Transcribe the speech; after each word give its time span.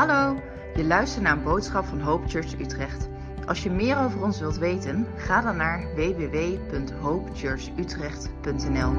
Hallo, 0.00 0.40
je 0.74 0.84
luistert 0.84 1.22
naar 1.22 1.36
een 1.36 1.42
boodschap 1.42 1.84
van 1.84 2.00
Hope 2.00 2.28
Church 2.28 2.60
Utrecht. 2.60 3.08
Als 3.46 3.62
je 3.62 3.70
meer 3.70 3.98
over 3.98 4.22
ons 4.22 4.38
wilt 4.38 4.56
weten, 4.56 5.06
ga 5.16 5.40
dan 5.40 5.56
naar 5.56 5.94
www.hopechurchutrecht.nl. 5.94 8.92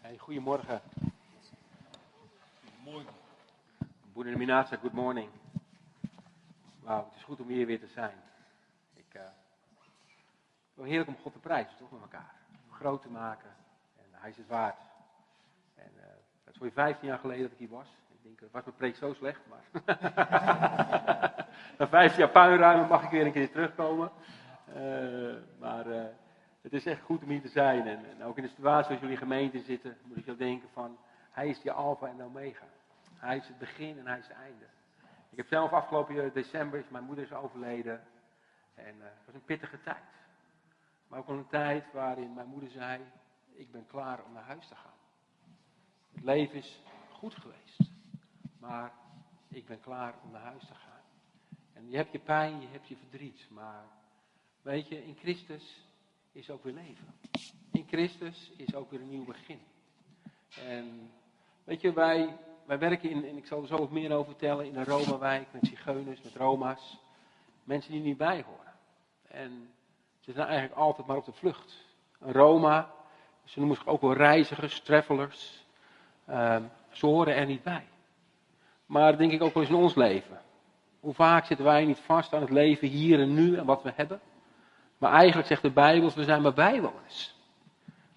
Hey, 0.00 0.18
goedemorgen. 0.18 0.80
Goedemorgen. 2.64 3.14
Boer 4.12 4.38
Minasa, 4.38 4.76
good 4.76 4.92
morning. 4.92 5.28
Wauw, 6.82 7.04
het 7.04 7.14
is 7.16 7.22
goed 7.22 7.40
om 7.40 7.48
hier 7.48 7.66
weer 7.66 7.80
te 7.80 7.88
zijn. 7.88 8.16
Ik, 8.94 9.14
uh, 9.14 9.22
heerlijk 10.84 11.08
om 11.08 11.16
God 11.22 11.32
te 11.32 11.38
prijzen, 11.38 11.76
toch, 11.78 11.90
met 11.90 12.00
elkaar. 12.00 12.34
Groot 12.70 13.02
te 13.02 13.08
maken. 13.08 13.64
Hij 14.26 14.34
is 14.34 14.40
het 14.40 14.50
waard. 14.50 14.78
En 15.74 15.92
uh, 15.96 16.02
dat 16.44 16.52
is 16.52 16.56
voor 16.56 16.66
je 16.66 16.72
15 16.72 17.08
jaar 17.08 17.18
geleden 17.18 17.42
dat 17.42 17.52
ik 17.52 17.58
hier 17.58 17.68
was. 17.68 17.88
Ik 18.12 18.22
denk, 18.22 18.40
het 18.40 18.50
was 18.52 18.64
mijn 18.64 18.76
preek 18.76 18.96
zo 18.96 19.14
slecht, 19.14 19.40
maar... 19.48 19.64
Na 21.78 21.88
15 21.88 22.18
jaar 22.18 22.30
puinruimen 22.30 22.88
mag 22.88 23.04
ik 23.04 23.10
weer 23.10 23.26
een 23.26 23.32
keer 23.32 23.50
terugkomen. 23.50 24.10
Uh, 24.76 25.34
maar 25.58 25.86
het 26.60 26.72
is 26.72 26.86
echt 26.86 27.00
goed 27.00 27.22
om 27.22 27.28
hier 27.28 27.40
te 27.40 27.48
zijn. 27.48 27.86
En, 27.86 28.22
ook 28.22 28.36
in 28.36 28.42
de 28.42 28.48
situatie 28.48 28.90
als 28.90 29.00
jullie 29.00 29.16
gemeente 29.16 29.60
zitten, 29.60 29.96
moet 30.02 30.16
ik 30.16 30.24
zo 30.24 30.36
denken 30.36 30.68
van, 30.72 30.98
hij 31.30 31.48
is 31.48 31.60
die 31.60 31.72
alfa 31.72 32.06
en 32.06 32.22
omega. 32.22 32.66
Hij 33.16 33.36
is 33.36 33.48
het 33.48 33.58
begin 33.58 33.98
en 33.98 34.06
hij 34.06 34.18
is 34.18 34.28
het 34.28 34.36
einde. 34.36 34.64
Ik 35.30 35.36
heb 35.36 35.46
zelf 35.46 35.72
afgelopen 35.72 36.32
december, 36.32 36.84
mijn 36.88 37.04
moeder 37.04 37.24
is 37.24 37.32
overleden. 37.32 38.02
En 38.74 38.94
het 38.98 39.26
was 39.26 39.34
een 39.34 39.44
pittige 39.44 39.82
tijd. 39.82 40.04
Maar 41.08 41.18
ook 41.18 41.26
wel 41.26 41.36
een 41.36 41.48
tijd 41.48 41.84
waarin 41.92 42.34
mijn 42.34 42.48
moeder 42.48 42.70
zei, 42.70 43.00
ik 43.56 43.70
ben 43.70 43.86
klaar 43.86 44.24
om 44.24 44.32
naar 44.32 44.44
huis 44.44 44.68
te 44.68 44.74
gaan. 44.74 44.94
Het 46.12 46.24
leven 46.24 46.54
is 46.54 46.80
goed 47.12 47.34
geweest. 47.34 47.90
Maar 48.58 48.92
ik 49.48 49.66
ben 49.66 49.80
klaar 49.80 50.14
om 50.24 50.30
naar 50.30 50.42
huis 50.42 50.66
te 50.66 50.74
gaan. 50.74 51.00
En 51.72 51.90
je 51.90 51.96
hebt 51.96 52.12
je 52.12 52.18
pijn, 52.18 52.60
je 52.60 52.66
hebt 52.66 52.88
je 52.88 52.96
verdriet. 52.96 53.46
Maar 53.50 53.84
weet 54.62 54.88
je, 54.88 55.04
in 55.04 55.16
Christus 55.16 55.84
is 56.32 56.50
ook 56.50 56.64
weer 56.64 56.72
leven. 56.72 57.14
In 57.72 57.86
Christus 57.86 58.52
is 58.56 58.74
ook 58.74 58.90
weer 58.90 59.00
een 59.00 59.08
nieuw 59.08 59.24
begin. 59.24 59.60
En 60.64 61.10
weet 61.64 61.80
je, 61.80 61.92
wij, 61.92 62.36
wij 62.64 62.78
werken 62.78 63.10
in, 63.10 63.24
en 63.24 63.36
ik 63.36 63.46
zal 63.46 63.62
er 63.62 63.66
zo 63.66 63.78
wat 63.78 63.90
meer 63.90 64.12
over 64.12 64.30
vertellen, 64.30 64.66
in 64.66 64.76
een 64.76 64.84
Roma-wijk 64.84 65.52
met 65.52 65.66
zigeuners, 65.66 66.22
met 66.22 66.34
Roma's. 66.36 66.98
Mensen 67.64 67.92
die 67.92 68.00
niet 68.00 68.16
bij 68.16 68.42
horen. 68.42 68.74
En 69.28 69.74
ze 70.20 70.32
zijn 70.32 70.46
eigenlijk 70.46 70.78
altijd 70.78 71.06
maar 71.06 71.16
op 71.16 71.24
de 71.24 71.32
vlucht. 71.32 71.84
Een 72.18 72.32
Roma, 72.32 72.94
ze 73.46 73.58
noemen 73.58 73.76
zich 73.76 73.86
ook 73.86 74.00
wel 74.00 74.12
reizigers, 74.12 74.80
travelers. 74.80 75.64
Uh, 76.30 76.56
ze 76.90 77.06
horen 77.06 77.34
er 77.34 77.46
niet 77.46 77.62
bij. 77.62 77.84
Maar 78.86 79.16
denk 79.16 79.32
ik 79.32 79.42
ook 79.42 79.54
wel 79.54 79.62
eens 79.62 79.72
in 79.72 79.78
ons 79.78 79.94
leven. 79.94 80.40
Hoe 81.00 81.14
vaak 81.14 81.46
zitten 81.46 81.66
wij 81.66 81.84
niet 81.84 81.98
vast 81.98 82.34
aan 82.34 82.40
het 82.40 82.50
leven 82.50 82.88
hier 82.88 83.20
en 83.20 83.34
nu 83.34 83.56
en 83.56 83.64
wat 83.64 83.82
we 83.82 83.92
hebben? 83.94 84.20
Maar 84.98 85.12
eigenlijk 85.12 85.48
zegt 85.48 85.62
de 85.62 85.70
Bijbel, 85.70 86.12
we 86.14 86.24
zijn 86.24 86.42
maar 86.42 86.54
bijwoners. 86.54 87.34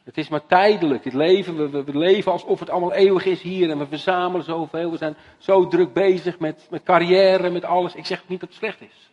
Het 0.04 0.18
is 0.18 0.30
maar 0.30 0.46
tijdelijk, 0.46 1.04
dit 1.04 1.14
leven. 1.14 1.72
We, 1.72 1.84
we, 1.84 1.98
leven 1.98 2.32
alsof 2.32 2.60
het 2.60 2.70
allemaal 2.70 2.94
eeuwig 2.94 3.26
is 3.26 3.42
hier 3.42 3.70
en 3.70 3.78
we 3.78 3.88
verzamelen 3.88 4.46
zoveel. 4.46 4.92
We 4.92 4.98
zijn 4.98 5.16
zo 5.38 5.68
druk 5.68 5.94
bezig 5.94 6.40
met, 6.40 6.68
met 6.70 6.84
carrière, 6.84 7.50
met 7.50 7.64
alles. 7.64 7.96
Ik 7.96 8.06
zeg 8.06 8.28
niet 8.28 8.40
dat 8.40 8.50
het 8.50 8.58
slecht 8.58 8.82
is. 8.82 9.12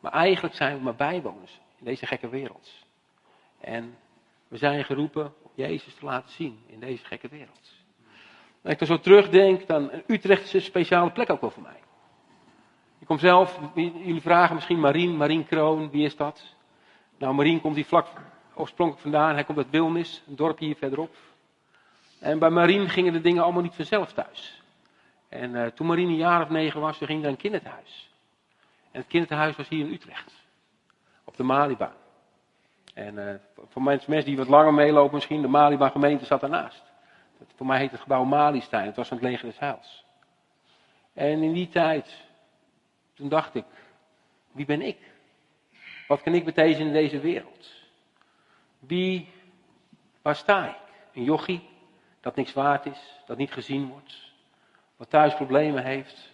Maar 0.00 0.12
eigenlijk 0.12 0.54
zijn 0.54 0.76
we 0.76 0.82
maar 0.82 0.94
bijwoners 0.94 1.60
in 1.78 1.84
deze 1.84 2.06
gekke 2.06 2.28
wereld. 2.28 2.70
En 3.60 3.96
we 4.48 4.56
zijn 4.56 4.84
geroepen 4.84 5.32
Jezus 5.60 5.94
te 5.94 6.04
laten 6.04 6.30
zien 6.30 6.58
in 6.66 6.80
deze 6.80 7.04
gekke 7.04 7.28
wereld. 7.28 7.72
Als 8.62 8.72
ik 8.72 8.80
er 8.80 8.86
zo 8.86 8.98
terugdenk, 8.98 9.66
dan 9.66 9.90
Utrecht 10.06 10.42
is 10.42 10.52
een 10.52 10.60
speciale 10.60 11.10
plek 11.10 11.30
ook 11.30 11.40
wel 11.40 11.50
voor 11.50 11.62
mij. 11.62 11.80
Ik 12.98 13.06
kom 13.06 13.18
zelf, 13.18 13.60
jullie 13.74 14.20
vragen 14.20 14.54
misschien 14.54 14.80
Marien, 14.80 15.16
Marien 15.16 15.46
Kroon, 15.46 15.90
wie 15.90 16.04
is 16.04 16.16
dat? 16.16 16.54
Nou, 17.18 17.34
Marien 17.34 17.60
komt 17.60 17.74
hier 17.74 17.84
vlak 17.84 18.06
oorspronkelijk 18.54 19.02
vandaan. 19.02 19.34
Hij 19.34 19.44
komt 19.44 19.58
uit 19.58 19.70
Wilnis, 19.70 20.22
een 20.28 20.36
dorp 20.36 20.58
hier 20.58 20.76
verderop. 20.76 21.16
En 22.18 22.38
bij 22.38 22.50
Marien 22.50 22.88
gingen 22.88 23.12
de 23.12 23.20
dingen 23.20 23.42
allemaal 23.42 23.62
niet 23.62 23.74
vanzelf 23.74 24.12
thuis. 24.12 24.62
En 25.28 25.54
uh, 25.54 25.66
toen 25.66 25.86
Marien 25.86 26.08
een 26.08 26.16
jaar 26.16 26.42
of 26.42 26.48
negen 26.48 26.80
was, 26.80 26.96
ging 26.96 27.22
naar 27.22 27.30
een 27.30 27.36
kinderthuis. 27.36 28.10
En 28.90 29.00
het 29.00 29.08
kinderthuis 29.08 29.56
was 29.56 29.68
hier 29.68 29.86
in 29.86 29.92
Utrecht. 29.92 30.32
Op 31.24 31.36
de 31.36 31.42
Malibaan. 31.42 31.99
En 33.00 33.14
uh, 33.14 33.34
voor 33.68 33.82
mensen 33.82 34.24
die 34.24 34.36
wat 34.36 34.48
langer 34.48 34.74
meelopen 34.74 35.14
misschien, 35.14 35.42
de 35.42 35.48
Malibaan 35.48 35.90
gemeente 35.90 36.24
zat 36.24 36.40
daarnaast. 36.40 36.82
Voor 37.56 37.66
mij 37.66 37.78
heet 37.78 37.90
het 37.90 38.00
gebouw 38.00 38.24
Malistein. 38.24 38.86
Het 38.86 38.96
was 38.96 39.08
van 39.08 39.16
het 39.16 39.26
leger 39.26 39.54
des. 39.58 40.04
En 41.12 41.42
in 41.42 41.52
die 41.52 41.68
tijd, 41.68 42.24
toen 43.14 43.28
dacht 43.28 43.54
ik, 43.54 43.64
wie 44.52 44.66
ben 44.66 44.82
ik? 44.82 44.98
Wat 46.08 46.22
kan 46.22 46.34
ik 46.34 46.44
betekenen 46.44 46.86
in 46.86 46.92
deze 46.92 47.20
wereld? 47.20 47.72
Wie, 48.78 49.28
waar 50.22 50.36
sta 50.36 50.68
ik? 50.68 50.78
Een 51.12 51.24
jochie 51.24 51.68
dat 52.20 52.36
niks 52.36 52.52
waard 52.52 52.86
is, 52.86 53.20
dat 53.26 53.36
niet 53.36 53.52
gezien 53.52 53.88
wordt, 53.88 54.32
wat 54.96 55.10
thuis 55.10 55.34
problemen 55.34 55.84
heeft. 55.84 56.30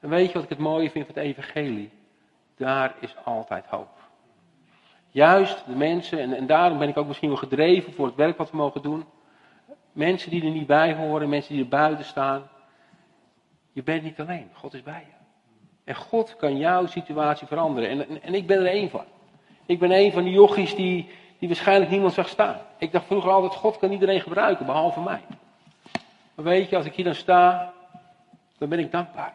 En 0.00 0.08
weet 0.08 0.26
je 0.26 0.32
wat 0.32 0.42
ik 0.42 0.48
het 0.48 0.58
mooie 0.58 0.90
vind 0.90 1.06
van 1.06 1.14
het 1.14 1.24
evangelie? 1.24 1.90
Daar 2.56 2.94
is 3.00 3.16
altijd 3.24 3.66
hoop. 3.66 3.95
Juist 5.16 5.64
de 5.66 5.74
mensen, 5.74 6.18
en, 6.20 6.32
en 6.32 6.46
daarom 6.46 6.78
ben 6.78 6.88
ik 6.88 6.96
ook 6.96 7.06
misschien 7.06 7.28
wel 7.28 7.38
gedreven 7.38 7.92
voor 7.92 8.06
het 8.06 8.14
werk 8.14 8.36
wat 8.36 8.50
we 8.50 8.56
mogen 8.56 8.82
doen. 8.82 9.04
Mensen 9.92 10.30
die 10.30 10.44
er 10.44 10.50
niet 10.50 10.66
bij 10.66 10.94
horen, 10.94 11.28
mensen 11.28 11.54
die 11.54 11.62
er 11.62 11.68
buiten 11.68 12.04
staan. 12.04 12.48
Je 13.72 13.82
bent 13.82 14.02
niet 14.02 14.20
alleen, 14.20 14.50
God 14.52 14.74
is 14.74 14.82
bij 14.82 15.04
je. 15.06 15.14
En 15.84 15.94
God 15.94 16.36
kan 16.36 16.56
jouw 16.56 16.86
situatie 16.86 17.46
veranderen. 17.46 17.90
En, 17.90 18.22
en, 18.22 18.34
ik 18.34 18.46
ben 18.46 18.58
er 18.58 18.66
één 18.66 18.90
van. 18.90 19.04
Ik 19.66 19.78
ben 19.78 19.90
een 19.90 20.12
van 20.12 20.24
die 20.24 20.32
jochies 20.32 20.74
die, 20.74 21.10
die 21.38 21.48
waarschijnlijk 21.48 21.90
niemand 21.90 22.12
zag 22.12 22.28
staan. 22.28 22.60
Ik 22.78 22.92
dacht 22.92 23.06
vroeger 23.06 23.30
altijd, 23.30 23.54
God 23.54 23.78
kan 23.78 23.92
iedereen 23.92 24.20
gebruiken, 24.20 24.66
behalve 24.66 25.00
mij. 25.00 25.20
Maar 26.34 26.44
weet 26.44 26.68
je, 26.68 26.76
als 26.76 26.86
ik 26.86 26.94
hier 26.94 27.04
dan 27.04 27.14
sta, 27.14 27.72
dan 28.58 28.68
ben 28.68 28.78
ik 28.78 28.92
dankbaar. 28.92 29.34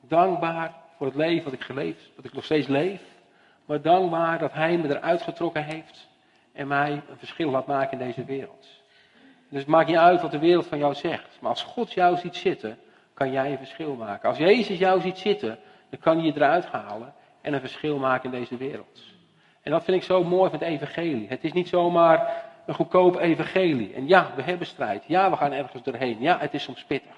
Dankbaar 0.00 0.74
voor 0.96 1.06
het 1.06 1.16
leven 1.16 1.44
wat 1.44 1.52
ik 1.52 1.62
geleefd, 1.62 2.10
wat 2.16 2.24
ik 2.24 2.32
nog 2.32 2.44
steeds 2.44 2.66
leef. 2.66 3.14
Maar 3.66 3.82
dankbaar 3.82 4.38
dat 4.38 4.52
Hij 4.52 4.76
me 4.76 4.88
eruit 4.88 5.22
getrokken 5.22 5.64
heeft 5.64 6.08
en 6.52 6.66
mij 6.66 6.92
een 6.92 7.18
verschil 7.18 7.50
laat 7.50 7.66
maken 7.66 8.00
in 8.00 8.06
deze 8.06 8.24
wereld. 8.24 8.66
Dus 9.48 9.60
het 9.60 9.68
maakt 9.68 9.88
niet 9.88 9.96
uit 9.96 10.20
wat 10.20 10.30
de 10.30 10.38
wereld 10.38 10.66
van 10.66 10.78
jou 10.78 10.94
zegt. 10.94 11.38
Maar 11.40 11.50
als 11.50 11.62
God 11.62 11.92
jou 11.92 12.16
ziet 12.16 12.36
zitten, 12.36 12.78
kan 13.14 13.32
jij 13.32 13.50
een 13.50 13.58
verschil 13.58 13.94
maken. 13.94 14.28
Als 14.28 14.38
Jezus 14.38 14.78
jou 14.78 15.00
ziet 15.00 15.18
zitten, 15.18 15.58
dan 15.90 16.00
kan 16.00 16.16
hij 16.16 16.26
je 16.26 16.32
eruit 16.34 16.66
halen 16.66 17.14
en 17.40 17.54
een 17.54 17.60
verschil 17.60 17.98
maken 17.98 18.32
in 18.32 18.38
deze 18.38 18.56
wereld. 18.56 19.02
En 19.62 19.70
dat 19.70 19.84
vind 19.84 19.96
ik 19.96 20.02
zo 20.02 20.24
mooi 20.24 20.50
van 20.50 20.58
het 20.58 20.68
evangelie. 20.68 21.28
Het 21.28 21.44
is 21.44 21.52
niet 21.52 21.68
zomaar 21.68 22.44
een 22.66 22.74
goedkoop 22.74 23.16
evangelie. 23.16 23.94
En 23.94 24.08
ja, 24.08 24.30
we 24.36 24.42
hebben 24.42 24.66
strijd. 24.66 25.04
Ja, 25.06 25.30
we 25.30 25.36
gaan 25.36 25.52
ergens 25.52 25.82
doorheen. 25.82 26.16
Ja, 26.20 26.38
het 26.38 26.54
is 26.54 26.62
soms 26.62 26.84
pittig. 26.84 27.14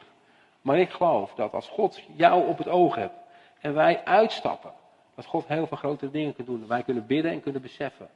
Maar 0.60 0.78
ik 0.78 0.91
geloof 0.91 1.34
dat 1.34 1.53
als 1.53 1.69
God 1.69 2.00
jou 2.16 2.48
op 2.48 2.58
het 2.58 2.69
oog 2.69 2.94
hebt 2.94 3.14
en 3.60 3.75
wij 3.75 4.04
uitstappen, 4.04 4.72
dat 5.19 5.27
God 5.27 5.47
heel 5.47 5.67
veel 5.67 5.77
grotere 5.77 6.11
dingen 6.11 6.34
kan 6.34 6.45
doen. 6.45 6.67
Wij 6.67 6.83
kunnen 6.83 7.06
bidden 7.06 7.33
en 7.33 7.41
kunnen 7.41 7.62
beseffen. 7.62 8.09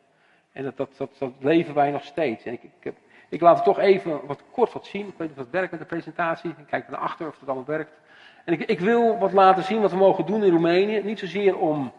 En 0.52 0.64
dat, 0.64 0.76
dat, 0.76 0.90
dat, 1.18 1.32
leven 1.38 1.74
wij 1.74 1.90
nog 1.90 2.04
steeds. 2.04 2.44
En 2.44 2.52
ik, 2.52 2.62
ik, 2.62 2.70
heb, 2.80 2.94
ik 3.28 3.40
laat 3.40 3.54
het 3.54 3.64
toch 3.64 3.78
even 3.78 4.26
wat 4.26 4.42
kort 4.50 4.72
wat 4.72 4.86
zien. 4.86 5.06
Ik 5.06 5.14
weet 5.16 5.28
niet 5.28 5.38
of 5.38 5.44
het 5.44 5.52
werkt 5.52 5.70
met 5.70 5.80
de 5.80 5.86
presentatie. 5.86 6.50
Ik 6.50 6.66
kijk 6.66 6.88
naar 6.88 7.00
achter 7.00 7.26
of 7.26 7.40
het 7.40 7.48
allemaal 7.48 7.66
werkt. 7.66 7.90
En 8.44 8.52
ik, 8.52 8.60
ik 8.60 8.80
wil 8.80 9.18
wat 9.18 9.32
laten 9.32 9.62
zien 9.62 9.80
wat 9.80 9.90
we 9.90 9.96
mogen 9.96 10.26
doen 10.26 10.44
in 10.44 10.50
Roemenië. 10.50 11.02
Niet 11.02 11.18
zozeer 11.18 11.58
om 11.58 11.92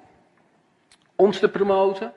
ons 1.15 1.39
te 1.39 1.49
promoten. 1.49 2.13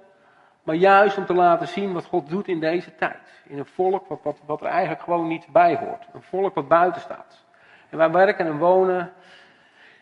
Maar 0.63 0.75
juist 0.75 1.19
om 1.19 1.27
te 1.27 1.35
laten 1.35 1.69
zien 1.69 1.93
wat 1.93 2.05
God 2.05 2.29
doet 2.29 2.49
in 2.49 2.61
deze 2.61 2.95
tijd. 2.95 3.43
In 3.47 3.59
een 3.59 3.67
volk 3.67 4.09
wat, 4.09 4.21
wat, 4.23 4.39
wat 4.47 4.61
er 4.61 4.67
eigenlijk 4.67 5.03
gewoon 5.03 5.29
niet 5.29 5.47
bij 5.53 5.77
hoort. 5.77 6.07
Een 6.13 6.23
volk 6.23 6.55
wat 6.55 6.69
buiten 6.69 7.01
staat. 7.01 7.45
En 7.91 7.99
wij 7.99 8.11
werken 8.11 8.47
en 8.47 8.59
wonen. 8.59 9.13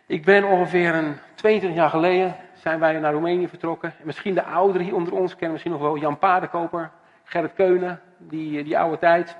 Ik 0.06 0.24
ben 0.24 0.44
ongeveer 0.44 0.94
een 0.94 1.16
22 1.34 1.78
jaar 1.78 1.90
geleden 1.90 2.36
zijn 2.64 2.80
wij 2.80 2.98
naar 2.98 3.12
Roemenië 3.12 3.48
vertrokken. 3.48 3.94
En 3.98 4.06
misschien 4.06 4.34
de 4.34 4.42
ouderen 4.42 4.86
hier 4.86 4.94
onder 4.94 5.12
ons 5.12 5.30
kennen 5.30 5.50
misschien 5.50 5.72
nog 5.72 5.80
wel 5.80 5.96
Jan 5.96 6.18
Paardenkoper, 6.18 6.90
Gerrit 7.24 7.54
Keunen, 7.54 8.00
die, 8.18 8.64
die 8.64 8.78
oude 8.78 8.98
tijd. 8.98 9.36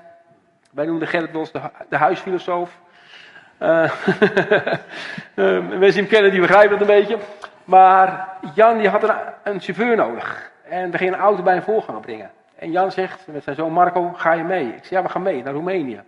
Wij 0.71 0.85
noemden 0.85 1.07
Gerrit 1.07 1.31
wel 1.31 1.47
de, 1.51 1.61
de 1.89 1.97
huisfilosoof. 1.97 2.79
Uh, 3.59 3.91
mensen 5.35 5.79
die 5.79 5.91
hem 5.91 6.07
kennen, 6.07 6.31
die 6.31 6.39
begrijpen 6.39 6.77
het 6.77 6.81
een 6.81 6.95
beetje. 6.95 7.17
Maar 7.63 8.37
Jan 8.53 8.77
die 8.77 8.89
had 8.89 9.03
een, 9.03 9.15
een 9.43 9.61
chauffeur 9.61 9.95
nodig. 9.95 10.51
En 10.63 10.91
we 10.91 10.97
gingen 10.97 11.13
een 11.13 11.19
auto 11.19 11.43
bij 11.43 11.53
hem 11.53 11.63
voorganger 11.63 12.01
brengen. 12.01 12.31
En 12.55 12.71
Jan 12.71 12.91
zegt 12.91 13.27
met 13.27 13.43
zijn 13.43 13.55
zoon 13.55 13.71
Marco, 13.71 14.13
ga 14.13 14.33
je 14.33 14.43
mee? 14.43 14.67
Ik 14.67 14.83
zeg, 14.83 14.89
ja, 14.89 15.01
we 15.01 15.09
gaan 15.09 15.21
mee 15.21 15.43
naar 15.43 15.53
Roemenië. 15.53 16.03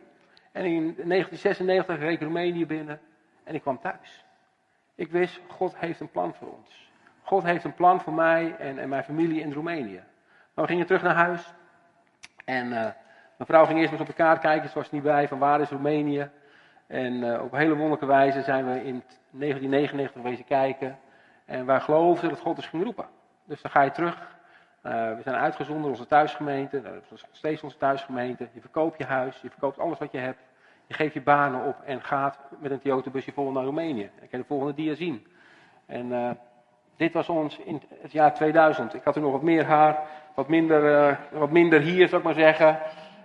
En 0.52 0.66
in 0.66 0.82
1996 0.82 2.00
reed 2.00 2.14
ik 2.14 2.22
Roemenië 2.22 2.66
binnen 2.66 3.00
en 3.44 3.56
ik 3.56 3.62
kwam 3.62 3.80
thuis. 3.80 4.26
Ik 4.96 5.12
wist, 5.12 5.40
God 5.48 5.74
heeft 5.78 6.00
een 6.00 6.12
plan 6.12 6.34
voor 6.34 6.48
ons. 6.48 6.87
God 7.28 7.44
heeft 7.44 7.64
een 7.64 7.74
plan 7.74 8.02
voor 8.02 8.14
mij 8.14 8.56
en, 8.58 8.80
en 8.80 8.90
mijn 8.90 9.04
familie 9.04 9.42
in 9.42 9.54
Roemenië. 9.54 10.04
We 10.54 10.68
gingen 10.68 10.86
terug 10.86 11.02
naar 11.02 11.16
huis. 11.16 11.54
En 12.46 12.70
mijn 12.70 12.96
vrouw 13.40 13.66
ging 13.66 13.80
eerst 13.80 13.92
eens 13.92 14.02
op 14.02 14.08
de 14.08 14.14
kaart 14.14 14.40
kijken, 14.40 14.70
ze 14.70 14.76
was 14.76 14.92
niet 14.92 15.04
bij, 15.04 15.28
van 15.28 15.40
waar 15.40 15.62
is 15.62 15.70
Roemenië. 15.70 16.30
En 16.88 17.42
op 17.42 17.52
een 17.52 17.60
hele 17.60 17.74
wonderlijke 17.74 18.06
wijze 18.06 18.42
zijn 18.42 18.66
we 18.66 18.84
in 18.84 19.04
1999 19.30 20.22
wezen 20.22 20.46
kijken. 20.46 21.00
En 21.46 21.66
wij 21.66 21.80
geloofden 21.80 22.30
dat 22.30 22.40
God 22.40 22.56
ons 22.56 22.68
ging 22.68 22.84
roepen. 22.84 23.06
Dus 23.46 23.62
dan 23.62 23.72
ga 23.72 23.82
je 23.82 23.92
terug. 23.92 24.36
we 24.82 25.20
zijn 25.24 25.36
uitgezonden, 25.36 25.90
onze 25.90 26.08
thuisgemeente. 26.08 26.82
Dat 26.82 26.94
is 26.94 27.10
nog 27.10 27.22
steeds 27.32 27.64
onze 27.64 27.78
thuisgemeente. 27.78 28.48
Je 28.54 28.62
verkoopt 28.62 28.98
je 28.98 29.06
huis, 29.06 29.42
je 29.42 29.50
verkoopt 29.50 29.80
alles 29.80 29.98
wat 29.98 30.12
je 30.12 30.20
hebt. 30.20 30.42
Je 30.86 30.94
geeft 30.94 31.14
je 31.14 31.22
banen 31.22 31.66
op 31.66 31.82
en 31.86 32.02
gaat 32.02 32.40
met 32.60 32.72
een 32.72 32.80
Toyota-busje 32.80 33.32
vol 33.32 33.52
naar 33.52 33.64
Roemenië. 33.64 34.10
Ik 34.22 34.30
kan 34.30 34.40
de 34.40 34.46
volgende 34.46 34.74
dia 34.74 34.96
zien. 34.96 35.28
En 35.86 36.06
uh, 36.06 36.32
dit 36.98 37.14
was 37.14 37.30
ons 37.30 37.58
in 37.58 37.82
het 38.02 38.12
jaar 38.12 38.34
2000. 38.34 38.94
Ik 38.94 39.04
had 39.04 39.16
er 39.16 39.22
nog 39.22 39.32
wat 39.32 39.42
meer 39.42 39.66
haar, 39.66 40.00
wat 40.34 40.48
minder, 40.48 41.10
uh, 41.10 41.16
wat 41.32 41.52
minder 41.52 41.80
hier, 41.80 42.08
zou 42.08 42.18
ik 42.22 42.28
maar 42.28 42.34
zeggen. 42.34 42.80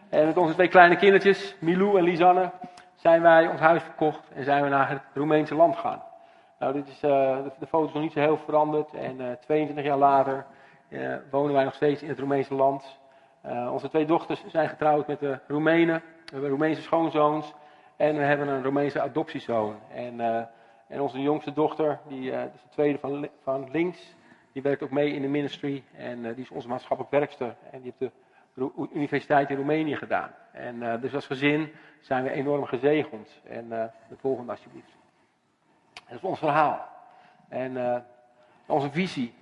En 0.08 0.26
met 0.26 0.36
onze 0.36 0.54
twee 0.54 0.69
kleine 0.69 0.96
kindertjes, 0.96 1.56
Milou 1.60 1.98
en 1.98 2.04
Lisanne, 2.04 2.50
zijn 2.94 3.22
wij 3.22 3.46
ons 3.46 3.60
huis 3.60 3.82
verkocht 3.82 4.30
en 4.34 4.44
zijn 4.44 4.62
we 4.62 4.69
naar 4.69 4.88
het 4.88 5.02
Roemeense 5.14 5.54
land 5.54 5.76
gegaan. 5.76 6.02
Nou, 6.58 6.72
dit 6.72 6.88
is, 6.88 7.02
uh, 7.02 7.10
de, 7.58 7.66
foto 7.66 7.86
is 7.86 7.92
nog 7.92 8.02
niet 8.02 8.12
zo 8.12 8.20
heel 8.20 8.36
veranderd. 8.36 8.94
En 8.94 9.38
22 9.40 9.84
jaar 9.84 9.98
later 9.98 10.44
wonen 11.30 11.52
wij 11.52 11.64
nog 11.64 11.74
steeds 11.74 12.02
in 12.02 12.08
het 12.08 12.19
Roemeense 12.19 12.54
land. 12.54 12.98
onze 13.70 13.88
twee 13.88 14.04
dochters 14.06 14.44
zijn 14.46 14.69
getrouwd 14.69 15.06
met 15.06 15.20
de 15.20 15.38
Roemenen. 15.46 16.02
We 16.24 16.32
hebben 16.32 16.50
Roemeense 16.50 16.82
schoonzoons 16.82 17.54
en 17.96 18.16
we 18.16 18.22
hebben 18.22 18.48
een 18.48 18.62
Roemeense 18.62 19.00
adoptiezoon. 19.00 19.76
En, 19.94 20.14
uh, 20.14 20.42
en 20.93 21.00
onze 21.00 21.21
jongste 21.21 21.53
dochter, 21.53 21.99
die 22.09 22.31
uh, 22.31 22.44
is 22.44 22.62
de 22.62 22.69
tweede 22.69 22.99
van, 22.99 23.29
van 23.43 23.71
links, 23.71 24.15
die 24.53 24.62
werkt 24.62 24.83
ook 24.83 24.91
mee 24.91 25.12
in 25.12 25.23
de 25.23 25.29
ministry. 25.29 25.83
En 25.97 26.19
uh, 26.19 26.35
die 26.35 26.44
is 26.44 26.50
onze 26.50 26.69
maatschappelijk 26.69 27.15
werkster. 27.15 27.55
En 27.71 27.83
die 27.83 27.94
heeft 27.99 28.12
de 28.55 28.89
universiteit 28.94 29.50
in 29.50 29.56
Roemenië 29.56 29.97
gedaan. 29.97 30.31
En 30.53 31.00
dus 31.00 31.15
als 31.15 31.27
gezin 31.27 31.73
zijn 32.00 32.25
we 32.25 32.31
enorm 32.31 32.65
gezegend. 32.65 33.41
En 33.44 33.69
de 34.09 34.17
volgende 34.17 34.50
alsjeblieft. 34.50 34.97
Dat 35.93 36.17
is 36.17 36.23
ons 36.23 36.39
verhaal. 36.39 36.89
En 37.49 38.05
onze 38.67 38.91
visie. 38.91 39.35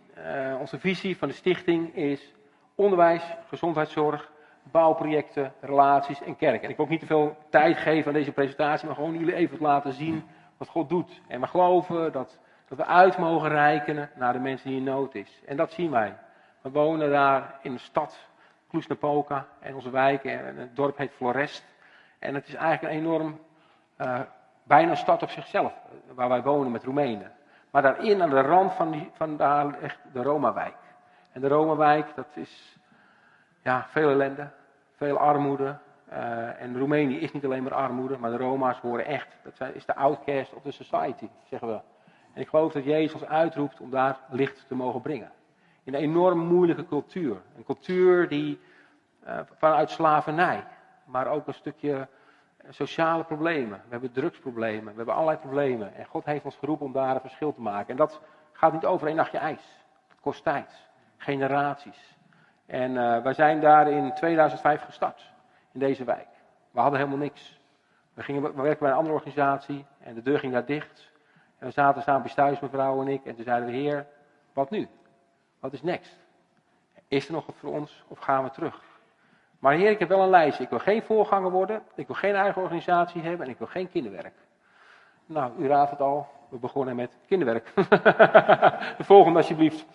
onze 0.61 0.79
visie 0.79 1.17
van 1.17 1.29
de 1.29 1.35
stichting 1.35 1.95
is 1.97 2.35
onderwijs, 2.75 3.23
gezondheidszorg, 3.49 4.33
bouwprojecten, 4.63 5.53
relaties 5.61 6.23
en 6.23 6.37
kerk. 6.37 6.63
En 6.63 6.71
ik 6.71 6.77
wil 6.77 6.85
ook 6.85 6.91
niet 6.91 7.01
te 7.01 7.07
veel 7.07 7.37
tijd 7.49 7.77
geven 7.77 8.07
aan 8.07 8.19
deze 8.19 8.33
presentatie, 8.33 8.87
maar 8.87 8.97
gewoon 8.97 9.19
jullie 9.19 9.35
even 9.35 9.59
laten 9.61 9.93
zien 9.93 10.25
wat 10.61 10.69
God 10.69 10.89
doet. 10.89 11.21
En 11.27 11.41
we 11.41 11.47
geloven 11.47 12.13
dat, 12.13 12.39
dat 12.69 12.79
we 12.79 12.85
uit 12.85 13.19
mogen 13.19 13.49
reiken 13.49 14.11
naar 14.15 14.33
de 14.33 14.39
mensen 14.39 14.69
die 14.69 14.79
in 14.79 14.85
nood 14.85 15.15
is. 15.15 15.43
En 15.47 15.57
dat 15.57 15.73
zien 15.73 15.91
wij. 15.91 16.17
We 16.61 16.71
wonen 16.71 17.11
daar 17.11 17.59
in 17.63 17.73
de 17.73 17.79
stad, 17.79 18.29
Kloes-Napoca, 18.69 19.47
en 19.61 19.75
onze 19.75 19.91
wijk, 19.91 20.25
en 20.25 20.57
het 20.57 20.77
dorp 20.77 20.97
heet 20.97 21.13
Florest. 21.13 21.65
En 22.19 22.35
het 22.35 22.49
is 22.49 22.55
eigenlijk 22.55 22.95
een 22.95 23.01
enorm, 23.01 23.41
uh, 23.99 24.21
bijna 24.63 24.91
een 24.91 24.97
stad 24.97 25.23
op 25.23 25.31
zichzelf, 25.31 25.73
waar 26.15 26.29
wij 26.29 26.43
wonen 26.43 26.73
met 26.73 26.85
Roemenen. 26.85 27.33
Maar 27.71 27.83
daarin, 27.83 28.23
aan 28.23 28.31
de 28.31 28.41
rand 28.41 28.73
van, 28.73 28.91
die, 28.91 29.11
van 29.13 29.37
daar 29.37 29.67
ligt 29.81 29.99
de 30.13 30.23
Roma-wijk. 30.23 30.77
En 31.33 31.41
de 31.41 31.49
Roma-wijk, 31.49 32.15
dat 32.15 32.37
is 32.37 32.79
ja, 33.63 33.87
veel 33.89 34.11
ellende, 34.11 34.51
veel 34.97 35.19
armoede. 35.19 35.79
Uh, 36.13 36.63
en 36.63 36.79
Roemenië 36.79 37.19
is 37.19 37.33
niet 37.33 37.45
alleen 37.45 37.63
maar 37.63 37.75
armoede, 37.75 38.19
maar 38.19 38.31
de 38.31 38.37
Roma's 38.37 38.79
horen 38.79 39.07
echt. 39.07 39.29
Dat 39.43 39.75
is 39.75 39.85
de 39.85 39.95
outcast 39.95 40.55
of 40.55 40.63
the 40.63 40.71
society, 40.71 41.29
zeggen 41.49 41.69
we. 41.69 41.81
En 42.33 42.41
ik 42.41 42.49
geloof 42.49 42.73
dat 42.73 42.85
Jezus 42.85 43.25
uitroept 43.25 43.81
om 43.81 43.91
daar 43.91 44.19
licht 44.31 44.65
te 44.69 44.75
mogen 44.75 45.01
brengen. 45.01 45.31
In 45.85 45.95
een 45.95 46.01
enorm 46.01 46.39
moeilijke 46.39 46.87
cultuur. 46.87 47.37
Een 47.57 47.65
cultuur 47.65 48.29
die 48.29 48.61
uh, 49.27 49.41
vanuit 49.59 49.91
slavernij, 49.91 50.65
maar 51.05 51.27
ook 51.27 51.47
een 51.47 51.55
stukje 51.55 52.09
sociale 52.69 53.25
problemen. 53.25 53.79
We 53.85 53.91
hebben 53.91 54.13
drugsproblemen, 54.13 54.91
we 54.91 54.97
hebben 54.97 55.15
allerlei 55.15 55.39
problemen. 55.39 55.95
En 55.95 56.05
God 56.05 56.25
heeft 56.25 56.45
ons 56.45 56.57
geroepen 56.57 56.87
om 56.87 56.93
daar 56.93 57.15
een 57.15 57.21
verschil 57.21 57.53
te 57.53 57.61
maken. 57.61 57.89
En 57.89 57.97
dat 57.97 58.21
gaat 58.53 58.73
niet 58.73 58.85
over 58.85 59.09
een 59.09 59.17
nachtje 59.17 59.39
ijs. 59.39 59.85
Het 60.09 60.21
kost 60.21 60.43
tijd, 60.43 60.89
generaties. 61.17 62.19
En 62.67 62.91
uh, 62.91 63.23
wij 63.23 63.35
zijn 63.35 63.61
daar 63.61 63.91
in 63.91 64.15
2005 64.15 64.85
gestart, 64.85 65.33
in 65.73 65.81
deze 65.81 66.05
wijk. 66.05 66.29
We 66.71 66.81
hadden 66.81 66.99
helemaal 66.99 67.21
niks. 67.21 67.61
We, 68.15 68.23
gingen, 68.23 68.43
we 68.43 68.63
werkten 68.63 68.79
bij 68.79 68.91
een 68.91 68.97
andere 68.97 69.15
organisatie 69.15 69.85
en 69.99 70.15
de 70.15 70.23
deur 70.23 70.39
ging 70.39 70.53
daar 70.53 70.65
dicht. 70.65 71.11
En 71.59 71.67
we 71.67 71.73
zaten 71.73 72.03
samen 72.03 72.35
thuis, 72.35 72.61
mevrouw 72.61 73.01
en 73.01 73.09
ik, 73.09 73.25
en 73.25 73.35
toen 73.35 73.45
zeiden 73.45 73.69
we, 73.69 73.77
heer, 73.77 74.07
wat 74.53 74.71
nu? 74.71 74.89
Wat 75.61 75.73
is 75.73 75.83
next? 75.83 76.17
Is 77.09 77.27
er 77.27 77.33
nog 77.33 77.47
wat 77.47 77.57
voor 77.59 77.73
ons 77.73 78.05
of 78.09 78.19
gaan 78.19 78.45
we 78.45 78.51
terug? 78.51 78.83
Maar 79.59 79.75
heer, 79.75 79.91
ik 79.91 79.99
heb 79.99 80.09
wel 80.09 80.23
een 80.23 80.31
lijstje. 80.31 80.65
Ik 80.65 80.71
wil 80.71 80.79
geen 80.79 81.03
voorganger 81.03 81.51
worden, 81.51 81.83
ik 81.95 82.07
wil 82.07 82.17
geen 82.17 82.35
eigen 82.35 82.63
organisatie 82.63 83.23
hebben 83.23 83.47
en 83.47 83.53
ik 83.53 83.59
wil 83.59 83.67
geen 83.67 83.89
kinderwerk. 83.91 84.35
Nou, 85.27 85.53
u 85.59 85.69
raadt 85.69 85.91
het 85.91 86.01
al, 86.01 86.27
we 86.49 86.57
begonnen 86.57 86.97
met 86.97 87.17
kinderwerk. 87.27 87.73
de 87.75 89.05
volgende 89.13 89.39
alsjeblieft. 89.39 89.87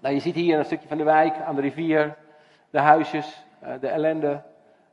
Nou, 0.00 0.14
je 0.14 0.20
ziet 0.20 0.34
hier 0.34 0.58
een 0.58 0.64
stukje 0.64 0.88
van 0.88 0.96
de 0.96 1.04
wijk, 1.04 1.40
aan 1.40 1.54
de 1.54 1.60
rivier, 1.60 2.16
de 2.70 2.80
huisjes, 2.80 3.44
uh, 3.62 3.68
de 3.80 3.88
ellende, 3.88 4.42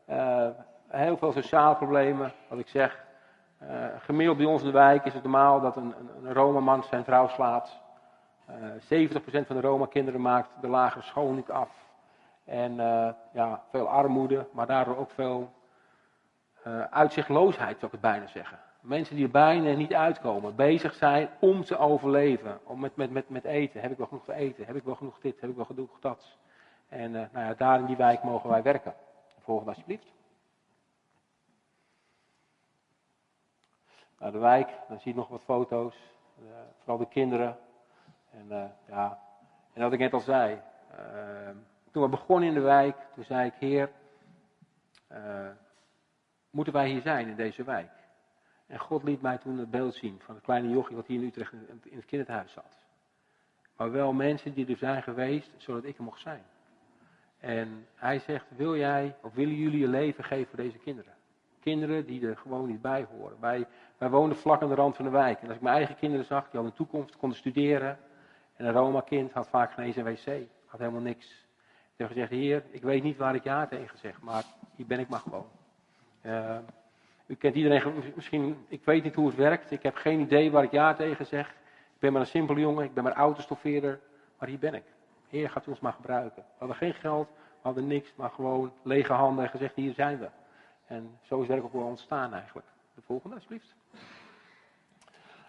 uh, 0.10 0.48
heel 0.88 1.18
veel 1.18 1.31
sociale 1.31 1.75
problemen, 1.75 2.31
wat 2.48 2.60
ik 2.60 2.68
zeg. 2.68 3.04
Uh, 3.63 3.86
gemiddeld 4.00 4.38
bij 4.38 4.46
ons 4.46 4.62
in 4.62 4.68
de 4.68 4.74
wijk 4.74 5.06
is 5.06 5.13
het 5.13 5.24
normaal 5.24 5.62
dat 5.62 5.75
een, 5.75 5.94
een, 6.24 6.34
Roma-man 6.34 6.84
zijn 6.84 7.04
vrouw 7.04 7.28
slaat. 7.28 7.84
70% 8.50 8.86
van 9.22 9.56
de 9.56 9.62
Roma-kinderen 9.62 10.22
maakt 10.22 10.50
de 10.62 10.68
lagere 10.68 11.04
school 11.04 11.31
niet 11.31 11.52
af. 11.52 11.69
En 12.44 12.75
ja, 13.31 13.62
veel 13.72 13.88
armoede, 13.88 14.48
maar 14.52 14.66
daardoor 14.66 14.98
ook 14.98 15.10
veel 15.10 15.52
uitzichtloosheid, 16.90 17.80
zou 17.80 17.86
ik 17.86 17.92
het 17.92 18.02
bijna 18.02 18.28
zeggen. 18.28 18.60
Mensen 18.81 19.16
die 19.16 19.25
er 19.25 19.31
bijna 19.31 19.74
niet 19.74 19.94
uitkomen, 19.94 20.56
bezig 20.56 20.94
zijn 20.94 21.30
om 21.40 21.63
te 21.63 21.78
overleven. 21.78 22.60
Om 22.63 22.80
met, 22.80 22.96
met, 22.96 23.12
met, 23.12 23.30
met 23.30 23.44
eten. 23.44 23.81
Heb 23.81 23.92
ik 23.92 23.98
wel 23.98 24.07
genoeg 24.07 24.25
te 24.25 24.34
eten? 24.34 24.66
Heb 24.66 24.75
ik 24.75 24.84
wel 24.84 24.96
genoeg 24.96 25.19
dit? 25.19 25.42
Heb 25.42 25.50
ik 25.50 25.56
wel 25.56 25.66
genoeg 25.66 26.00
dat? 26.00 26.38
En 26.90 27.12
nou 27.12 27.28
ja, 27.34 27.54
daar 27.54 27.80
in 27.80 27.86
die 27.86 27.98
wijk 27.98 28.24
mogen 28.24 28.50
wij 28.50 28.63
werken. 28.63 28.94
Volgende 29.45 29.71
alsjeblieft. 29.71 30.13
Nou, 34.19 34.31
de 34.31 34.38
wijk, 34.38 34.69
dan 34.88 35.00
zie 35.00 35.12
je 35.12 35.18
nog 35.18 35.27
wat 35.27 35.44
foto's. 35.44 35.95
Uh, 36.44 36.50
vooral 36.77 36.97
de 36.97 37.07
kinderen. 37.07 37.57
En 38.31 38.45
uh, 38.50 38.65
ja, 38.88 39.19
en 39.74 39.81
wat 39.81 39.94
ik 39.94 40.00
net 40.00 40.13
al 40.13 40.19
zei. 40.19 40.62
toen 41.92 42.03
we 42.03 42.09
begonnen 42.09 42.47
in 42.47 42.53
de 42.53 42.59
wijk, 42.59 42.95
toen 43.14 43.23
zei 43.23 43.47
ik, 43.47 43.54
Heer, 43.54 43.92
moeten 46.49 46.73
wij 46.73 46.90
hier 46.90 47.02
zijn 47.02 47.28
in 47.28 47.35
deze 47.35 47.64
wijk? 47.64 47.92
En 48.68 48.80
God 48.80 49.04
liet 49.04 49.21
mij 49.21 49.37
toen 49.37 49.57
het 49.57 49.71
beeld 49.71 49.95
zien 49.95 50.21
van 50.21 50.35
het 50.35 50.44
kleine 50.44 50.69
jochie 50.69 50.95
wat 50.95 51.07
hier 51.07 51.21
in 51.21 51.28
Utrecht 51.28 51.54
in 51.83 51.95
het 51.95 52.06
kinderhuis 52.06 52.52
zat. 52.52 52.85
Maar 53.78 53.92
wel 53.92 54.14
mensen 54.14 54.54
die 54.54 54.68
er 54.68 54.78
zijn 54.78 55.04
geweest, 55.04 55.52
zodat 55.57 55.83
ik 55.83 55.97
er 55.97 56.04
mocht 56.04 56.21
zijn. 56.21 56.44
En 57.45 57.85
hij 57.95 58.19
zegt, 58.19 58.45
wil 58.56 58.75
jij, 58.75 59.16
of 59.21 59.33
willen 59.33 59.56
jullie 59.56 59.80
je 59.80 59.87
leven 59.87 60.23
geven 60.23 60.47
voor 60.47 60.64
deze 60.64 60.78
kinderen? 60.78 61.14
Kinderen 61.59 62.06
die 62.06 62.28
er 62.28 62.37
gewoon 62.37 62.68
niet 62.68 62.81
bij 62.81 63.07
horen. 63.11 63.37
Wij, 63.40 63.66
wij 63.97 64.09
woonden 64.09 64.37
vlak 64.37 64.61
aan 64.61 64.69
de 64.69 64.75
rand 64.75 64.95
van 64.95 65.06
de 65.06 65.11
wijk. 65.11 65.42
En 65.42 65.47
als 65.47 65.56
ik 65.56 65.61
mijn 65.61 65.75
eigen 65.75 65.95
kinderen 65.95 66.25
zag, 66.25 66.44
die 66.44 66.52
hadden 66.52 66.71
een 66.71 66.78
toekomst, 66.78 67.18
konden 67.18 67.37
studeren. 67.37 67.97
En 68.56 68.66
een 68.66 68.73
Roma-kind 68.73 69.31
had 69.31 69.49
vaak 69.49 69.71
geen 69.71 69.85
eens 69.85 69.95
een 69.95 70.04
wc. 70.04 70.47
Had 70.66 70.80
helemaal 70.80 71.02
niks. 71.02 71.25
Ik 71.92 71.97
heb 71.97 72.07
gezegd, 72.07 72.30
heer, 72.30 72.64
ik 72.69 72.81
weet 72.81 73.04
niet 73.04 73.18
waar 73.18 73.35
ik 73.35 73.44
ja 73.44 73.68
tegen 73.68 73.97
zeg, 73.97 74.21
maar 74.21 74.44
hier 74.75 74.85
ben 74.85 74.99
ik 74.99 75.07
maar 75.07 75.19
gewoon. 75.19 75.47
Uh, 76.25 76.57
u 77.25 77.35
kent 77.35 77.56
iedereen 77.56 77.94
misschien, 78.16 78.66
ik 78.68 78.85
weet 78.85 79.04
niet 79.04 79.16
hoe 79.16 79.28
het 79.28 79.35
werkt. 79.35 79.71
Ik 79.71 79.83
heb 79.83 79.95
geen 79.95 80.19
idee 80.19 80.52
waar 80.52 80.64
ik 80.64 80.71
ja 80.71 80.94
tegen 80.94 81.25
zeg. 81.25 81.49
Ik 81.94 81.99
ben 81.99 82.11
maar 82.11 82.21
een 82.21 82.28
simpele 82.28 82.59
jongen, 82.59 82.83
ik 82.83 82.94
ben 82.94 83.04
maar 83.04 83.14
autostoffeerder. 83.14 83.99
Maar 84.40 84.49
hier 84.49 84.59
ben 84.59 84.73
ik. 84.73 84.83
Heer 85.29 85.49
gaat 85.49 85.65
u 85.65 85.69
ons 85.69 85.79
maar 85.79 85.94
gebruiken. 85.94 86.44
We 86.44 86.55
hadden 86.57 86.77
geen 86.77 86.94
geld, 86.94 87.27
we 87.27 87.61
hadden 87.61 87.87
niks, 87.87 88.13
maar 88.15 88.29
gewoon 88.29 88.71
lege 88.83 89.13
handen 89.13 89.44
en 89.44 89.49
gezegd, 89.49 89.75
hier 89.75 89.94
zijn 89.94 90.19
we. 90.19 90.29
En 90.87 91.19
zo 91.21 91.41
is 91.41 91.47
werk 91.47 91.63
ook 91.63 91.73
wel 91.73 91.81
ontstaan 91.81 92.33
eigenlijk. 92.33 92.67
De 92.95 93.01
volgende, 93.05 93.35
alsjeblieft. 93.35 93.75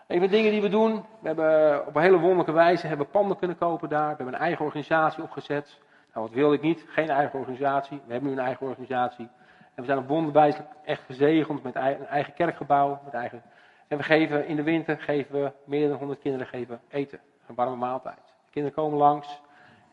Even 0.07 0.31
dingen 0.31 0.51
die 0.51 0.63
we 0.63 0.69
doen. 0.69 1.05
We 1.21 1.27
hebben 1.27 1.87
op 1.87 1.97
een 1.97 2.03
hele 2.03 2.19
wonderlijke 2.19 2.53
wijze 2.53 2.87
hebben 2.87 3.11
panden 3.11 3.37
kunnen 3.37 3.59
kopen 3.59 3.89
daar. 3.89 4.11
We 4.11 4.17
hebben 4.17 4.35
een 4.35 4.41
eigen 4.41 4.65
organisatie 4.65 5.23
opgezet. 5.23 5.79
Nou, 6.15 6.27
wat 6.27 6.37
wilde 6.37 6.55
ik 6.55 6.63
niet? 6.63 6.85
Geen 6.89 7.11
eigen 7.11 7.39
organisatie. 7.39 8.01
We 8.07 8.13
hebben 8.13 8.31
nu 8.31 8.37
een 8.37 8.45
eigen 8.45 8.67
organisatie. 8.67 9.29
En 9.75 9.83
we 9.83 9.85
zijn 9.85 9.99
op 9.99 10.09
wonderwijs 10.09 10.57
echt 10.85 11.03
gezegend 11.03 11.63
met 11.63 11.75
een 11.75 12.07
eigen 12.07 12.35
kerkgebouw. 12.35 13.01
Met 13.05 13.15
eigen... 13.15 13.43
En 13.89 13.97
we 13.97 14.03
geven 14.03 14.47
in 14.47 14.57
de 14.57 14.63
winter 14.63 15.01
geven 15.01 15.43
we 15.43 15.53
meer 15.65 15.89
dan 15.89 15.99
100 15.99 16.21
kinderen 16.21 16.47
geven 16.47 16.81
eten. 16.89 17.21
Een 17.47 17.55
warme 17.55 17.77
maaltijd. 17.77 18.17
De 18.17 18.51
kinderen 18.51 18.77
komen 18.77 18.99
langs. 18.99 19.41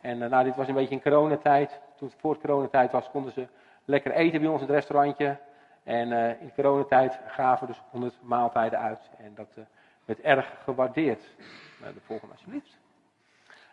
En 0.03 0.21
uh, 0.21 0.29
nou, 0.29 0.43
dit 0.43 0.55
was 0.55 0.67
een 0.67 0.73
beetje 0.73 0.95
in 0.95 1.01
coronatijd. 1.01 1.81
Toen 1.95 2.07
het 2.07 2.17
voor 2.19 2.39
coronatijd 2.39 2.91
was, 2.91 3.09
konden 3.09 3.31
ze 3.31 3.47
lekker 3.85 4.11
eten 4.11 4.41
bij 4.41 4.49
ons 4.49 4.61
in 4.61 4.67
het 4.67 4.75
restaurantje. 4.75 5.37
En 5.83 6.11
uh, 6.11 6.41
in 6.41 6.53
coronatijd 6.55 7.19
gaven 7.27 7.67
we 7.67 7.73
dus 7.73 7.83
100 7.89 8.21
maaltijden 8.21 8.79
uit. 8.79 9.09
En 9.17 9.35
dat 9.35 9.47
uh, 9.57 9.63
werd 10.05 10.21
erg 10.21 10.53
gewaardeerd. 10.63 11.21
de 11.79 12.01
volgende 12.05 12.33
alsjeblieft. 12.33 12.79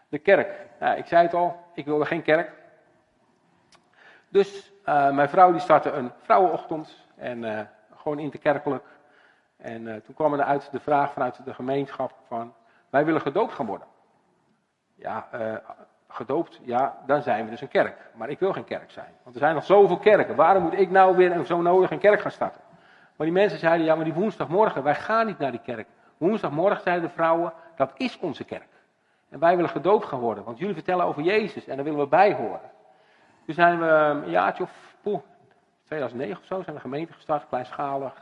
De 0.08 0.18
kerk. 0.18 0.66
Nou, 0.80 0.98
ik 0.98 1.06
zei 1.06 1.22
het 1.22 1.34
al, 1.34 1.56
ik 1.74 1.84
wilde 1.84 2.04
geen 2.06 2.22
kerk. 2.22 2.52
Dus 4.28 4.72
mijn 4.84 5.28
vrouw 5.28 5.50
die 5.50 5.60
startte 5.60 5.90
een 5.90 6.12
vrouwenochtend 6.22 7.06
en 7.16 7.68
gewoon 7.94 8.18
interkerkelijk. 8.18 8.84
En 9.56 10.02
toen 10.04 10.14
kwam 10.14 10.32
er 10.32 10.42
uit 10.42 10.68
de 10.72 10.80
vraag 10.80 11.12
vanuit 11.12 11.44
de 11.44 11.54
gemeenschap 11.54 12.12
van, 12.26 12.54
wij 12.90 13.04
willen 13.04 13.20
gedoopt 13.20 13.52
gaan 13.52 13.66
worden. 13.66 13.86
Ja, 14.94 15.28
gedoopt, 16.14 16.60
ja, 16.62 16.96
dan 17.06 17.22
zijn 17.22 17.44
we 17.44 17.50
dus 17.50 17.60
een 17.60 17.68
kerk. 17.68 17.96
Maar 18.14 18.28
ik 18.28 18.38
wil 18.38 18.52
geen 18.52 18.64
kerk 18.64 18.90
zijn. 18.90 19.12
Want 19.22 19.34
er 19.34 19.40
zijn 19.40 19.54
nog 19.54 19.64
zoveel 19.64 19.98
kerken. 19.98 20.36
Waarom 20.36 20.62
moet 20.62 20.78
ik 20.78 20.90
nou 20.90 21.16
weer 21.16 21.44
zo 21.44 21.60
nodig 21.60 21.90
een 21.90 21.98
kerk 21.98 22.20
gaan 22.20 22.30
starten? 22.30 22.60
Maar 23.16 23.26
die 23.26 23.38
mensen 23.38 23.58
zeiden, 23.58 23.86
ja, 23.86 23.94
maar 23.94 24.04
die 24.04 24.14
woensdagmorgen, 24.14 24.82
wij 24.82 24.94
gaan 24.94 25.26
niet 25.26 25.38
naar 25.38 25.50
die 25.50 25.60
kerk. 25.64 25.86
Woensdagmorgen 26.18 26.82
zeiden 26.82 27.08
de 27.08 27.14
vrouwen, 27.14 27.52
dat 27.76 27.92
is 27.96 28.18
onze 28.18 28.44
kerk. 28.44 28.68
En 29.28 29.38
wij 29.38 29.56
willen 29.56 29.70
gedoopt 29.70 30.06
gaan 30.06 30.18
worden, 30.18 30.44
want 30.44 30.58
jullie 30.58 30.74
vertellen 30.74 31.04
over 31.04 31.22
Jezus 31.22 31.66
en 31.66 31.76
daar 31.76 31.84
willen 31.84 32.00
we 32.00 32.06
bij 32.06 32.34
horen. 32.34 32.70
Toen 33.44 33.54
zijn 33.54 33.80
we 33.80 33.86
een 33.86 34.30
jaartje 34.30 34.62
of, 34.62 34.70
poeh, 35.02 35.20
2009 35.84 36.40
of 36.40 36.46
zo, 36.46 36.62
zijn 36.62 36.76
we 36.76 36.82
gemeente 36.82 37.12
gestart, 37.12 37.48
kleinschalig. 37.48 38.12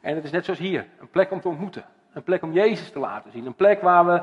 En 0.00 0.14
het 0.14 0.24
is 0.24 0.30
net 0.30 0.44
zoals 0.44 0.60
hier, 0.60 0.86
een 1.00 1.10
plek 1.10 1.30
om 1.30 1.40
te 1.40 1.48
ontmoeten. 1.48 1.84
Een 2.12 2.22
plek 2.22 2.42
om 2.42 2.52
Jezus 2.52 2.90
te 2.90 2.98
laten 2.98 3.30
zien. 3.30 3.46
Een 3.46 3.54
plek 3.54 3.82
waar 3.82 4.06
we 4.06 4.22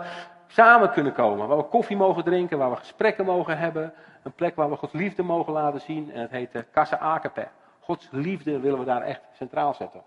samen 0.53 0.91
kunnen 0.91 1.13
komen. 1.13 1.47
Waar 1.47 1.57
we 1.57 1.63
koffie 1.63 1.97
mogen 1.97 2.23
drinken, 2.23 2.57
waar 2.57 2.69
we 2.69 2.75
gesprekken 2.75 3.25
mogen 3.25 3.57
hebben. 3.57 3.93
Een 4.23 4.33
plek 4.33 4.55
waar 4.55 4.69
we 4.69 4.75
Gods 4.75 4.93
liefde 4.93 5.23
mogen 5.23 5.53
laten 5.53 5.81
zien. 5.81 6.11
En 6.11 6.21
het 6.21 6.31
heet 6.31 6.55
uh, 6.55 6.61
Casa 6.71 6.97
Akape. 6.97 7.47
Gods 7.79 8.07
liefde 8.11 8.59
willen 8.59 8.79
we 8.79 8.85
daar 8.85 9.01
echt 9.01 9.21
centraal 9.31 9.73
zetten. 9.73 10.01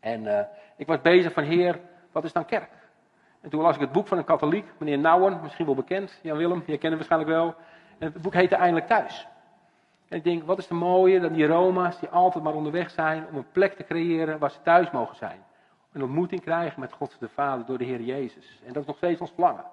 En 0.00 0.22
uh, 0.22 0.40
ik 0.76 0.86
was 0.86 1.00
bezig 1.00 1.32
van, 1.32 1.42
heer, 1.42 1.80
wat 2.12 2.24
is 2.24 2.32
dan 2.32 2.44
kerk? 2.44 2.70
En 3.40 3.50
toen 3.50 3.60
las 3.62 3.74
ik 3.74 3.80
het 3.80 3.92
boek 3.92 4.06
van 4.06 4.18
een 4.18 4.24
katholiek, 4.24 4.66
meneer 4.78 4.98
Nouwen, 4.98 5.40
misschien 5.42 5.66
wel 5.66 5.74
bekend. 5.74 6.18
Jan 6.22 6.36
Willem, 6.36 6.62
je 6.66 6.78
kent 6.78 6.82
hem 6.82 6.94
waarschijnlijk 6.94 7.30
wel. 7.30 7.54
En 7.98 8.12
het 8.12 8.22
boek 8.22 8.34
heette 8.34 8.56
Eindelijk 8.56 8.86
Thuis. 8.86 9.26
En 10.08 10.16
ik 10.16 10.24
denk, 10.24 10.42
wat 10.46 10.58
is 10.58 10.66
de 10.66 10.74
mooie 10.74 11.20
dat 11.20 11.34
die 11.34 11.46
Roma's, 11.46 12.00
die 12.00 12.08
altijd 12.08 12.44
maar 12.44 12.54
onderweg 12.54 12.90
zijn 12.90 13.26
om 13.30 13.36
een 13.36 13.50
plek 13.52 13.72
te 13.72 13.84
creëren 13.84 14.38
waar 14.38 14.50
ze 14.50 14.62
thuis 14.62 14.90
mogen 14.90 15.16
zijn. 15.16 15.44
Een 15.92 16.02
ontmoeting 16.02 16.40
krijgen 16.40 16.80
met 16.80 16.92
God 16.92 17.16
de 17.18 17.28
Vader 17.28 17.66
door 17.66 17.78
de 17.78 17.84
Heer 17.84 18.00
Jezus. 18.00 18.60
En 18.66 18.72
dat 18.72 18.82
is 18.82 18.88
nog 18.88 18.96
steeds 18.96 19.20
ons 19.20 19.30
verlangen. 19.30 19.64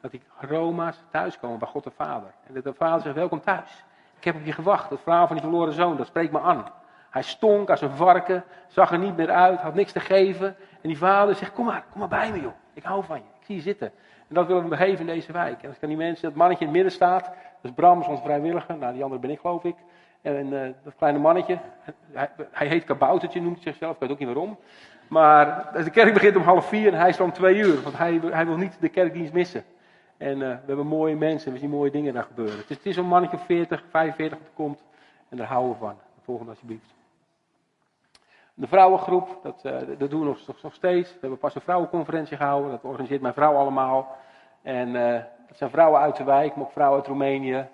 Dat 0.00 0.10
die 0.10 0.22
Roma's 0.40 1.02
thuiskomen 1.10 1.58
bij 1.58 1.68
God 1.68 1.84
de 1.84 1.90
Vader. 1.90 2.30
En 2.46 2.54
dat 2.54 2.64
de 2.64 2.74
Vader 2.74 3.00
zegt, 3.00 3.14
welkom 3.14 3.40
thuis. 3.40 3.84
Ik 4.18 4.24
heb 4.24 4.34
op 4.34 4.44
je 4.44 4.52
gewacht. 4.52 4.90
Het 4.90 5.00
verhaal 5.00 5.26
van 5.26 5.36
die 5.36 5.44
verloren 5.44 5.72
zoon, 5.72 5.96
dat 5.96 6.06
spreekt 6.06 6.32
me 6.32 6.40
aan. 6.40 6.64
Hij 7.10 7.22
stonk 7.22 7.70
als 7.70 7.80
een 7.80 7.96
varken, 7.96 8.44
zag 8.66 8.92
er 8.92 8.98
niet 8.98 9.16
meer 9.16 9.30
uit, 9.30 9.60
had 9.60 9.74
niks 9.74 9.92
te 9.92 10.00
geven. 10.00 10.46
En 10.80 10.88
die 10.88 10.98
vader 10.98 11.34
zegt, 11.34 11.52
kom 11.52 11.64
maar, 11.64 11.84
kom 11.90 12.00
maar 12.00 12.08
bij 12.08 12.32
me 12.32 12.40
joh. 12.40 12.52
Ik 12.72 12.82
hou 12.82 13.04
van 13.04 13.16
je, 13.16 13.22
ik 13.40 13.44
zie 13.44 13.54
je 13.54 13.62
zitten. 13.62 13.92
En 14.28 14.34
dat 14.34 14.46
willen 14.46 14.68
we 14.68 14.76
geven 14.76 15.00
in 15.00 15.06
deze 15.06 15.32
wijk. 15.32 15.62
En 15.62 15.68
als 15.68 15.78
kan 15.78 15.88
die 15.88 15.98
mensen, 15.98 16.22
dat 16.22 16.34
mannetje 16.34 16.64
in 16.64 16.70
het 16.70 16.76
midden 16.76 16.92
staat, 16.92 17.24
dat 17.24 17.34
is 17.62 17.70
Bram, 17.70 18.02
onze 18.02 18.22
vrijwilliger. 18.22 18.76
Nou, 18.76 18.92
die 18.92 19.02
andere 19.02 19.20
ben 19.20 19.30
ik 19.30 19.40
geloof 19.40 19.64
ik. 19.64 19.76
En 20.22 20.52
uh, 20.52 20.60
dat 20.84 20.94
kleine 20.96 21.18
mannetje, 21.18 21.58
hij, 22.12 22.30
hij, 22.50 22.66
heet 22.66 22.84
Kaboutertje, 22.84 23.40
noemt 23.40 23.62
zichzelf, 23.62 23.94
ik 23.94 24.00
weet 24.00 24.10
ook 24.10 24.18
niet 24.18 24.28
waarom. 24.28 24.58
Maar 25.08 25.70
de 25.84 25.90
kerk 25.90 26.14
begint 26.14 26.36
om 26.36 26.42
half 26.42 26.68
vier 26.68 26.92
en 26.92 26.98
hij 26.98 27.08
is 27.08 27.20
om 27.20 27.32
twee 27.32 27.56
uur, 27.56 27.82
want 27.82 27.98
hij, 27.98 28.20
hij 28.22 28.46
wil 28.46 28.56
niet 28.56 28.76
de 28.80 28.88
kerkdienst 28.88 29.32
missen. 29.32 29.64
En 30.16 30.32
uh, 30.32 30.48
we 30.48 30.66
hebben 30.66 30.86
mooie 30.86 31.16
mensen, 31.16 31.52
we 31.52 31.58
zien 31.58 31.70
mooie 31.70 31.90
dingen 31.90 32.14
daar 32.14 32.24
gebeuren. 32.24 32.58
Het 32.68 32.86
is, 32.86 32.96
een 32.96 33.06
mannetje 33.06 33.36
of 33.36 33.44
40, 33.44 33.84
45 33.90 34.38
dat 34.38 34.48
komt 34.54 34.82
en 35.28 35.36
daar 35.36 35.46
houden 35.46 35.72
we 35.72 35.78
van. 35.78 35.96
De 36.14 36.24
volgende 36.24 36.50
alsjeblieft. 36.50 36.94
De 38.54 38.66
vrouwengroep, 38.66 39.38
dat, 39.42 39.62
uh, 39.64 39.98
dat 39.98 40.10
doen 40.10 40.20
we 40.20 40.26
nog, 40.26 40.62
nog, 40.62 40.74
steeds. 40.74 41.10
We 41.12 41.18
hebben 41.20 41.38
pas 41.38 41.54
een 41.54 41.60
vrouwenconferentie 41.60 42.36
gehouden, 42.36 42.70
dat 42.70 42.84
organiseert 42.84 43.20
mijn 43.20 43.34
vrouw 43.34 43.54
allemaal. 43.54 44.16
En 44.62 44.88
uh, 44.88 45.12
dat 45.48 45.56
zijn 45.56 45.70
vrouwen 45.70 46.00
uit 46.00 46.16
de 46.16 46.24
wijk, 46.24 46.56
maar 46.56 46.64
ook 46.64 46.72
vrouwen 46.72 46.98
uit 46.98 47.08
Roemenië. 47.08 47.66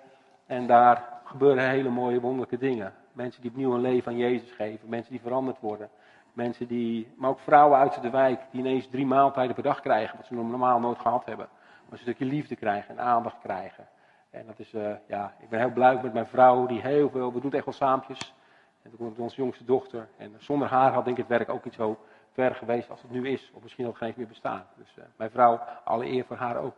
En 0.45 0.67
daar 0.67 1.03
gebeuren 1.23 1.69
hele 1.69 1.89
mooie, 1.89 2.19
wonderlijke 2.19 2.57
dingen. 2.57 2.93
Mensen 3.11 3.41
die 3.41 3.51
opnieuw 3.51 3.73
een 3.73 3.81
leven 3.81 4.11
aan 4.11 4.17
Jezus 4.17 4.51
geven, 4.51 4.89
mensen 4.89 5.11
die 5.11 5.21
veranderd 5.21 5.59
worden. 5.59 5.89
Mensen 6.35 6.67
die, 6.67 7.13
maar 7.17 7.29
ook 7.29 7.39
vrouwen 7.39 7.77
uit 7.77 8.01
de 8.01 8.09
wijk 8.09 8.41
die 8.51 8.59
ineens 8.59 8.87
drie 8.87 9.05
maaltijden 9.05 9.53
per 9.53 9.63
dag 9.63 9.81
krijgen, 9.81 10.17
wat 10.17 10.25
ze 10.25 10.33
normaal 10.33 10.79
nooit 10.79 10.99
gehad 10.99 11.25
hebben. 11.25 11.47
Maar 11.49 11.97
ze 11.97 12.07
een 12.07 12.13
stukje 12.13 12.25
liefde 12.25 12.55
krijgen 12.55 12.97
en 12.97 13.03
aandacht 13.03 13.39
krijgen. 13.41 13.87
En 14.29 14.45
dat 14.45 14.59
is, 14.59 14.73
uh, 14.73 14.91
ja, 15.07 15.33
ik 15.39 15.49
ben 15.49 15.59
heel 15.59 15.71
blij 15.71 15.99
met 16.01 16.13
mijn 16.13 16.25
vrouw, 16.25 16.65
die 16.65 16.81
heel 16.81 17.09
veel, 17.09 17.33
we 17.33 17.39
doen 17.39 17.51
echt 17.51 17.65
wel 17.65 17.73
saampjes. 17.73 18.33
En 18.81 18.89
toen 18.89 18.99
komt 18.99 19.19
onze 19.19 19.35
jongste 19.35 19.65
dochter. 19.65 20.07
En 20.17 20.35
zonder 20.37 20.67
haar 20.67 20.93
had 20.93 21.05
denk 21.05 21.17
ik 21.17 21.27
het 21.27 21.37
werk 21.37 21.49
ook 21.49 21.63
niet 21.63 21.73
zo 21.73 21.99
ver 22.31 22.55
geweest 22.55 22.89
als 22.89 23.01
het 23.01 23.11
nu 23.11 23.29
is. 23.29 23.51
Of 23.53 23.63
misschien 23.63 23.87
ook 23.87 23.97
geen 23.97 24.13
meer 24.15 24.27
bestaan. 24.27 24.65
Dus 24.77 24.95
uh, 24.97 25.03
mijn 25.15 25.31
vrouw, 25.31 25.59
alle 25.83 26.05
eer 26.05 26.25
voor 26.25 26.35
haar 26.35 26.57
ook. 26.57 26.77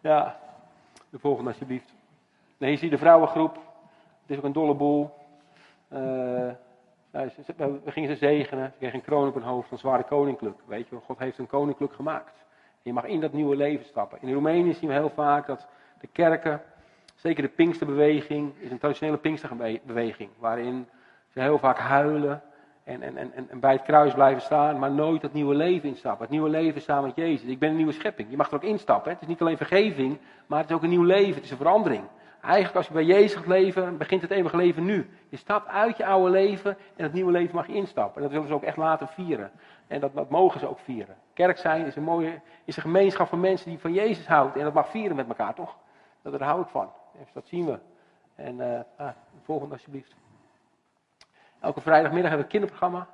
Ja, 0.00 0.36
de 1.10 1.18
volgende 1.18 1.50
alsjeblieft. 1.50 1.94
Nee, 2.58 2.70
je 2.70 2.76
ziet 2.76 2.90
de 2.90 2.98
vrouwengroep. 2.98 3.54
Het 3.54 4.30
is 4.30 4.36
ook 4.36 4.44
een 4.44 4.52
dolle 4.52 4.74
boel. 4.74 5.10
Uh, 5.88 6.50
we 7.84 7.90
gingen 7.90 8.08
ze 8.08 8.16
zegenen. 8.16 8.70
Ze 8.72 8.78
kregen 8.78 8.98
een 8.98 9.04
kroon 9.04 9.28
op 9.28 9.34
hun 9.34 9.42
hoofd. 9.42 9.70
Een 9.70 9.78
zware 9.78 10.02
koninklijk. 10.02 10.58
Weet 10.66 10.88
je, 10.88 10.96
God 10.96 11.18
heeft 11.18 11.38
een 11.38 11.46
koninklijk 11.46 11.92
gemaakt. 11.92 12.44
Je 12.82 12.92
mag 12.92 13.04
in 13.04 13.20
dat 13.20 13.32
nieuwe 13.32 13.56
leven 13.56 13.84
stappen. 13.84 14.18
In 14.20 14.32
Roemenië 14.32 14.74
zien 14.74 14.88
we 14.88 14.94
heel 14.94 15.12
vaak 15.14 15.46
dat 15.46 15.66
de 16.00 16.06
kerken 16.06 16.62
Zeker 17.14 17.42
de 17.42 17.48
Pinksterbeweging 17.48 18.52
is 18.58 18.70
een 18.70 18.78
traditionele 18.78 19.18
Pinksterbeweging. 19.18 20.30
Waarin 20.38 20.88
ze 21.28 21.40
heel 21.40 21.58
vaak 21.58 21.78
huilen 21.78 22.42
en, 22.84 23.02
en, 23.02 23.16
en, 23.16 23.32
en 23.48 23.60
bij 23.60 23.72
het 23.72 23.82
kruis 23.82 24.14
blijven 24.14 24.42
staan. 24.42 24.78
Maar 24.78 24.90
nooit 24.90 25.22
het 25.22 25.32
nieuwe 25.32 25.54
leven 25.54 25.88
instappen. 25.88 26.20
Het 26.20 26.30
nieuwe 26.30 26.48
leven 26.48 26.80
samen 26.80 27.04
met 27.04 27.16
Jezus. 27.16 27.48
Ik 27.48 27.58
ben 27.58 27.70
een 27.70 27.76
nieuwe 27.76 27.92
schepping. 27.92 28.30
Je 28.30 28.36
mag 28.36 28.48
er 28.48 28.54
ook 28.54 28.62
instappen. 28.62 29.04
Hè? 29.04 29.12
Het 29.12 29.22
is 29.22 29.28
niet 29.28 29.40
alleen 29.40 29.56
vergeving. 29.56 30.18
Maar 30.46 30.60
het 30.60 30.70
is 30.70 30.76
ook 30.76 30.82
een 30.82 30.88
nieuw 30.88 31.02
leven. 31.02 31.34
Het 31.34 31.44
is 31.44 31.50
een 31.50 31.56
verandering. 31.56 32.04
Eigenlijk 32.44 32.76
als 32.76 32.86
je 32.86 32.92
bij 32.92 33.04
Jezus 33.04 33.34
gaat 33.34 33.46
leven, 33.46 33.96
begint 33.96 34.22
het 34.22 34.30
eeuwige 34.30 34.56
leven 34.56 34.84
nu. 34.84 35.10
Je 35.28 35.36
stapt 35.36 35.68
uit 35.68 35.96
je 35.96 36.06
oude 36.06 36.30
leven 36.30 36.76
en 36.96 37.04
het 37.04 37.12
nieuwe 37.12 37.32
leven 37.32 37.54
mag 37.54 37.66
je 37.66 37.74
instappen. 37.74 38.16
En 38.16 38.22
dat 38.22 38.30
willen 38.30 38.46
ze 38.46 38.54
ook 38.54 38.62
echt 38.62 38.76
laten 38.76 39.08
vieren. 39.08 39.50
En 39.86 40.00
dat, 40.00 40.14
dat 40.14 40.30
mogen 40.30 40.60
ze 40.60 40.68
ook 40.68 40.78
vieren. 40.78 41.16
Kerk 41.32 41.58
zijn 41.58 41.86
is 41.86 41.96
een 41.96 42.02
mooie, 42.02 42.40
is 42.64 42.76
een 42.76 42.82
gemeenschap 42.82 43.28
van 43.28 43.40
mensen 43.40 43.70
die 43.70 43.78
van 43.78 43.92
Jezus 43.92 44.26
houden. 44.26 44.58
En 44.58 44.64
dat 44.64 44.74
mag 44.74 44.88
vieren 44.88 45.16
met 45.16 45.28
elkaar, 45.28 45.54
toch? 45.54 45.76
Dat, 46.22 46.38
daar 46.38 46.48
hou 46.48 46.62
ik 46.62 46.68
van. 46.68 46.90
Dus 47.18 47.32
dat 47.32 47.46
zien 47.46 47.66
we. 47.66 47.78
En 48.34 48.54
uh, 48.58 48.80
ah, 48.96 49.08
de 49.08 49.42
volgende 49.42 49.74
alsjeblieft. 49.74 50.14
Elke 51.60 51.80
vrijdagmiddag 51.80 52.30
hebben 52.30 52.48
we 52.48 52.54
een 52.54 52.60
kinderprogramma. 52.60 53.08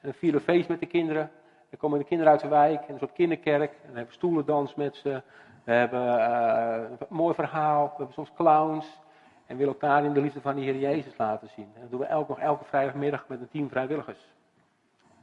En 0.00 0.10
dan 0.10 0.12
vieren 0.12 0.40
feest 0.40 0.68
met 0.68 0.80
de 0.80 0.86
kinderen. 0.86 1.30
Dan 1.70 1.78
komen 1.78 1.98
de 1.98 2.04
kinderen 2.04 2.32
uit 2.32 2.40
de 2.40 2.48
wijk. 2.48 2.82
En 2.86 2.92
een 2.92 2.98
soort 2.98 3.12
kinderkerk. 3.12 3.70
En 3.70 3.78
dan 3.86 3.94
hebben 3.94 4.06
we 4.06 4.12
stoelendans 4.12 4.74
met 4.74 4.96
ze. 4.96 5.22
We 5.64 5.72
hebben 5.72 6.18
uh, 6.18 6.98
een 6.98 7.06
mooi 7.08 7.34
verhaal. 7.34 7.84
We 7.84 7.96
hebben 7.96 8.14
soms 8.14 8.32
clowns. 8.34 9.02
En 9.46 9.56
willen 9.56 9.72
elkaar 9.72 10.04
in 10.04 10.12
de 10.12 10.20
liefde 10.20 10.40
van 10.40 10.54
de 10.54 10.60
Heer 10.60 10.76
Jezus 10.76 11.16
laten 11.16 11.48
zien. 11.48 11.70
En 11.74 11.80
dat 11.80 11.90
doen 11.90 12.00
we 12.00 12.06
elke, 12.06 12.30
nog 12.30 12.40
elke 12.40 12.64
vrijdagmiddag 12.64 13.24
met 13.28 13.40
een 13.40 13.48
team 13.48 13.68
vrijwilligers. 13.68 14.18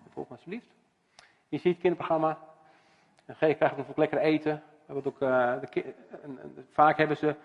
De 0.04 0.10
volgende 0.10 0.38
alsjeblieft. 0.38 0.68
Je 1.48 1.58
ziet 1.58 1.72
het 1.72 1.82
kinderprogramma. 1.82 2.38
En 3.26 3.36
krijgt 3.56 3.80
ook 3.90 3.98
lekker 3.98 4.18
eten. 4.18 4.64
We 4.86 4.94
hebben 4.94 5.14
ook, 5.14 5.22
uh, 5.22 5.54
de, 5.72 6.64
vaak 6.72 6.98
hebben 6.98 7.18
ze 7.18 7.36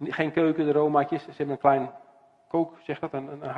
geen 0.00 0.32
keuken, 0.32 0.66
de 0.66 0.72
romaatjes. 0.72 1.22
Ze 1.22 1.30
hebben 1.30 1.54
een 1.54 1.60
klein 1.60 1.90
kook, 2.48 2.74
zeg 2.82 2.98
dat, 2.98 3.12
een, 3.12 3.28
een 3.42 3.50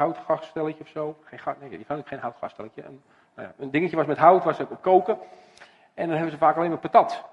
of 0.80 0.88
zo. 0.88 1.16
Geen, 1.24 1.54
nee, 1.60 1.68
die 1.68 1.84
kan 1.84 2.02
geen 2.04 2.18
houtgasstelletje. 2.18 2.84
Een, 2.84 3.02
nou 3.34 3.48
ja, 3.48 3.54
een 3.58 3.70
dingetje 3.70 3.96
was 3.96 4.06
met 4.06 4.18
hout, 4.18 4.44
was 4.44 4.60
op 4.60 4.82
koken. 4.82 5.18
En 5.94 6.06
dan 6.06 6.14
hebben 6.14 6.32
ze 6.32 6.38
vaak 6.38 6.56
alleen 6.56 6.70
maar 6.70 6.78
patat. 6.78 7.24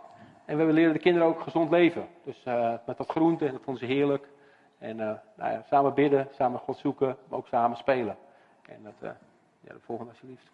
En 0.46 0.58
we 0.58 0.74
leren 0.74 0.94
de 0.94 1.00
kinderen 1.00 1.28
ook 1.28 1.42
gezond 1.42 1.70
leven. 1.70 2.08
Dus 2.24 2.46
uh, 2.48 2.74
met 2.86 2.98
dat 2.98 3.10
groente, 3.10 3.46
en 3.46 3.52
dat 3.52 3.62
vonden 3.64 3.88
ze 3.88 3.94
heerlijk. 3.94 4.28
En 4.78 5.00
uh, 5.00 5.12
nou 5.36 5.52
ja, 5.52 5.64
samen 5.70 5.94
bidden, 5.94 6.28
samen 6.32 6.60
God 6.60 6.78
zoeken, 6.78 7.18
maar 7.28 7.40
ook 7.40 7.48
samen 7.48 7.78
spelen. 7.78 8.18
En 8.70 8.84
dat, 8.84 8.94
uh, 9.02 9.10
ja, 9.60 9.74
de 9.74 9.80
volgende 9.80 10.12
alsjeblieft. 10.12 10.52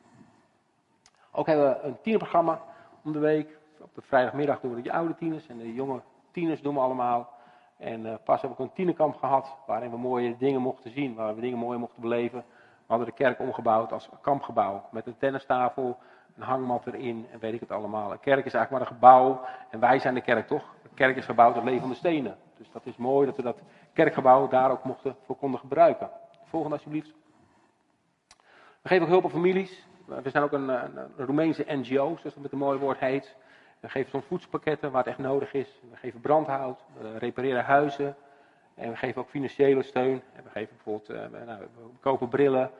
Ook 1.31 1.45
hebben 1.45 1.69
we 1.69 1.81
een 1.81 2.01
tienerprogramma 2.01 2.61
om 3.03 3.11
de 3.11 3.19
week. 3.19 3.57
Op 3.81 3.95
de 3.95 4.01
vrijdagmiddag 4.01 4.59
doen 4.59 4.75
we 4.75 4.81
de 4.81 4.91
oude 4.91 5.15
tieners 5.15 5.47
en 5.47 5.57
de 5.57 5.73
jonge 5.73 6.01
tieners 6.31 6.61
doen 6.61 6.73
we 6.73 6.79
allemaal. 6.79 7.29
En 7.77 8.19
pas 8.23 8.41
heb 8.41 8.51
ik 8.51 8.59
een 8.59 8.73
tienerkamp 8.73 9.15
gehad, 9.15 9.55
waarin 9.67 9.91
we 9.91 9.97
mooie 9.97 10.37
dingen 10.37 10.61
mochten 10.61 10.91
zien, 10.91 11.15
waar 11.15 11.35
we 11.35 11.41
dingen 11.41 11.57
mooi 11.57 11.77
mochten 11.77 12.01
beleven. 12.01 12.43
We 12.57 12.97
hadden 12.97 13.07
de 13.07 13.13
kerk 13.13 13.39
omgebouwd 13.39 13.91
als 13.91 14.09
kampgebouw, 14.21 14.85
met 14.91 15.07
een 15.07 15.17
tennistafel, 15.17 15.97
een 16.35 16.43
hangmat 16.43 16.87
erin 16.87 17.27
en 17.31 17.39
weet 17.39 17.53
ik 17.53 17.59
het 17.59 17.71
allemaal. 17.71 18.11
Een 18.11 18.19
kerk 18.19 18.45
is 18.45 18.53
eigenlijk 18.53 18.71
maar 18.71 18.81
een 18.81 18.99
gebouw 18.99 19.45
en 19.69 19.79
wij 19.79 19.99
zijn 19.99 20.13
de 20.13 20.21
kerk 20.21 20.47
toch? 20.47 20.63
De 20.83 20.89
kerk 20.93 21.17
is 21.17 21.25
gebouwd 21.25 21.55
uit 21.55 21.63
levende 21.63 21.95
stenen. 21.95 22.37
Dus 22.57 22.71
dat 22.71 22.85
is 22.85 22.97
mooi 22.97 23.25
dat 23.25 23.35
we 23.35 23.41
dat 23.41 23.61
kerkgebouw 23.93 24.47
daar 24.47 24.71
ook 24.71 24.83
mochten, 24.83 25.15
voor 25.25 25.35
konden 25.35 25.59
gebruiken. 25.59 26.09
Volgende 26.43 26.75
alsjeblieft. 26.75 27.13
We 28.81 28.87
geven 28.87 29.03
ook 29.03 29.11
hulp 29.11 29.23
aan 29.23 29.29
families. 29.29 29.87
We 30.05 30.29
zijn 30.29 30.43
ook 30.43 30.51
een, 30.51 30.69
een, 30.69 30.97
een 30.97 31.25
Roemeense 31.25 31.65
NGO, 31.67 32.05
zoals 32.05 32.33
dat 32.33 32.43
met 32.43 32.51
een 32.51 32.57
mooi 32.57 32.79
woord 32.79 32.99
heet. 32.99 33.35
We 33.79 33.89
geven 33.89 34.09
soms 34.09 34.25
voedselpakketten 34.25 34.91
waar 34.91 35.03
het 35.03 35.09
echt 35.09 35.21
nodig 35.21 35.53
is. 35.53 35.79
We 35.89 35.97
geven 35.97 36.19
brandhout, 36.19 36.83
we 36.99 37.17
repareren 37.17 37.63
huizen. 37.63 38.15
En 38.75 38.89
we 38.89 38.95
geven 38.95 39.21
ook 39.21 39.29
financiële 39.29 39.83
steun. 39.83 40.21
En 40.33 40.43
we 40.43 40.49
geven 40.49 40.75
bijvoorbeeld, 40.75 41.09
uh, 41.33 41.45
nou, 41.45 41.59
we 41.59 41.89
kopen 41.99 42.27
brillen. 42.29 42.71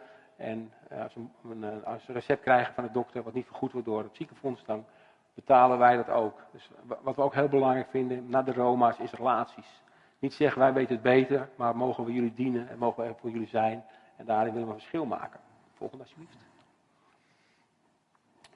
En 0.41 0.71
uh, 0.91 1.01
als, 1.03 1.13
we 1.13 1.21
een, 1.51 1.63
eh, 1.63 1.83
als 1.83 2.07
een 2.07 2.13
recept 2.13 2.41
krijgen 2.41 2.73
van 2.73 2.83
de 2.83 2.91
dokter 2.91 3.23
wat 3.23 3.33
niet 3.33 3.45
vergoed 3.45 3.71
wordt 3.71 3.87
door 3.87 4.03
het 4.03 4.15
ziekenfonds, 4.15 4.65
dan 4.65 4.85
betalen 5.33 5.77
wij 5.77 5.95
dat 5.95 6.09
ook. 6.09 6.39
Dus 6.51 6.69
wat 7.01 7.15
we 7.15 7.21
ook 7.21 7.33
heel 7.33 7.47
belangrijk 7.47 7.89
vinden 7.89 8.29
naar 8.29 8.45
de 8.45 8.53
Roma's 8.53 8.99
is 8.99 9.11
relaties. 9.11 9.81
Niet 10.19 10.33
zeggen 10.33 10.61
wij 10.61 10.73
weten 10.73 10.93
het 10.93 11.03
beter, 11.03 11.49
maar 11.55 11.75
mogen 11.75 12.05
we 12.05 12.13
jullie 12.13 12.33
dienen 12.33 12.69
en 12.69 12.77
mogen 12.77 13.03
we 13.03 13.13
voor 13.19 13.29
jullie 13.29 13.47
zijn. 13.47 13.83
En 14.15 14.25
daarin 14.25 14.53
willen 14.53 14.67
we 14.67 14.73
een 14.73 14.79
verschil 14.79 15.05
maken. 15.05 15.39
Volgende 15.73 16.03
alsjeblieft. 16.03 16.49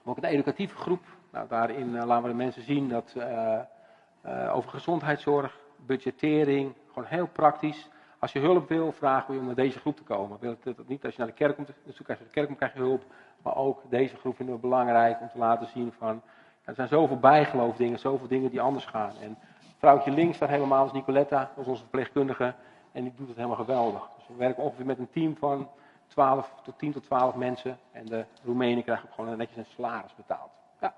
Ook 0.03 0.17
een 0.17 0.23
educatieve 0.23 0.75
groep. 0.75 1.03
Nou, 1.31 1.47
daarin 1.47 1.89
uh, 1.89 2.03
laten 2.05 2.23
we 2.23 2.29
de 2.29 2.35
mensen 2.35 2.61
zien 2.61 2.89
dat 2.89 3.15
uh, 3.17 4.55
over 4.55 4.69
gezondheidszorg, 4.69 5.59
budgettering, 5.75 6.73
gewoon 6.87 7.05
heel 7.05 7.27
praktisch. 7.27 7.89
Als 8.19 8.31
je 8.31 8.39
hulp 8.39 8.69
wil, 8.69 8.91
vragen 8.91 9.27
we 9.27 9.33
je 9.33 9.39
om 9.39 9.45
naar 9.45 9.55
deze 9.55 9.79
groep 9.79 9.95
te 9.95 10.03
komen. 10.03 10.37
Wil 10.39 10.55
het 10.63 10.87
niet 10.87 11.05
als 11.05 11.13
je 11.13 11.19
naar 11.19 11.27
de 11.27 11.37
kerk 11.37 11.55
komt, 11.55 11.67
dus 11.67 11.75
als 11.87 11.97
je 11.97 12.03
naar 12.07 12.17
de 12.17 12.23
kerk 12.25 12.45
komt 12.45 12.57
krijg 12.57 12.73
je 12.73 12.79
hulp. 12.79 13.03
Maar 13.41 13.55
ook 13.55 13.81
deze 13.89 14.15
groep 14.15 14.35
vinden 14.35 14.55
we 14.55 14.61
belangrijk 14.61 15.21
om 15.21 15.29
te 15.29 15.37
laten 15.37 15.67
zien 15.67 15.93
van, 15.97 16.21
er 16.63 16.75
zijn 16.75 16.87
zoveel 16.87 17.19
bijgeloofdingen, 17.19 17.99
zoveel 17.99 18.27
dingen 18.27 18.49
die 18.49 18.61
anders 18.61 18.85
gaan. 18.85 19.11
En 19.21 19.37
vrouwtje 19.77 20.11
links 20.11 20.37
daar 20.37 20.49
helemaal 20.49 20.85
is 20.85 20.91
Nicoletta, 20.91 21.51
dat 21.55 21.63
is 21.63 21.69
onze 21.69 21.81
verpleegkundige. 21.81 22.53
En 22.91 23.03
die 23.03 23.13
doet 23.15 23.27
het 23.27 23.35
helemaal 23.35 23.57
geweldig. 23.57 24.09
Dus 24.17 24.27
we 24.27 24.35
werken 24.35 24.63
ongeveer 24.63 24.85
met 24.85 24.99
een 24.99 25.09
team 25.11 25.35
van 25.37 25.69
12 26.07 26.53
tot 26.63 26.79
10 26.79 26.91
tot 26.91 27.03
12 27.03 27.35
mensen. 27.35 27.77
En 27.91 28.05
de 28.05 28.25
Roemenen 28.43 28.83
krijgen 28.83 29.09
gewoon 29.11 29.37
netjes 29.37 29.57
een 29.57 29.65
salaris 29.65 30.15
betaald. 30.15 30.51
Ja. 30.81 30.93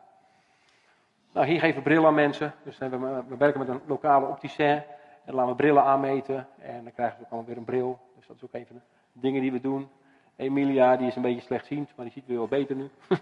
Nou, 1.33 1.47
hier 1.47 1.59
geven 1.59 1.81
brillen 1.81 2.05
aan 2.05 2.13
mensen. 2.13 2.53
Dus 2.63 2.77
we 2.77 3.35
werken 3.37 3.59
met 3.59 3.67
een 3.67 3.81
lokale 3.85 4.25
opticien. 4.25 4.83
En 5.27 5.33
laten 5.33 5.49
we 5.49 5.55
brillen 5.55 5.83
aanmeten. 5.83 6.47
En 6.59 6.83
dan 6.83 6.93
krijgen 6.93 7.17
ze 7.17 7.23
ook 7.23 7.29
allemaal 7.29 7.47
weer 7.47 7.57
een 7.57 7.65
bril. 7.65 7.99
Dus 8.15 8.27
dat 8.27 8.35
is 8.35 8.43
ook 8.43 8.53
een 8.53 8.65
van 8.65 8.75
de 8.75 8.81
dingen 9.19 9.41
die 9.41 9.51
we 9.51 9.61
doen. 9.61 9.89
Emilia, 10.35 10.97
die 10.97 11.07
is 11.07 11.15
een 11.15 11.21
beetje 11.21 11.41
slechtziend, 11.41 11.91
maar 11.95 12.05
die 12.05 12.13
ziet 12.13 12.25
weer 12.27 12.37
wel 12.37 12.47
beter 12.47 12.75
nu. 12.75 12.89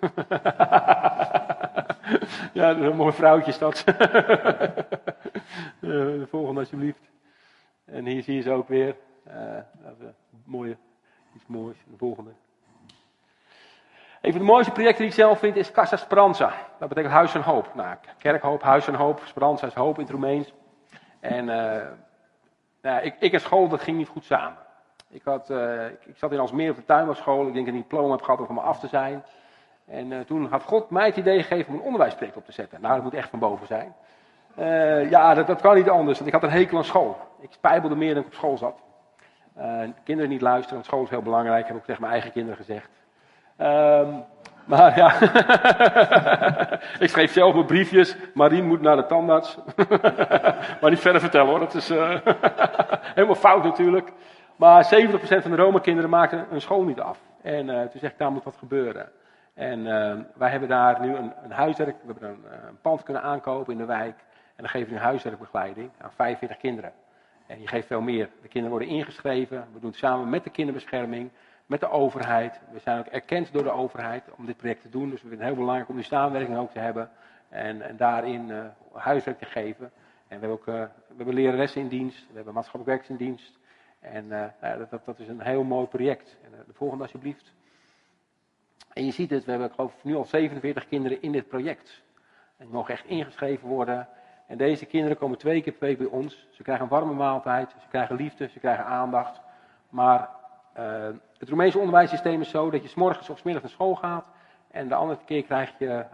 ja, 2.54 2.74
dat 2.74 2.78
is 2.78 2.86
een 2.86 2.96
mooi 2.96 3.14
vrouwtje 3.14 3.52
is 3.52 3.58
dat. 3.58 3.84
de 5.80 6.26
volgende 6.30 6.60
alsjeblieft. 6.60 7.10
En 7.86 8.06
hier 8.06 8.24
zie 8.24 8.36
je 8.36 8.42
ze 8.42 8.52
ook 8.52 8.68
weer. 8.68 8.96
Uh, 9.28 9.34
dat 9.84 10.14
mooie, 10.44 10.78
iets 11.36 11.48
moois. 11.48 11.78
De 11.92 11.98
volgende. 11.98 12.32
Een 14.22 14.32
van 14.32 14.40
de 14.40 14.48
mooiste 14.48 14.72
projecten 14.72 15.00
die 15.00 15.08
ik 15.08 15.20
zelf 15.20 15.40
vind 15.40 15.56
is 15.56 15.72
Casa 15.72 15.96
Speranza. 15.96 16.54
Dat 16.80 16.90
betekent 16.90 17.14
huis 17.14 17.36
en 17.36 17.42
hoop. 17.42 17.76
Nou, 17.76 17.96
kerkhoop, 18.18 18.62
huis 18.62 18.88
en 18.88 18.96
hoop. 18.96 19.22
Speranza 19.26 19.68
is 19.68 19.74
hoop 19.74 19.96
in 19.96 20.02
het 20.02 20.12
Roemeens. 20.12 20.54
En 21.30 21.48
uh, 21.48 21.82
nou, 22.82 23.02
ik, 23.02 23.16
ik 23.20 23.34
en 23.34 23.42
school, 23.42 23.68
dat 23.68 23.82
ging 23.82 23.98
niet 23.98 24.08
goed 24.08 24.24
samen. 24.24 24.58
Ik, 25.10 25.22
had, 25.24 25.50
uh, 25.50 25.86
ik, 25.86 26.16
zat 26.16 26.32
in 26.32 26.40
Alsmeer 26.40 26.70
op 26.70 26.76
de 26.76 26.86
tuinbouwschool. 26.86 27.48
Ik 27.48 27.54
denk 27.54 27.66
dat 27.66 27.76
ik 27.76 27.82
een 27.82 27.88
diploma 27.88 28.12
heb 28.12 28.22
gehad 28.22 28.48
om 28.48 28.58
af 28.58 28.80
te 28.80 28.88
zijn. 28.88 29.24
En 29.86 30.12
uh, 30.12 30.20
toen 30.20 30.46
had 30.46 30.64
God 30.64 30.90
mij 30.90 31.06
het 31.06 31.18
idee 31.18 31.44
gegeven 31.44 31.74
om 31.74 31.80
een 31.80 31.86
onderwijsproject 31.86 32.38
op 32.38 32.46
te 32.46 32.52
zetten. 32.52 32.82
Nou, 32.82 32.94
dat 32.94 33.04
moet 33.04 33.14
echt 33.14 33.30
van 33.30 33.40
boven 33.40 33.68
zijn. 33.68 33.96
Ja, 35.10 35.34
dat, 35.34 35.48
dat, 35.48 35.62
kan 35.62 35.76
niet 35.76 35.90
anders, 35.90 36.18
want 36.18 36.34
ik 36.34 36.42
had 36.42 36.44
een 36.44 36.58
hekel 36.58 36.78
aan 36.78 36.84
school. 36.84 37.18
Ik 37.40 37.52
spijbelde 37.52 37.96
meer 37.96 38.14
dan 38.14 38.24
ik 38.24 38.28
op 38.28 38.34
school 38.34 38.58
zat. 38.58 38.82
kinderen 40.04 40.32
niet 40.32 40.42
luisteren, 40.42 40.74
want 40.74 40.86
school 40.86 41.04
is 41.04 41.10
heel 41.10 41.22
belangrijk, 41.22 41.68
heb 41.68 41.78
ik 41.78 41.84
tegen 41.84 42.02
mijn 42.02 42.14
eigen 42.14 42.32
kinderen 42.32 42.58
gezegd. 42.58 42.90
Um, 43.58 44.24
maar 44.66 44.98
ja, 44.98 45.14
ik 47.06 47.10
schreef 47.10 47.32
zelf 47.32 47.54
mijn 47.54 47.66
briefjes. 47.66 48.16
Marien 48.34 48.68
moet 48.68 48.82
naar 48.82 48.96
de 48.96 49.06
tandarts. 49.06 49.58
maar 50.82 50.90
niet 50.90 51.00
verder 51.00 51.22
vertellen 51.22 51.48
hoor, 51.48 51.60
dat 51.60 51.74
is 51.74 51.90
helemaal 53.16 53.36
fout 53.36 53.64
natuurlijk. 53.64 54.12
Maar 54.56 54.86
70% 54.86 55.18
van 55.20 55.52
de 55.52 55.58
Roma-kinderen 55.58 56.10
maakten 56.10 56.46
hun 56.50 56.62
school 56.62 56.84
niet 56.84 57.00
af. 57.00 57.20
En 57.42 57.68
uh, 57.68 57.82
toen 57.82 58.00
zeg 58.00 58.12
ik, 58.12 58.18
daar 58.18 58.32
moet 58.32 58.44
wat 58.44 58.56
gebeuren. 58.58 59.10
En 59.54 59.80
uh, 59.80 60.14
wij 60.36 60.50
hebben 60.50 60.70
daar 60.70 61.02
nu 61.02 61.16
een, 61.16 61.34
een 61.44 61.52
huiswerk, 61.52 61.96
we 62.02 62.12
hebben 62.12 62.30
een, 62.30 62.68
een, 62.68 62.78
pand 62.82 63.04
kunnen 63.04 63.24
aankopen 63.24 63.74
in 63.74 63.80
de 63.80 63.86
wijk. 63.86 64.18
En 64.56 64.64
dan 64.64 64.70
geven 64.70 64.88
we 64.88 64.94
nu 64.94 65.00
huiswerkbegeleiding 65.00 65.90
aan 66.02 66.12
45 66.16 66.58
kinderen. 66.58 66.92
En 67.48 67.62
je 67.62 67.68
geeft 67.68 67.88
veel 67.88 68.02
meer. 68.02 68.30
De 68.42 68.48
kinderen 68.48 68.78
worden 68.78 68.96
ingeschreven. 68.96 69.68
We 69.74 69.80
doen 69.80 69.90
het 69.90 70.00
samen 70.00 70.30
met 70.30 70.44
de 70.44 70.50
kinderbescherming, 70.50 71.32
met 71.66 71.80
de 71.80 71.90
overheid. 71.90 72.60
We 72.72 72.80
zijn 72.80 73.00
ook 73.00 73.06
erkend 73.06 73.54
door 73.54 73.64
de 73.64 73.72
overheid 73.72 74.24
om 74.38 74.46
dit 74.46 74.58
project 74.58 74.82
te 74.82 74.90
doen. 74.90 75.10
Dus 75.10 75.22
we 75.22 75.28
vinden 75.28 75.40
het 75.40 75.48
heel 75.48 75.58
belangrijk 75.58 75.90
om 75.90 75.96
die 75.96 76.06
samenwerking 76.06 76.58
ook 76.58 76.72
te 76.72 76.80
hebben. 76.80 77.10
En, 77.50 77.82
en 77.82 77.98
daarin 77.98 78.50
uh, 78.50 78.66
huiswerk 78.94 79.38
te 79.38 79.46
geven. 79.46 79.92
En 80.28 80.40
we 80.40 80.48
hebben 80.48 80.50
ook 80.50 80.66
we 80.66 80.90
hebben 81.16 81.34
leraressen 81.34 81.82
in 81.82 81.88
dienst. 81.88 82.28
We 82.28 82.36
hebben 82.36 82.54
maatschappelijk 82.54 82.90
werkers 82.90 83.10
in 83.10 83.26
dienst. 83.26 83.60
En 84.00 84.26
uh, 84.26 84.44
nou, 84.62 84.88
dat, 84.90 85.06
dat, 85.06 85.20
is 85.20 85.28
een 85.28 85.42
heel 85.42 85.64
mooi 85.64 85.88
project. 85.88 86.38
En, 86.44 86.50
de 86.68 86.74
volgende 86.74 87.04
alsjeblieft. 87.04 87.54
En 88.94 89.06
je 89.06 89.12
ziet 89.12 89.30
het, 89.30 89.46
we 89.46 89.52
hebben 89.52 89.72
geloof 89.72 89.94
ik 89.94 90.04
nu 90.04 90.16
al 90.16 90.26
47 90.26 90.88
kinderen 90.88 91.22
in 91.22 91.32
dit 91.32 91.48
project. 91.48 92.04
En 92.58 92.66
die 92.66 92.74
mogen 92.74 92.94
echt 92.94 93.06
ingeschreven 93.06 93.68
worden. 93.68 94.08
En 94.48 94.58
deze 94.58 94.86
kinderen 94.86 95.18
komen 95.18 95.38
twee 95.38 95.62
keer 95.62 95.74
per 95.74 95.88
week 95.88 95.98
bij 95.98 96.08
ons. 96.08 96.48
Ze 96.52 96.64
krijgen 96.64 96.84
een 96.84 96.92
warme 96.92 97.14
maaltijd, 97.14 97.72
ze 97.82 97.88
krijgen 97.88 98.16
liefde, 98.16 98.48
ze 98.48 98.60
krijgen 98.60 98.86
aandacht. 98.86 99.42
Maar 99.90 100.30
het 101.46 101.54
Roemeense 101.54 101.80
onderwijssysteem 101.80 102.42
is 102.42 102.50
zo 102.50 102.70
dat 102.70 102.82
je 102.82 102.88
s 102.88 102.96
morgens 102.96 103.30
of 103.30 103.38
s 103.38 103.44
naar 103.44 103.62
school 103.66 103.96
gaat. 103.96 104.32
En 104.72 104.88
de 104.88 104.96
andere 104.96 105.20
keer 105.26 105.44
krijg 105.44 105.74
je 105.80 106.06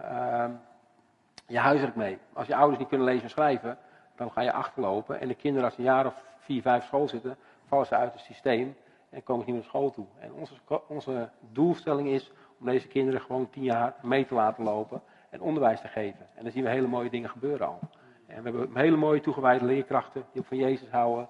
je 1.46 1.58
huiswerk 1.58 1.94
mee. 1.94 2.18
Als 2.32 2.46
je 2.46 2.54
ouders 2.54 2.78
niet 2.78 2.88
kunnen 2.88 3.06
lezen 3.06 3.22
en 3.22 3.30
schrijven, 3.30 3.78
dan 4.16 4.30
ga 4.30 4.40
je 4.40 4.52
achterlopen. 4.52 5.20
En 5.20 5.28
de 5.28 5.34
kinderen 5.34 5.68
als 5.68 5.78
een 5.78 5.84
jaar 5.84 6.06
of 6.06 6.14
vier, 6.38 6.62
vijf 6.62 6.84
school 6.84 7.08
zitten, 7.08 7.36
vallen 7.66 7.86
ze 7.86 7.96
uit 7.96 8.12
het 8.12 8.22
systeem 8.22 8.76
en 9.10 9.22
komen 9.22 9.44
niet 9.46 9.54
meer 9.54 9.56
naar 9.56 9.64
school 9.64 9.90
toe. 9.90 10.06
En 10.18 10.32
onze, 10.32 10.54
onze 10.88 11.28
doelstelling 11.52 12.08
is 12.08 12.32
om 12.58 12.66
deze 12.66 12.88
kinderen 12.88 13.20
gewoon 13.20 13.50
tien 13.50 13.62
jaar 13.62 13.94
mee 14.02 14.26
te 14.26 14.34
laten 14.34 14.64
lopen 14.64 15.02
en 15.30 15.40
onderwijs 15.40 15.80
te 15.80 15.88
geven. 15.88 16.26
En 16.34 16.42
dan 16.42 16.52
zien 16.52 16.64
we 16.64 16.70
hele 16.70 16.86
mooie 16.86 17.10
dingen 17.10 17.30
gebeuren 17.30 17.66
al. 17.66 17.78
En 18.26 18.42
we 18.42 18.50
hebben 18.50 18.76
hele 18.76 18.96
mooie 18.96 19.20
toegewijde 19.20 19.64
leerkrachten 19.64 20.24
die 20.32 20.40
ook 20.40 20.48
van 20.48 20.56
Jezus 20.56 20.88
houden. 20.90 21.28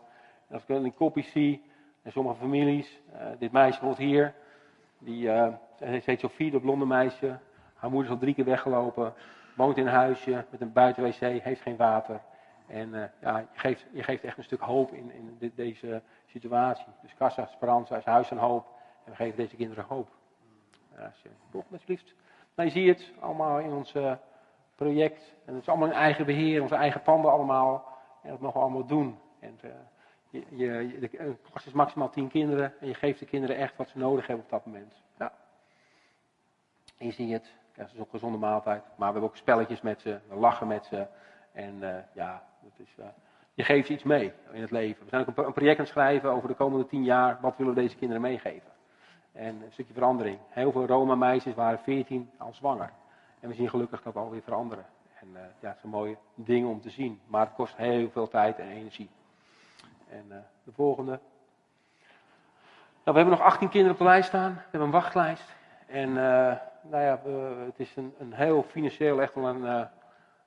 En 0.49 0.55
als 0.55 0.63
ik 0.67 0.83
die 0.83 0.93
kopjes 0.93 1.31
zie, 1.31 1.71
en 2.03 2.13
sommige 2.13 2.37
families, 2.37 3.01
uh, 3.15 3.21
dit 3.39 3.53
meisje 3.53 3.81
bijvoorbeeld 3.81 4.11
hier, 4.11 4.35
die 4.99 5.27
uh, 5.27 5.49
heet 5.79 6.21
Sophie, 6.21 6.51
dat 6.51 6.61
blonde 6.61 6.85
meisje. 6.85 7.39
Haar 7.75 7.91
moeder 7.91 8.09
is 8.09 8.15
al 8.15 8.21
drie 8.21 8.35
keer 8.35 8.45
weggelopen, 8.45 9.15
woont 9.57 9.77
in 9.77 9.87
een 9.87 9.93
huisje 9.93 10.45
met 10.51 10.61
een 10.61 10.73
buitenwc, 10.73 11.43
heeft 11.43 11.61
geen 11.61 11.77
water. 11.77 12.21
En 12.67 12.89
uh, 12.89 13.05
ja, 13.21 13.39
je 13.39 13.47
geeft, 13.53 13.87
je 13.93 14.03
geeft 14.03 14.25
echt 14.25 14.39
een 14.39 14.45
stuk 14.45 14.61
hoop 14.61 14.93
in, 14.93 15.13
in 15.13 15.53
deze 15.55 16.03
situatie. 16.27 16.87
Dus 17.03 17.15
Casa 17.15 17.47
Speranza 17.47 17.97
is 17.97 18.05
huis 18.05 18.31
en 18.31 18.39
hoop. 18.39 18.67
En 19.05 19.11
we 19.11 19.17
geven 19.17 19.37
deze 19.37 19.57
kinderen 19.57 19.85
hoop. 19.89 20.09
Ja, 20.97 21.05
als 21.05 21.23
je, 21.23 21.29
alsjeblieft. 21.71 22.15
Nou, 22.55 22.69
je 22.69 22.75
ziet 22.75 22.99
het 22.99 23.13
allemaal 23.21 23.59
in 23.59 23.73
ons 23.73 23.95
project. 24.75 25.35
En 25.45 25.53
het 25.55 25.63
is 25.63 25.69
allemaal 25.69 25.89
in 25.89 25.95
eigen 25.95 26.27
beheer, 26.27 26.63
onze 26.63 26.75
eigen 26.75 27.03
panden 27.03 27.33
allemaal. 27.33 27.87
En 28.23 28.31
dat 28.31 28.41
mogen 28.41 28.59
we 28.59 28.65
allemaal 28.65 28.87
doen. 28.87 29.19
En 29.41 29.59
je, 30.33 30.45
je, 30.57 30.99
de 30.99 31.37
klas 31.51 31.67
is 31.67 31.73
maximaal 31.73 32.11
tien 32.11 32.29
kinderen. 32.29 32.73
En 32.81 32.87
je 32.87 32.95
geeft 32.95 33.19
de 33.19 33.27
kinderen 33.27 33.57
echt 33.57 33.77
wat 33.77 33.89
ze 33.89 33.99
nodig 33.99 34.27
hebben 34.27 34.45
op 34.45 34.51
dat 34.51 34.67
moment. 34.67 34.95
Ja. 35.19 35.33
En 36.99 37.07
je 37.07 37.13
ziet 37.13 37.33
het. 37.33 37.53
Ja, 37.75 37.83
het 37.83 37.93
is 37.93 37.99
ook 37.99 38.05
een 38.05 38.11
gezonde 38.11 38.39
maaltijd. 38.39 38.83
Maar 38.83 38.97
we 38.97 39.05
hebben 39.05 39.23
ook 39.23 39.37
spelletjes 39.37 39.81
met 39.81 40.01
ze. 40.01 40.19
We 40.29 40.35
lachen 40.35 40.67
met 40.67 40.85
ze. 40.85 41.07
En 41.53 41.75
uh, 41.81 41.97
ja, 42.13 42.43
dat 42.61 42.73
is, 42.77 42.95
uh, 42.99 43.05
je 43.55 43.65
geeft 43.65 43.89
iets 43.89 44.03
mee 44.03 44.33
in 44.53 44.61
het 44.61 44.71
leven. 44.71 45.05
We 45.05 45.09
zijn 45.09 45.27
ook 45.27 45.37
een 45.37 45.53
project 45.53 45.79
aan 45.79 45.85
het 45.85 45.93
schrijven 45.93 46.31
over 46.31 46.49
de 46.49 46.55
komende 46.55 46.87
tien 46.87 47.05
jaar. 47.05 47.39
Wat 47.41 47.57
willen 47.57 47.75
we 47.75 47.81
deze 47.81 47.97
kinderen 47.97 48.23
meegeven? 48.23 48.71
En 49.33 49.63
een 49.63 49.73
stukje 49.73 49.95
verandering. 49.95 50.39
Heel 50.49 50.73
veel 50.73 50.87
Roma-meisjes 50.87 51.55
waren 51.55 51.79
14 51.79 52.31
al 52.39 52.53
zwanger. 52.53 52.93
En 53.41 53.49
we 53.49 53.55
zien 53.55 53.69
gelukkig 53.69 54.03
dat 54.03 54.17
alweer 54.17 54.43
veranderen. 54.43 54.85
En 55.21 55.29
uh, 55.33 55.41
ja, 55.61 55.69
het 55.69 55.79
zijn 55.81 55.93
mooie 55.93 56.17
dingen 56.35 56.69
om 56.69 56.81
te 56.81 56.91
zien. 56.91 57.21
Maar 57.27 57.47
het 57.47 57.55
kost 57.55 57.77
heel 57.77 58.11
veel 58.11 58.29
tijd 58.29 58.59
en 58.59 58.69
energie. 58.69 59.11
En 60.13 60.47
de 60.65 60.73
volgende. 60.73 61.11
Nou, 63.05 63.17
we 63.17 63.23
hebben 63.23 63.39
nog 63.39 63.41
18 63.41 63.69
kinderen 63.69 63.93
op 63.93 63.99
de 63.99 64.09
lijst 64.09 64.29
staan. 64.29 64.55
We 64.55 64.61
hebben 64.61 64.81
een 64.81 64.91
wachtlijst. 64.91 65.55
En 65.87 66.13
nou 66.83 67.03
ja, 67.03 67.21
het 67.65 67.79
is 67.79 67.97
een, 67.97 68.15
een, 68.19 68.33
heel 68.33 68.63
financieel 68.63 69.23
echt 69.23 69.35
wel 69.35 69.47
een 69.47 69.89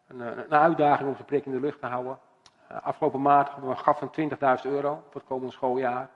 een, 0.07 0.19
een, 0.19 0.53
uitdaging 0.53 1.07
om 1.07 1.15
zijn 1.15 1.27
prik 1.27 1.45
in 1.45 1.51
de 1.51 1.59
lucht 1.59 1.79
te 1.79 1.85
houden. 1.85 2.19
Afgelopen 2.67 3.21
maand 3.21 3.47
hadden 3.47 3.69
we 3.69 3.75
een 3.75 3.83
gat 3.83 3.97
van 3.97 4.11
20.000 4.65 4.71
euro 4.71 5.03
voor 5.09 5.21
het 5.21 5.29
komende 5.29 5.53
schooljaar. 5.53 6.09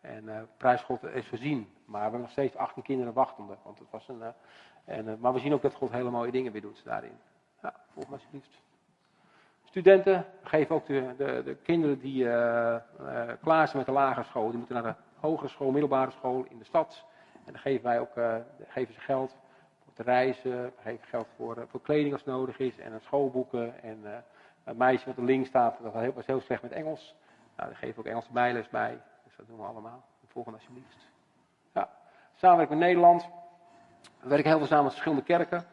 En 0.00 0.24
uh, 0.24 0.36
prijsgod 0.56 1.04
is 1.04 1.28
voorzien. 1.28 1.72
Maar 1.84 1.96
we 1.96 2.02
hebben 2.02 2.20
nog 2.20 2.30
steeds 2.30 2.56
18 2.56 2.82
kinderen 2.82 3.12
wachtende. 3.12 3.56
Want 3.62 3.78
het 3.78 3.90
was 3.90 4.08
een, 4.08 4.22
en, 4.84 5.18
maar 5.20 5.32
we 5.32 5.38
zien 5.38 5.52
ook 5.52 5.62
dat 5.62 5.74
God 5.74 5.90
hele 5.90 6.10
mooie 6.10 6.30
dingen 6.30 6.52
weer 6.52 6.60
doet 6.60 6.84
daarin. 6.84 7.18
Ja, 7.62 7.74
volg 7.92 8.08
me 8.08 8.14
alsjeblieft. 8.14 8.62
Studenten 9.72 10.24
geven 10.42 10.74
ook 10.74 10.86
de, 10.86 11.14
de, 11.16 11.42
de 11.44 11.54
kinderen 11.54 11.98
die 11.98 12.24
klaar 13.40 13.66
zijn 13.68 13.76
met 13.76 13.86
de 13.86 13.92
lagere 13.92 14.24
school. 14.24 14.48
Die 14.48 14.58
moeten 14.58 14.74
naar 14.74 14.92
de 14.92 14.94
hogere 15.20 15.48
school, 15.48 15.70
middelbare 15.70 16.10
school 16.10 16.46
in 16.48 16.58
de 16.58 16.64
stad. 16.64 17.04
En 17.46 17.52
dan 17.52 17.60
geven 17.60 17.84
wij 17.84 18.00
ook 18.00 18.12
geven 18.68 18.94
ze 18.94 19.00
geld 19.00 19.36
te 19.92 20.02
reizen, 20.02 20.72
geven 20.82 21.06
geld 21.06 21.26
voor, 21.36 21.64
voor 21.68 21.80
kleding 21.80 22.12
als 22.12 22.24
nodig 22.24 22.58
is 22.58 22.78
en 22.78 23.00
schoolboeken. 23.00 23.82
En 23.82 24.24
een 24.64 24.76
meisje 24.76 25.06
wat 25.06 25.16
er 25.16 25.24
links 25.24 25.48
staat, 25.48 25.78
dat 25.82 26.14
was 26.14 26.26
heel 26.26 26.40
slecht 26.40 26.62
met 26.62 26.72
Engels. 26.72 27.14
Nou, 27.56 27.68
daar 27.68 27.78
geven 27.78 27.94
we 27.94 28.00
ook 28.00 28.06
Engelse 28.06 28.32
bijles 28.32 28.68
bij. 28.68 28.98
Dus 29.24 29.36
dat 29.36 29.46
doen 29.46 29.56
we 29.56 29.64
allemaal. 29.64 30.04
De 30.20 30.26
volgende 30.26 30.58
alsjeblieft. 30.58 31.06
Ja. 31.72 32.56
Met 32.56 32.70
Nederland. 32.70 33.28
We 34.20 34.28
werken 34.28 34.48
heel 34.48 34.58
veel 34.58 34.66
samen 34.66 34.84
met 34.84 34.92
verschillende 34.92 35.24
kerken. 35.24 35.64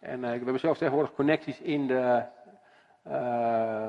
En 0.00 0.18
uh, 0.18 0.30
we 0.30 0.36
hebben 0.36 0.60
zelfs 0.60 0.78
tegenwoordig 0.78 1.14
connecties 1.14 1.60
in 1.60 1.86
de... 1.86 2.22
Uh, 3.08 3.86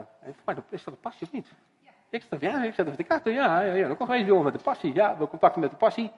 is 0.70 0.84
dat 0.84 0.94
een 0.94 1.00
pasje 1.00 1.24
of 1.24 1.32
niet? 1.32 1.54
Ja, 1.80 1.92
Ik 2.10 2.24
zeg, 2.30 2.42
ja, 2.42 2.64
ik 2.64 2.74
zat 2.74 2.86
even 2.86 2.98
te 2.98 3.04
kijken. 3.04 3.34
Ja, 3.34 3.62
ja, 3.62 3.74
ja, 3.74 3.88
dat 3.88 3.98
komt 3.98 4.32
ons 4.32 4.44
met 4.44 4.54
de 4.54 4.60
passie. 4.64 4.94
Ja, 4.94 5.18
we 5.18 5.28
contacten 5.28 5.62
met 5.62 5.70
de 5.70 5.76
passie. 5.76 6.12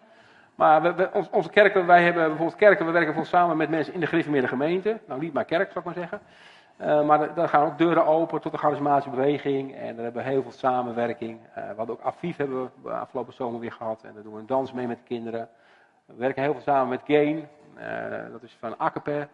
Maar 0.55 0.95
we, 0.95 1.09
onze 1.31 1.49
kerken, 1.49 1.85
wij 1.85 2.03
hebben 2.03 2.27
bijvoorbeeld 2.27 2.57
kerken, 2.57 2.85
we 2.85 2.91
werken 2.91 3.13
bijvoorbeeld 3.13 3.35
samen 3.43 3.57
met 3.57 3.69
mensen 3.69 3.93
in 3.93 3.99
de 3.99 4.07
gereformeerde 4.07 4.47
gemeente. 4.47 4.99
Nou, 5.07 5.19
niet 5.19 5.33
maar 5.33 5.45
kerk, 5.45 5.71
zou 5.71 5.79
ik 5.79 5.85
maar 5.85 5.93
zeggen. 5.93 6.19
Uh, 6.81 7.05
maar 7.05 7.33
daar 7.33 7.49
gaan 7.49 7.65
ook 7.65 7.77
deuren 7.77 8.05
open 8.05 8.41
tot 8.41 8.51
de 8.51 8.57
charismatische 8.57 9.09
beweging. 9.09 9.75
En 9.75 9.95
daar 9.95 10.03
hebben 10.03 10.23
we 10.23 10.29
heel 10.29 10.41
veel 10.41 10.51
samenwerking. 10.51 11.39
Uh, 11.39 11.55
we 11.69 11.73
hadden 11.75 11.95
ook 11.95 12.05
Aviv 12.05 12.37
hebben 12.37 12.71
we 12.81 12.91
afgelopen 12.91 13.33
zomer 13.33 13.59
weer 13.59 13.71
gehad. 13.71 14.03
En 14.03 14.13
daar 14.13 14.23
doen 14.23 14.33
we 14.33 14.39
een 14.39 14.45
dans 14.45 14.73
mee 14.73 14.87
met 14.87 14.97
de 14.97 15.03
kinderen. 15.03 15.49
We 16.05 16.13
werken 16.15 16.43
heel 16.43 16.51
veel 16.53 16.61
samen 16.61 16.89
met 16.89 17.01
Gain. 17.05 17.47
Dat 18.31 18.43
is 18.43 18.57
van 18.59 18.79
Akape. 18.79 19.27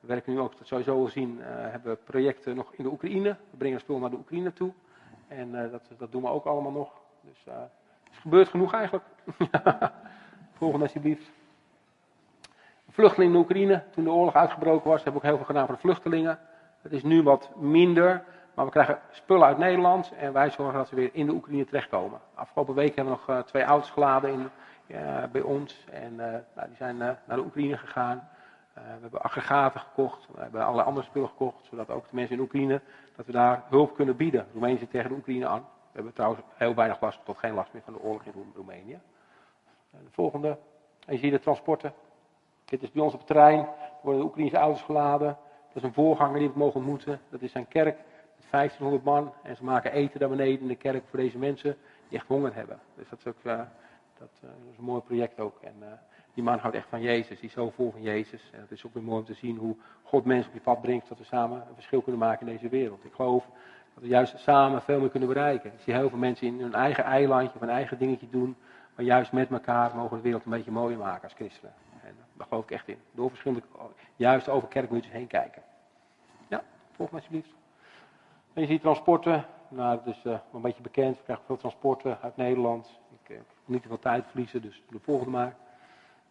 We 0.00 0.06
werken 0.06 0.32
nu 0.32 0.40
ook, 0.40 0.58
dat 0.58 0.66
zou 0.66 0.80
je 0.80 0.86
zo 0.86 0.96
wel 0.96 1.08
zien, 1.08 1.38
hebben 1.42 1.92
we 1.92 1.98
projecten 2.04 2.56
nog 2.56 2.74
in 2.74 2.84
de 2.84 2.90
Oekraïne. 2.90 3.36
We 3.50 3.56
brengen 3.56 3.80
spul 3.80 3.98
naar 3.98 4.10
de 4.10 4.16
Oekraïne 4.16 4.52
toe. 4.52 4.72
En 5.28 5.70
dat, 5.70 5.90
dat 5.98 6.12
doen 6.12 6.22
we 6.22 6.28
ook 6.28 6.44
allemaal 6.44 6.72
nog. 6.72 6.92
Dus 7.20 7.44
het 8.04 8.16
gebeurt 8.16 8.48
genoeg 8.48 8.72
eigenlijk. 8.72 9.04
Volgende 10.58 10.84
alsjeblieft. 10.84 11.30
Vluchtelingen 12.90 13.34
in 13.34 13.40
Oekraïne, 13.40 13.82
toen 13.90 14.04
de 14.04 14.10
oorlog 14.10 14.34
uitgebroken 14.34 14.90
was, 14.90 15.02
hebben 15.02 15.12
we 15.12 15.18
ook 15.18 15.34
heel 15.34 15.36
veel 15.36 15.46
gedaan 15.46 15.66
voor 15.66 15.74
de 15.74 15.80
vluchtelingen. 15.80 16.38
Het 16.82 16.92
is 16.92 17.02
nu 17.02 17.22
wat 17.22 17.50
minder, 17.56 18.24
maar 18.54 18.64
we 18.64 18.70
krijgen 18.70 18.98
spullen 19.10 19.46
uit 19.46 19.58
Nederland 19.58 20.12
en 20.18 20.32
wij 20.32 20.50
zorgen 20.50 20.78
dat 20.78 20.88
ze 20.88 20.94
weer 20.94 21.10
in 21.12 21.26
de 21.26 21.32
Oekraïne 21.32 21.64
terechtkomen. 21.64 22.20
Afgelopen 22.34 22.74
week 22.74 22.96
hebben 22.96 23.18
we 23.26 23.32
nog 23.32 23.44
twee 23.44 23.62
auto's 23.62 23.90
geladen 23.90 24.30
in, 24.32 24.50
bij 25.32 25.40
ons 25.40 25.84
en 25.90 26.16
nou, 26.16 26.66
die 26.66 26.76
zijn 26.76 26.96
naar 26.96 27.20
de 27.26 27.38
Oekraïne 27.38 27.76
gegaan. 27.76 28.28
We 28.84 29.00
hebben 29.00 29.22
aggregaten 29.22 29.80
gekocht, 29.80 30.26
we 30.34 30.40
hebben 30.40 30.62
allerlei 30.62 30.86
andere 30.86 31.06
spullen 31.06 31.28
gekocht, 31.28 31.64
zodat 31.64 31.90
ook 31.90 32.08
de 32.08 32.14
mensen 32.14 32.36
in 32.36 32.42
Oekraïne, 32.42 32.80
dat 33.16 33.26
we 33.26 33.32
daar 33.32 33.64
hulp 33.68 33.94
kunnen 33.94 34.16
bieden. 34.16 34.46
Roemenië 34.52 34.78
zit 34.78 34.90
tegen 34.90 35.08
de 35.08 35.16
Oekraïne 35.16 35.46
aan. 35.46 35.60
We 35.60 35.94
hebben 35.94 36.12
trouwens 36.12 36.42
heel 36.54 36.74
weinig 36.74 37.00
last, 37.00 37.24
tot 37.24 37.38
geen 37.38 37.54
last 37.54 37.72
meer 37.72 37.82
van 37.82 37.92
de 37.92 38.00
oorlog 38.00 38.24
in 38.24 38.52
Roemenië. 38.54 39.00
De 39.90 40.10
volgende, 40.10 40.58
en 41.06 41.14
je 41.14 41.18
ziet 41.18 41.32
de 41.32 41.40
transporten. 41.40 41.92
Dit 42.64 42.82
is 42.82 42.92
bij 42.92 43.02
ons 43.02 43.12
op 43.12 43.18
het 43.18 43.28
terrein, 43.28 43.58
er 43.58 43.68
worden 44.02 44.20
de 44.20 44.26
Oekraïnse 44.26 44.56
auto's 44.56 44.82
geladen. 44.82 45.36
Dat 45.66 45.76
is 45.76 45.82
een 45.82 45.92
voorganger 45.92 46.38
die 46.38 46.48
we 46.48 46.58
mogen 46.58 46.76
ontmoeten. 46.80 47.20
Dat 47.30 47.42
is 47.42 47.52
zijn 47.52 47.68
kerk 47.68 47.96
met 48.36 48.50
1500 48.50 49.04
man. 49.04 49.32
En 49.42 49.56
ze 49.56 49.64
maken 49.64 49.92
eten 49.92 50.20
daar 50.20 50.28
beneden 50.28 50.60
in 50.60 50.68
de 50.68 50.76
kerk 50.76 51.04
voor 51.08 51.18
deze 51.18 51.38
mensen 51.38 51.76
die 52.08 52.18
echt 52.18 52.26
honger 52.26 52.54
hebben. 52.54 52.80
Dus 52.94 53.08
dat 53.08 53.18
is 53.18 53.26
ook 53.26 53.42
uh, 53.42 53.60
dat, 54.18 54.40
uh, 54.44 54.50
is 54.70 54.78
een 54.78 54.84
mooi 54.84 55.00
project 55.00 55.40
ook. 55.40 55.58
En 55.62 55.74
die 56.38 56.46
man 56.46 56.58
houdt 56.58 56.76
echt 56.76 56.88
van 56.88 57.00
Jezus. 57.00 57.40
Die 57.40 57.48
is 57.48 57.54
zo 57.54 57.70
vol 57.70 57.90
van 57.90 58.02
Jezus. 58.02 58.50
En 58.52 58.60
het 58.60 58.70
is 58.70 58.86
ook 58.86 58.94
weer 58.94 59.02
mooi 59.02 59.18
om 59.18 59.24
te 59.24 59.34
zien 59.34 59.56
hoe 59.56 59.76
God 60.02 60.24
mensen 60.24 60.48
op 60.48 60.54
je 60.54 60.60
pad 60.60 60.80
brengt. 60.80 61.08
Dat 61.08 61.18
we 61.18 61.24
samen 61.24 61.56
een 61.68 61.74
verschil 61.74 62.00
kunnen 62.00 62.20
maken 62.20 62.46
in 62.46 62.52
deze 62.52 62.68
wereld. 62.68 63.04
Ik 63.04 63.12
geloof 63.12 63.44
dat 63.94 64.02
we 64.02 64.08
juist 64.08 64.38
samen 64.38 64.82
veel 64.82 65.00
meer 65.00 65.10
kunnen 65.10 65.28
bereiken. 65.28 65.72
Ik 65.72 65.80
zie 65.80 65.94
heel 65.94 66.08
veel 66.08 66.18
mensen 66.18 66.46
in 66.46 66.60
hun 66.60 66.74
eigen 66.74 67.04
eilandje 67.04 67.54
of 67.54 67.60
een 67.60 67.68
eigen 67.68 67.98
dingetje 67.98 68.28
doen. 68.30 68.56
Maar 68.94 69.04
juist 69.04 69.32
met 69.32 69.50
elkaar 69.50 69.94
mogen 69.94 70.10
we 70.10 70.16
de 70.16 70.22
wereld 70.22 70.44
een 70.44 70.50
beetje 70.50 70.70
mooier 70.70 70.98
maken 70.98 71.22
als 71.22 71.32
christenen. 71.32 71.72
En 72.02 72.14
daar 72.36 72.46
geloof 72.46 72.64
ik 72.64 72.70
echt 72.70 72.88
in. 72.88 72.98
Door 73.12 73.28
verschillende, 73.28 73.62
juist 74.16 74.48
over 74.48 74.68
kerkmuurtjes 74.68 75.14
heen 75.14 75.26
kijken. 75.26 75.62
Ja, 76.48 76.62
volg 76.92 77.10
me 77.10 77.16
alsjeblieft. 77.16 77.50
En 78.52 78.62
je 78.62 78.68
ziet 78.68 78.80
transporten. 78.80 79.44
Nou, 79.68 79.98
dat 80.04 80.14
is 80.14 80.24
uh, 80.24 80.38
een 80.52 80.60
beetje 80.60 80.82
bekend. 80.82 81.16
We 81.16 81.22
krijgen 81.22 81.44
veel 81.46 81.56
transporten 81.56 82.18
uit 82.22 82.36
Nederland. 82.36 82.98
Ik, 83.22 83.30
uh, 83.30 83.38
niet 83.64 83.82
te 83.82 83.88
veel 83.88 83.98
tijd 83.98 84.26
verliezen, 84.26 84.62
dus 84.62 84.82
de 84.90 84.98
volgende 84.98 85.30
maar. 85.30 85.56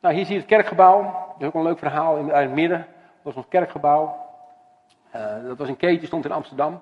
Nou, 0.02 0.16
hier 0.16 0.26
zie 0.26 0.34
je 0.34 0.40
het 0.40 0.50
kerkgebouw. 0.50 1.02
Dat 1.04 1.36
is 1.40 1.48
ook 1.48 1.54
een 1.54 1.64
leuk 1.64 1.80
verhaal 1.80 2.18
in, 2.18 2.30
het 2.30 2.54
midden. 2.54 2.78
Dat 2.78 2.88
was 3.22 3.36
ons 3.36 3.46
kerkgebouw. 3.50 4.26
Uh, 5.16 5.48
dat 5.48 5.58
was 5.58 5.68
een 5.68 5.78
keetje, 5.78 6.08
stond 6.08 6.26
in 6.26 6.32
Amsterdam. 6.32 6.82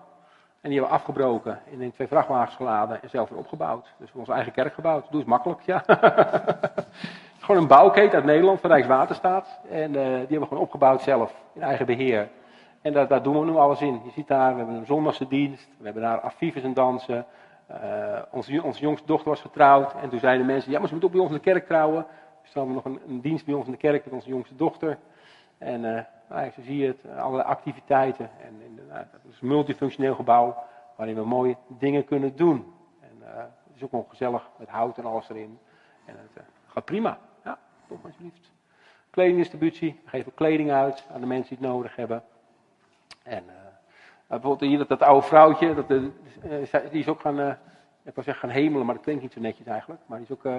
En 0.62 0.71
die 0.71 0.80
hebben 0.80 0.89
we 0.89 1.04
afgebroken, 1.04 1.60
in 1.69 1.91
twee 1.91 2.08
vrachtwagens 2.08 2.56
geladen 2.56 3.01
en 3.01 3.10
zelf 3.10 3.30
weer 3.30 3.39
opgebouwd. 3.39 3.93
Dus 3.97 4.12
we 4.12 4.17
hebben 4.17 4.36
eigen 4.36 4.54
kerk 4.54 4.73
gebouwd. 4.73 5.06
Doe 5.10 5.19
eens 5.19 5.30
makkelijk, 5.30 5.62
ja. 5.62 5.84
gewoon 7.39 7.62
een 7.62 7.67
bouwketen 7.67 8.15
uit 8.15 8.25
Nederland, 8.25 8.60
van 8.60 8.69
Rijkswaterstaat. 8.69 9.60
En 9.69 9.89
uh, 9.89 9.93
die 9.93 10.01
hebben 10.01 10.39
we 10.39 10.45
gewoon 10.45 10.63
opgebouwd 10.63 11.01
zelf, 11.01 11.34
in 11.54 11.62
eigen 11.62 11.86
beheer. 11.86 12.30
En 12.82 12.93
daar, 12.93 13.08
daar, 13.08 13.23
doen 13.23 13.39
we 13.39 13.45
nu 13.45 13.56
alles 13.56 13.82
in. 13.82 14.01
Je 14.06 14.12
ziet 14.12 14.28
daar, 14.28 14.51
we 14.51 14.58
hebben 14.58 14.75
een 14.75 14.86
zondagse 14.86 15.28
dienst, 15.28 15.67
we 15.78 15.86
hebben 15.86 16.04
daar 16.04 16.19
affives 16.19 16.63
en 16.63 16.73
dansen. 16.73 17.25
Uh, 17.71 17.78
onze, 18.32 18.63
onze 18.63 18.82
jongste 18.82 19.08
dochter 19.08 19.30
was 19.30 19.41
getrouwd. 19.41 19.93
En 20.01 20.10
toen 20.10 20.19
zeiden 20.19 20.45
mensen, 20.45 20.71
ja 20.71 20.80
maar 20.80 20.88
ze 20.88 20.93
moet 20.93 21.06
ook 21.06 21.12
bij 21.12 21.19
ons 21.19 21.30
in 21.30 21.36
de 21.36 21.41
kerk 21.41 21.65
trouwen. 21.65 22.06
We 22.54 22.66
nog 22.66 22.86
een, 22.86 23.22
dienst 23.22 23.46
bij 23.46 23.54
ons 23.54 23.66
in 23.66 23.72
de 23.72 23.78
kerk 23.78 24.06
met 24.06 24.14
onze 24.14 24.30
jongste 24.30 24.56
dochter. 24.56 24.98
En 25.58 25.84
uh, 25.84 26.02
nou, 26.30 26.52
zo 26.52 26.62
zie 26.62 26.78
je 26.78 26.88
het, 26.88 27.18
allerlei 27.18 27.50
activiteiten. 27.50 28.30
En, 28.42 28.62
en 28.66 28.80
uh, 28.88 28.96
het 28.96 29.22
is 29.30 29.42
een 29.42 29.48
multifunctioneel 29.48 30.16
gebouw 30.16 30.64
waarin 30.96 31.16
we 31.16 31.26
mooie 31.26 31.56
dingen 31.68 32.06
kunnen 32.06 32.36
doen. 32.36 32.74
En 33.00 33.18
het 33.22 33.76
is 33.76 33.84
ook 33.84 33.92
nog 33.92 34.10
gezellig 34.10 34.50
met 34.58 34.70
hout 34.70 34.98
en 34.98 35.06
alles 35.06 35.30
erin. 35.30 35.60
En 36.06 36.16
het 36.34 36.46
gaat 36.68 36.86
prima. 36.86 37.18
Ja, 37.44 37.58
toch 37.88 38.06
alsjeblieft. 38.06 38.52
Kledingdistributie. 39.10 40.00
We 40.04 40.10
geven 40.10 40.34
kleding 40.34 40.72
uit 40.72 41.06
aan 41.14 41.22
de 41.22 41.28
mensen 41.28 41.56
die 41.56 41.68
het 41.68 41.76
nodig 41.76 41.96
hebben. 41.96 42.24
En 43.24 43.44
bijvoorbeeld 44.28 44.70
hier 44.70 44.78
dat, 44.78 44.88
dat 44.88 45.02
oude 45.02 45.28
vrouwtje, 45.28 45.74
dat, 45.74 45.88
die 46.92 47.02
is 47.02 47.08
ook 47.08 47.20
gaan 47.20 47.58
ik 48.06 48.13
wou 48.13 48.26
zeggen 48.26 48.50
gaan 48.50 48.62
hemelen, 48.62 48.86
maar 48.86 48.96
dat 48.96 49.04
klinkt 49.04 49.22
niet 49.22 49.34
zo 49.34 49.39
netjes 49.39 49.68
eigenlijk. 49.68 50.02
Maar 50.06 50.18
die, 50.18 50.28
is 50.28 50.34
ook, 50.34 50.46
uh, 50.46 50.56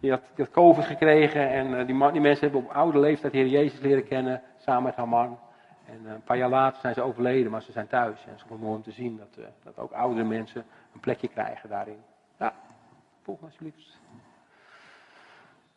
die, 0.00 0.10
had, 0.10 0.20
die 0.34 0.44
had 0.44 0.50
COVID 0.54 0.84
gekregen 0.84 1.48
en 1.50 1.70
uh, 1.70 1.86
die, 1.86 1.94
man, 1.94 2.12
die, 2.12 2.20
mensen 2.20 2.44
hebben 2.50 2.64
op 2.64 2.76
oude 2.76 2.98
leeftijd 2.98 3.32
Heer 3.32 3.46
Jezus 3.46 3.80
leren 3.80 4.04
kennen, 4.04 4.42
samen 4.56 4.82
met 4.82 4.94
haar 4.94 5.08
man. 5.08 5.38
En 5.86 6.00
uh, 6.04 6.12
een 6.12 6.22
paar 6.22 6.36
jaar 6.36 6.48
later 6.48 6.80
zijn 6.80 6.94
ze 6.94 7.02
overleden, 7.02 7.50
maar 7.50 7.62
ze 7.62 7.72
zijn 7.72 7.86
thuis. 7.86 8.24
En 8.24 8.30
het 8.30 8.44
is 8.50 8.58
mooi 8.58 8.76
om 8.76 8.82
te 8.82 8.90
zien 8.90 9.16
dat, 9.16 9.46
dat 9.62 9.78
ook 9.78 9.92
oudere 9.92 10.24
mensen 10.24 10.64
een 10.94 11.00
plekje 11.00 11.28
krijgen 11.28 11.68
daarin. 11.68 11.98
Ja, 12.38 12.52
volgende 13.22 13.50
alsjeblieft. 13.50 13.98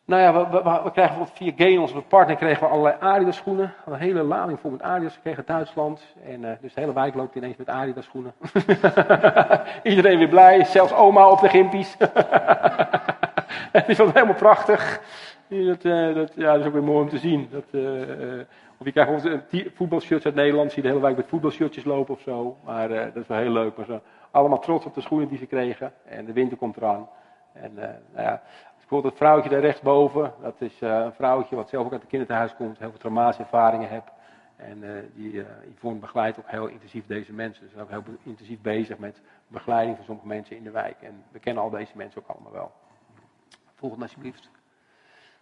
Nou 0.04 0.22
ja, 0.22 0.32
we, 0.32 0.56
we, 0.62 0.90
krijgen 0.90 0.92
bijvoorbeeld 0.94 1.36
via 1.36 1.52
Gain, 1.56 1.80
onze 1.80 2.00
partner, 2.00 2.36
kregen 2.36 2.62
we 2.62 2.68
allerlei 2.68 2.96
Adidas 3.00 3.36
schoenen. 3.36 3.74
Een 3.86 3.94
hele 3.94 4.22
lading 4.22 4.60
vol 4.60 4.70
met 4.70 4.82
Adidas 4.82 5.14
gekregen 5.14 5.38
uit 5.38 5.46
Duitsland. 5.46 6.02
En 6.24 6.42
uh, 6.42 6.50
dus 6.60 6.74
de 6.74 6.80
hele 6.80 6.92
wijk 6.92 7.14
loopt 7.14 7.34
ineens 7.34 7.56
met 7.56 7.68
Adidas 7.68 8.04
schoenen. 8.04 8.32
Iedereen 9.82 10.18
weer 10.18 10.28
blij, 10.28 10.64
zelfs 10.64 10.92
oma 10.92 11.28
op 11.28 11.40
de 11.40 11.48
gimpies. 11.48 11.96
Het 13.72 13.88
is 13.88 13.96
wel 13.96 14.10
helemaal 14.12 14.34
prachtig. 14.34 15.00
Dat, 15.48 15.84
uh, 15.84 16.14
dat, 16.14 16.32
ja, 16.34 16.52
dat 16.52 16.60
is 16.60 16.66
ook 16.66 16.72
weer 16.72 16.82
mooi 16.82 17.02
om 17.02 17.08
te 17.08 17.18
zien. 17.18 17.48
Dat, 17.50 17.64
uh, 17.70 18.00
of 18.78 18.86
je 18.86 18.92
krijgt 18.92 19.28
voetbalshirts 19.74 20.24
uit 20.24 20.34
Nederland, 20.34 20.72
zie 20.72 20.82
je 20.82 20.88
de 20.88 20.94
hele 20.94 21.04
wijk 21.06 21.16
met 21.16 21.28
voetbalshirtjes 21.28 21.84
lopen 21.84 22.14
of 22.14 22.20
zo. 22.20 22.56
Maar 22.64 22.88
dat 22.88 23.16
is 23.16 23.26
wel 23.26 23.38
heel 23.38 23.52
leuk. 23.52 23.74
Allemaal 24.30 24.58
trots 24.58 24.86
op 24.86 24.94
de 24.94 25.00
schoenen 25.00 25.28
die 25.28 25.38
ze 25.38 25.46
kregen. 25.46 25.92
En 26.04 26.24
de 26.24 26.32
winter 26.32 26.56
komt 26.56 26.76
eraan. 26.76 27.08
En 27.52 27.74
nou 28.14 28.26
ja, 28.26 28.42
Bijvoorbeeld 28.92 29.20
het 29.20 29.28
vrouwtje 29.28 29.50
daar 29.50 29.70
rechtsboven, 29.70 30.34
dat 30.40 30.60
is 30.60 30.80
uh, 30.80 30.98
een 30.98 31.12
vrouwtje 31.12 31.56
wat 31.56 31.68
zelf 31.68 31.84
ook 31.84 31.92
uit 31.92 32.00
het 32.00 32.10
kinderthuis 32.10 32.54
komt, 32.54 32.78
heel 32.78 32.90
veel 32.90 32.98
traumatische 32.98 33.42
ervaringen 33.42 33.88
heeft. 33.88 34.10
En 34.56 34.82
uh, 34.82 34.90
die 35.14 35.32
uh, 35.32 35.44
Yvonne 35.74 35.98
begeleidt 35.98 36.38
ook 36.38 36.50
heel 36.50 36.66
intensief 36.66 37.06
deze 37.06 37.32
mensen. 37.32 37.68
Ze 37.68 37.70
zijn 37.74 37.84
ook 37.84 37.90
heel 37.90 38.16
intensief 38.22 38.60
bezig 38.60 38.98
met 38.98 39.20
begeleiding 39.48 39.96
van 39.96 40.04
sommige 40.04 40.26
mensen 40.26 40.56
in 40.56 40.62
de 40.62 40.70
wijk. 40.70 41.02
En 41.02 41.24
we 41.30 41.38
kennen 41.38 41.62
al 41.62 41.70
deze 41.70 41.92
mensen 41.94 42.22
ook 42.22 42.28
allemaal 42.28 42.52
wel. 42.52 42.72
Volgende 43.74 44.04
alsjeblieft. 44.04 44.50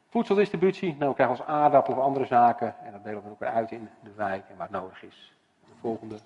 Voedseldistributie. 0.08 0.96
Nou, 0.98 1.08
we 1.08 1.14
krijgen 1.14 1.36
ons 1.36 1.46
aardappelen 1.46 1.98
of 1.98 2.04
andere 2.04 2.26
zaken. 2.26 2.74
En 2.84 2.92
dat 2.92 3.04
delen 3.04 3.22
we 3.22 3.30
ook 3.30 3.40
weer 3.40 3.48
uit 3.48 3.70
in 3.70 3.88
de 4.02 4.12
wijk 4.16 4.48
en 4.48 4.56
waar 4.56 4.68
het 4.70 4.80
nodig 4.80 5.02
is. 5.02 5.36
De 5.60 5.80
volgende. 5.80 6.18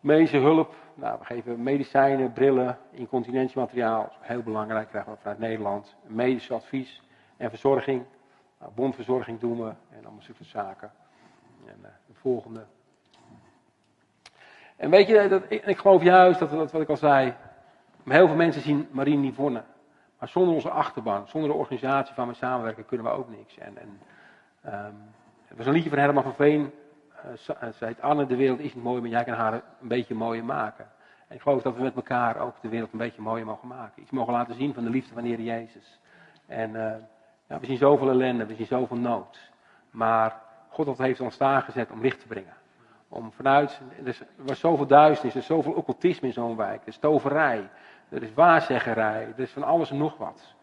Medische 0.00 0.38
hulp. 0.38 0.74
Nou, 0.94 1.18
we 1.18 1.24
geven 1.24 1.62
medicijnen, 1.62 2.32
brillen, 2.32 2.78
incontinentiemateriaal. 2.90 4.12
Heel 4.20 4.42
belangrijk, 4.42 4.88
krijgen 4.88 5.12
we 5.12 5.18
vanuit 5.18 5.38
Nederland. 5.38 5.94
Medisch 6.06 6.50
advies 6.50 7.02
en 7.36 7.50
verzorging. 7.50 8.04
Nou, 8.58 8.72
bondverzorging 8.74 9.40
doen 9.40 9.64
we 9.64 9.72
en 9.90 10.04
allemaal 10.04 10.22
soort 10.22 10.38
zaken. 10.40 10.92
En 11.66 11.76
uh, 11.82 11.88
de 12.06 12.14
volgende. 12.14 12.64
En 14.76 14.90
weet 14.90 15.06
je, 15.06 15.28
dat, 15.28 15.42
ik, 15.48 15.78
geloof 15.78 16.02
juist 16.02 16.38
dat, 16.38 16.50
wat 16.72 16.80
ik 16.82 16.88
al 16.88 16.96
zei. 16.96 17.34
Heel 18.04 18.26
veel 18.26 18.36
mensen 18.36 18.62
zien 18.62 18.88
Marine 18.90 19.26
Yvonne. 19.26 19.62
Maar 20.18 20.28
zonder 20.28 20.54
onze 20.54 20.70
achterban, 20.70 21.28
zonder 21.28 21.50
de 21.50 21.56
organisatie 21.56 22.14
van 22.14 22.28
we 22.28 22.34
samenwerken, 22.34 22.86
kunnen 22.86 23.06
we 23.06 23.12
ook 23.12 23.28
niks. 23.28 23.58
En, 23.58 23.78
en 23.78 24.00
um, 24.64 25.12
er 25.48 25.56
was 25.56 25.66
een 25.66 25.72
liedje 25.72 25.90
van 25.90 25.98
Herman 25.98 26.22
van 26.22 26.34
Veen. 26.34 26.72
Uh, 27.26 27.32
zei 27.72 27.92
het 27.92 28.00
Anne, 28.00 28.26
de 28.26 28.36
wereld 28.36 28.58
is 28.58 28.74
niet 28.74 28.84
mooi, 28.84 29.00
maar 29.00 29.10
jij 29.10 29.24
kan 29.24 29.34
haar 29.34 29.52
een 29.52 29.88
beetje 29.88 30.14
mooier 30.14 30.44
maken. 30.44 30.88
En 31.28 31.36
ik 31.36 31.42
geloof 31.42 31.62
dat 31.62 31.76
we 31.76 31.82
met 31.82 31.94
elkaar 31.94 32.36
ook 32.40 32.54
de 32.60 32.68
wereld 32.68 32.92
een 32.92 32.98
beetje 32.98 33.22
mooier 33.22 33.46
mogen 33.46 33.68
maken. 33.68 34.02
Iets 34.02 34.10
mogen 34.10 34.32
laten 34.32 34.54
zien 34.54 34.74
van 34.74 34.84
de 34.84 34.90
liefde 34.90 35.14
van 35.14 35.22
de 35.22 35.28
Heer 35.28 35.40
Jezus. 35.40 36.00
En 36.46 36.70
uh, 36.70 36.94
ja, 37.46 37.60
we 37.60 37.66
zien 37.66 37.76
zoveel 37.76 38.08
ellende, 38.08 38.46
we 38.46 38.54
zien 38.54 38.66
zoveel 38.66 38.96
nood. 38.96 39.50
Maar 39.90 40.40
God 40.68 40.98
heeft 40.98 41.20
ons 41.20 41.36
daar 41.36 41.62
gezet 41.62 41.90
om 41.90 42.00
licht 42.00 42.20
te 42.20 42.26
brengen. 42.26 42.54
Om 43.08 43.32
vanuit, 43.32 43.80
er, 44.04 44.06
er 44.06 44.26
was 44.36 44.60
zoveel 44.60 44.86
duisternis, 44.86 45.34
er 45.34 45.40
is 45.40 45.46
zoveel 45.46 45.72
occultisme 45.72 46.26
in 46.26 46.32
zo'n 46.32 46.56
wijk. 46.56 46.82
Er 46.82 46.88
is 46.88 46.98
toverij, 46.98 47.68
er 48.08 48.22
is 48.22 48.34
waarzeggerij, 48.34 49.28
er 49.36 49.42
is 49.42 49.52
van 49.52 49.62
alles 49.62 49.90
en 49.90 49.98
nog 49.98 50.16
wat. 50.16 50.54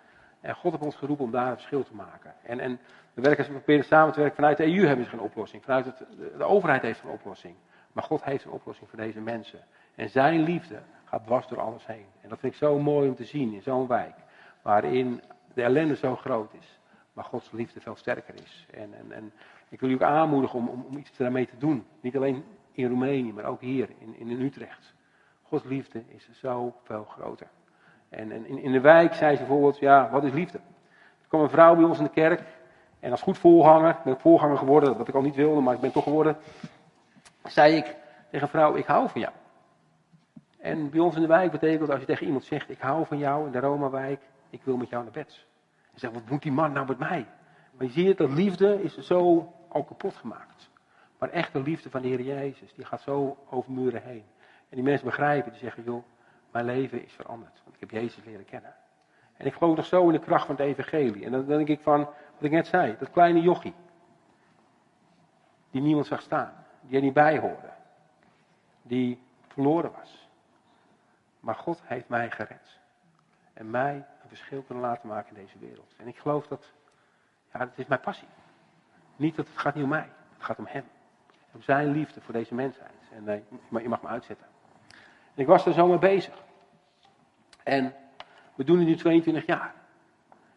En 0.41 0.55
God 0.55 0.71
heeft 0.71 0.83
ons 0.83 0.95
geroepen 0.95 1.25
om 1.25 1.31
daar 1.31 1.47
een 1.47 1.55
verschil 1.55 1.83
te 1.83 1.95
maken. 1.95 2.33
En, 2.43 2.59
en 2.59 2.79
we 3.17 3.23
werken, 3.23 3.45
we 3.45 3.51
proberen 3.51 3.85
samen 3.85 4.13
te 4.13 4.19
werken. 4.19 4.35
Vanuit 4.35 4.57
de 4.57 4.75
EU 4.75 4.85
hebben 4.85 5.05
ze 5.05 5.11
geen 5.11 5.19
oplossing. 5.19 5.63
Vanuit 5.63 5.85
het, 5.85 5.97
de, 5.97 6.33
de 6.37 6.43
overheid 6.43 6.81
heeft 6.81 7.03
een 7.03 7.09
oplossing. 7.09 7.55
Maar 7.91 8.03
God 8.03 8.23
heeft 8.23 8.45
een 8.45 8.51
oplossing 8.51 8.89
voor 8.89 8.99
deze 8.99 9.19
mensen. 9.19 9.59
En 9.95 10.09
zijn 10.09 10.41
liefde 10.41 10.79
gaat 11.03 11.25
dwars 11.25 11.47
door 11.47 11.59
alles 11.59 11.85
heen. 11.85 12.05
En 12.21 12.29
dat 12.29 12.39
vind 12.39 12.53
ik 12.53 12.59
zo 12.59 12.79
mooi 12.79 13.09
om 13.09 13.15
te 13.15 13.23
zien 13.23 13.53
in 13.53 13.61
zo'n 13.61 13.87
wijk. 13.87 14.15
Waarin 14.61 15.21
de 15.53 15.63
ellende 15.63 15.95
zo 15.95 16.15
groot 16.15 16.53
is. 16.53 16.79
Maar 17.13 17.23
Gods 17.23 17.51
liefde 17.51 17.81
veel 17.81 17.95
sterker 17.95 18.33
is. 18.43 18.67
En, 18.71 18.93
en, 18.93 19.11
en 19.11 19.33
ik 19.69 19.79
wil 19.79 19.89
u 19.89 19.93
ook 19.93 20.01
aanmoedigen 20.01 20.59
om, 20.59 20.67
om, 20.67 20.85
om 20.89 20.97
iets 20.97 21.17
daarmee 21.17 21.47
te 21.47 21.57
doen. 21.57 21.85
Niet 22.01 22.15
alleen 22.15 22.43
in 22.71 22.87
Roemenië, 22.87 23.33
maar 23.33 23.45
ook 23.45 23.61
hier 23.61 23.89
in, 23.99 24.15
in 24.17 24.41
Utrecht. 24.41 24.93
Gods 25.41 25.63
liefde 25.63 26.03
is 26.07 26.29
zo 26.31 26.75
veel 26.83 27.03
groter. 27.03 27.47
En, 28.09 28.31
en 28.31 28.45
in, 28.45 28.57
in 28.57 28.71
de 28.71 28.81
wijk 28.81 29.13
zei 29.13 29.35
ze 29.35 29.41
bijvoorbeeld, 29.41 29.79
ja, 29.79 30.09
wat 30.09 30.23
is 30.23 30.31
liefde? 30.31 30.57
Er 31.21 31.27
kwam 31.27 31.41
een 31.41 31.49
vrouw 31.49 31.75
bij 31.75 31.83
ons 31.83 31.97
in 31.97 32.03
de 32.03 32.09
kerk. 32.09 32.41
En 32.99 33.11
als 33.11 33.21
goed 33.21 33.37
voorganger, 33.37 33.97
ben 34.03 34.13
ik 34.13 34.19
voorganger 34.19 34.57
geworden, 34.57 34.97
wat 34.97 35.07
ik 35.07 35.15
al 35.15 35.21
niet 35.21 35.35
wilde, 35.35 35.61
maar 35.61 35.73
ik 35.73 35.79
ben 35.81 35.91
toch 35.91 36.03
geworden. 36.03 36.37
Zei 37.43 37.75
ik 37.75 37.95
tegen 38.29 38.41
een 38.41 38.47
vrouw, 38.47 38.75
ik 38.75 38.85
hou 38.85 39.09
van 39.09 39.21
jou. 39.21 39.33
En 40.57 40.89
bij 40.89 40.99
ons 40.99 41.15
in 41.15 41.21
de 41.21 41.27
wijk 41.27 41.51
betekent 41.51 41.89
als 41.89 41.99
je 41.99 42.05
tegen 42.05 42.25
iemand 42.25 42.43
zegt, 42.43 42.69
ik 42.69 42.79
hou 42.79 43.05
van 43.05 43.17
jou 43.17 43.45
in 43.45 43.51
de 43.51 43.59
Roma-wijk, 43.59 44.21
ik 44.49 44.63
wil 44.63 44.77
met 44.77 44.89
jou 44.89 45.03
naar 45.03 45.11
bed. 45.11 45.45
En 45.93 45.99
zegt, 45.99 46.13
wat 46.13 46.29
moet 46.29 46.41
die 46.41 46.51
man 46.51 46.71
nou 46.71 46.87
met 46.87 46.99
mij? 46.99 47.25
Maar 47.77 47.85
je 47.85 47.91
ziet 47.91 48.17
dat 48.17 48.31
liefde 48.31 48.83
is 48.83 48.97
zo 48.97 49.53
al 49.67 49.83
kapot 49.83 50.15
gemaakt. 50.15 50.69
Maar 51.19 51.29
echte 51.29 51.61
liefde 51.61 51.89
van 51.89 52.01
de 52.01 52.07
Heer 52.07 52.21
Jezus, 52.21 52.73
die 52.73 52.85
gaat 52.85 53.01
zo 53.01 53.37
over 53.49 53.71
muren 53.71 54.01
heen. 54.03 54.23
En 54.69 54.75
die 54.75 54.83
mensen 54.83 55.05
begrijpen, 55.05 55.51
die 55.51 55.59
zeggen, 55.59 55.83
joh, 55.83 56.03
mijn 56.51 56.65
leven 56.65 57.03
is 57.03 57.13
veranderd. 57.13 57.61
Want 57.63 57.75
ik 57.75 57.79
heb 57.79 57.91
Jezus 57.91 58.23
leren 58.25 58.45
kennen. 58.45 58.73
En 59.37 59.45
ik 59.45 59.53
geloof 59.53 59.75
nog 59.75 59.85
zo 59.85 60.05
in 60.05 60.11
de 60.11 60.19
kracht 60.19 60.45
van 60.45 60.55
het 60.55 60.65
evangelie. 60.65 61.25
En 61.25 61.31
dan 61.31 61.45
denk 61.45 61.67
ik 61.67 61.79
van, 61.81 62.09
wat 62.37 62.45
ik 62.45 62.51
net 62.51 62.67
zei, 62.67 62.95
dat 62.99 63.11
kleine 63.11 63.41
jochie. 63.41 63.73
Die 65.71 65.81
niemand 65.81 66.05
zag 66.05 66.21
staan. 66.21 66.65
Die 66.81 66.95
er 66.95 67.01
niet 67.01 67.13
bij 67.13 67.39
hoorde. 67.39 67.69
Die 68.81 69.21
verloren 69.47 69.91
was. 69.91 70.29
Maar 71.39 71.55
God 71.55 71.81
heeft 71.83 72.09
mij 72.09 72.31
gered. 72.31 72.79
En 73.53 73.69
mij 73.69 73.95
een 73.95 74.27
verschil 74.27 74.61
kunnen 74.61 74.83
laten 74.83 75.09
maken 75.09 75.35
in 75.35 75.43
deze 75.43 75.59
wereld. 75.59 75.93
En 75.97 76.07
ik 76.07 76.17
geloof 76.17 76.47
dat, 76.47 76.71
ja, 77.53 77.59
dat 77.59 77.69
is 77.75 77.85
mijn 77.85 78.01
passie. 78.01 78.27
Niet 79.15 79.35
dat 79.35 79.47
het 79.47 79.57
gaat 79.57 79.75
niet 79.75 79.83
om 79.83 79.89
mij. 79.89 80.09
Het 80.33 80.43
gaat 80.43 80.57
om 80.57 80.67
hem. 80.67 80.83
Om 81.51 81.61
zijn 81.61 81.91
liefde 81.91 82.21
voor 82.21 82.33
deze 82.33 82.55
mensheid. 82.55 82.91
En 83.13 83.23
nee, 83.23 83.43
je 83.69 83.89
mag 83.89 84.01
me 84.01 84.07
uitzetten. 84.07 84.47
En 85.35 85.43
ik 85.43 85.47
was 85.47 85.65
er 85.65 85.73
zo 85.73 85.87
mee 85.87 85.99
bezig. 85.99 86.43
En 87.63 87.93
we 88.55 88.63
doen 88.63 88.77
het 88.77 88.87
nu 88.87 88.95
22 88.95 89.45
jaar. 89.45 89.73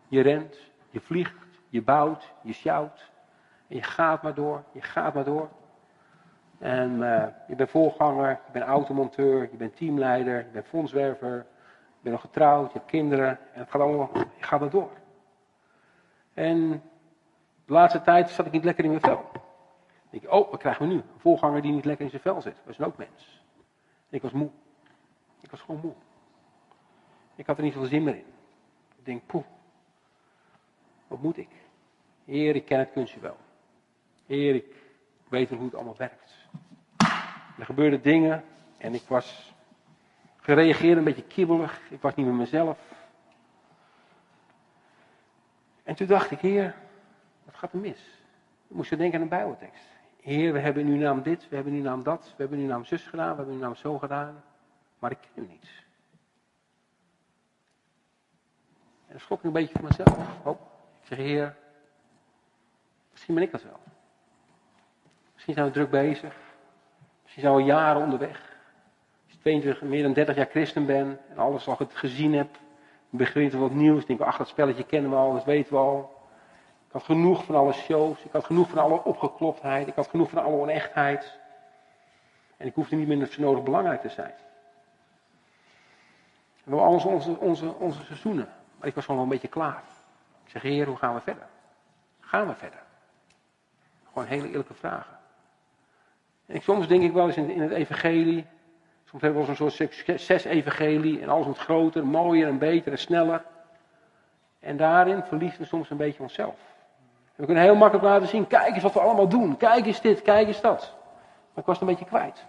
Je 0.09 0.21
rent, 0.21 0.57
je 0.91 1.01
vliegt, 1.01 1.40
je 1.71 1.83
bouwt, 1.83 2.33
je 2.43 2.53
sjouwt. 2.53 3.11
En 3.69 3.77
je 3.77 3.83
gaat 3.83 4.23
maar 4.23 4.35
door, 4.35 4.65
je 4.73 4.83
gaat 4.83 5.15
maar 5.15 5.25
door. 5.25 5.49
En 6.59 6.91
uh, 6.91 7.27
je 7.49 7.55
bent 7.55 7.71
voorganger, 7.71 8.29
je 8.29 8.53
bent 8.53 8.65
automonteur, 8.65 9.49
je 9.51 9.57
bent 9.57 9.77
teamleider, 9.77 10.39
je 10.39 10.51
bent 10.53 10.67
fondswerver, 10.67 11.37
je 11.37 12.01
bent 12.01 12.15
nog 12.15 12.21
getrouwd, 12.21 12.73
je 12.73 12.79
hebt 12.79 12.91
kinderen. 12.91 13.29
En 13.29 13.61
het 13.61 13.71
gaat 13.71 13.81
allemaal, 13.81 14.11
je 14.15 14.43
gaat 14.45 14.61
maar 14.61 14.71
door. 14.71 14.91
En 16.35 16.83
de 17.67 17.73
laatste 17.73 18.01
tijd 18.01 18.31
zat 18.31 18.47
ik 18.47 18.53
niet 18.53 18.65
lekker 18.65 18.85
in 18.85 18.91
mijn 18.91 19.03
vel. 19.03 19.31
Ik 20.11 20.21
denk, 20.21 20.33
oh, 20.33 20.51
wat 20.51 20.61
krijgen 20.61 20.87
we 20.87 20.93
nu? 20.93 20.99
Een 20.99 21.21
voorganger 21.21 21.63
die 21.63 21.73
niet 21.73 21.85
lekker 21.85 22.05
in 22.05 22.11
zijn 22.11 22.23
vel 22.23 22.41
zit. 22.41 22.57
Dat 22.65 22.79
is 22.79 22.87
ook 22.87 22.97
mens. 22.97 23.45
ik 24.09 24.23
was 24.23 24.33
moe. 24.33 24.51
Ik 25.41 25.51
was 25.51 25.61
gewoon 25.61 25.81
moe. 25.81 25.93
Ik 27.35 27.47
had 27.47 27.57
er 27.57 27.63
niet 27.63 27.73
veel 27.73 27.85
zin 27.85 28.03
meer 28.03 28.15
in. 28.15 28.27
Ik 28.97 29.05
denk, 29.05 29.27
poeh, 29.27 29.45
wat 31.11 31.23
moet 31.23 31.37
ik? 31.37 31.49
Heer, 32.25 32.57
ik 32.57 32.65
ken 32.65 32.79
het 32.79 32.93
kunstje 32.93 33.21
wel. 33.21 33.37
Heer, 34.27 34.55
ik 34.55 34.75
weet 35.29 35.49
hoe 35.49 35.65
het 35.65 35.75
allemaal 35.75 35.97
werkt. 35.97 36.35
Er 37.59 37.65
gebeurden 37.65 38.03
dingen 38.03 38.45
en 38.79 38.95
ik 38.95 39.03
was 39.09 39.55
gereageerd 40.37 40.99
een 40.99 41.05
beetje 41.05 41.27
kibbelig. 41.27 41.81
Ik 41.91 42.01
was 42.01 42.15
niet 42.15 42.27
met 42.27 42.35
mezelf. 42.35 42.79
En 45.83 45.95
toen 45.95 46.07
dacht 46.07 46.31
ik, 46.31 46.39
Heer, 46.39 46.75
wat 47.45 47.55
gaat 47.55 47.73
er 47.73 47.79
mis? 47.79 48.01
Ik 48.69 48.77
moest 48.77 48.91
je 48.91 48.97
denken 48.97 49.17
aan 49.17 49.23
een 49.23 49.29
Bijbeltekst. 49.29 49.85
Heer, 50.21 50.53
we 50.53 50.59
hebben 50.59 50.87
in 50.87 50.93
uw 50.93 50.99
naam 50.99 51.23
dit, 51.23 51.49
we 51.49 51.55
hebben 51.55 51.73
in 51.73 51.79
uw 51.79 51.85
naam 51.85 52.03
dat, 52.03 52.25
we 52.25 52.35
hebben 52.37 52.59
in 52.59 52.65
uw 52.65 52.71
naam 52.71 52.85
zus 52.85 53.07
gedaan, 53.07 53.31
we 53.31 53.37
hebben 53.37 53.55
in 53.55 53.61
uw 53.61 53.67
naam 53.67 53.75
zo 53.77 53.99
gedaan. 53.99 54.43
Maar 54.99 55.11
ik 55.11 55.19
ken 55.21 55.45
u 55.45 55.47
niet. 55.47 55.71
En 59.07 59.17
dan 59.17 59.21
schrok 59.21 59.39
ik 59.39 59.45
een 59.45 59.53
beetje 59.53 59.79
voor 59.79 59.89
mezelf. 59.89 60.45
Oh, 60.45 60.70
zeg, 61.03 61.19
Heer, 61.19 61.57
misschien 63.11 63.35
ben 63.35 63.43
ik 63.43 63.51
dat 63.51 63.63
wel. 63.63 63.81
Misschien 65.35 65.55
zijn 65.55 65.67
we 65.67 65.73
druk 65.73 65.91
bezig. 65.91 66.35
Misschien 67.23 67.43
zijn 67.43 67.55
we 67.55 67.63
jaren 67.63 68.03
onderweg. 68.03 68.39
Als 69.25 69.33
je 69.33 69.39
22, 69.39 69.83
meer 69.83 70.03
dan 70.03 70.13
30 70.13 70.37
jaar 70.37 70.47
christen 70.47 70.87
bent 70.87 71.21
en 71.29 71.39
alles 71.39 71.69
al 71.69 71.79
gezien 71.93 72.33
dan 72.33 72.49
begint 73.11 73.53
er 73.53 73.59
wat 73.59 73.71
nieuws. 73.71 74.07
denk, 74.07 74.21
ach, 74.21 74.37
dat 74.37 74.49
spelletje 74.49 74.85
kennen 74.85 75.11
we 75.11 75.17
al, 75.17 75.33
dat 75.33 75.45
weten 75.45 75.73
we 75.73 75.79
al. 75.79 76.19
Ik 76.87 76.93
had 76.93 77.03
genoeg 77.03 77.45
van 77.45 77.55
alle 77.55 77.73
shows. 77.73 78.23
Ik 78.23 78.33
had 78.33 78.45
genoeg 78.45 78.69
van 78.69 78.79
alle 78.79 79.05
opgekloптheid. 79.05 79.87
Ik 79.87 79.95
had 79.95 80.09
genoeg 80.09 80.31
van 80.31 80.45
alle 80.45 80.57
onechtheid. 80.57 81.39
En 82.57 82.67
ik 82.67 82.75
hoefde 82.75 82.97
niet 82.97 83.09
meer 83.09 83.27
zo 83.27 83.43
nodig 83.43 83.65
belangrijk 83.65 84.01
te 84.01 84.09
zijn. 84.09 84.35
We 86.65 86.77
hebben 86.77 86.87
onze, 86.87 87.09
onze, 87.09 87.39
onze, 87.39 87.75
onze 87.75 88.05
seizoenen. 88.05 88.49
Maar 88.79 88.89
ik 88.89 88.95
was 88.95 89.05
gewoon 89.05 89.21
wel 89.21 89.31
een 89.31 89.41
beetje 89.41 89.49
klaar. 89.49 89.83
Zeg, 90.51 90.63
heer, 90.63 90.87
hoe 90.87 90.97
gaan 90.97 91.15
we 91.15 91.21
verder? 91.21 91.47
Gaan 92.21 92.47
we 92.47 92.55
verder? 92.55 92.83
Gewoon 94.13 94.29
hele 94.29 94.49
eerlijke 94.49 94.75
vragen. 94.75 95.19
En 96.47 96.63
soms 96.63 96.89
denk 96.89 97.03
ik 97.03 97.13
wel 97.13 97.27
eens 97.27 97.37
in, 97.37 97.51
in 97.51 97.61
het 97.61 97.71
evangelie. 97.71 98.47
Soms 99.05 99.23
hebben 99.23 99.41
we 99.41 99.47
wel 99.47 99.57
zo'n 99.57 99.71
soort 99.71 99.93
succes-evangelie. 99.93 101.21
En 101.21 101.29
alles 101.29 101.45
wordt 101.45 101.61
groter, 101.61 102.07
mooier 102.07 102.49
en 102.49 102.59
beter 102.59 102.93
en 102.93 102.99
sneller. 102.99 103.45
En 104.61 104.77
daarin 104.77 105.23
verliezen 105.23 105.61
we 105.61 105.67
soms 105.67 105.91
een 105.91 105.97
beetje 105.97 106.23
onszelf. 106.23 106.59
We 107.35 107.45
kunnen 107.45 107.63
heel 107.63 107.75
makkelijk 107.75 108.07
laten 108.07 108.29
zien, 108.29 108.47
kijk 108.47 108.75
eens 108.75 108.83
wat 108.83 108.93
we 108.93 109.01
allemaal 109.01 109.29
doen. 109.29 109.57
Kijk 109.57 109.87
eens 109.87 110.01
dit, 110.01 110.23
kijk 110.23 110.47
eens 110.47 110.61
dat. 110.61 110.95
Maar 111.49 111.59
ik 111.59 111.65
was 111.65 111.79
het 111.79 111.81
een 111.81 111.95
beetje 111.95 112.11
kwijt. 112.11 112.45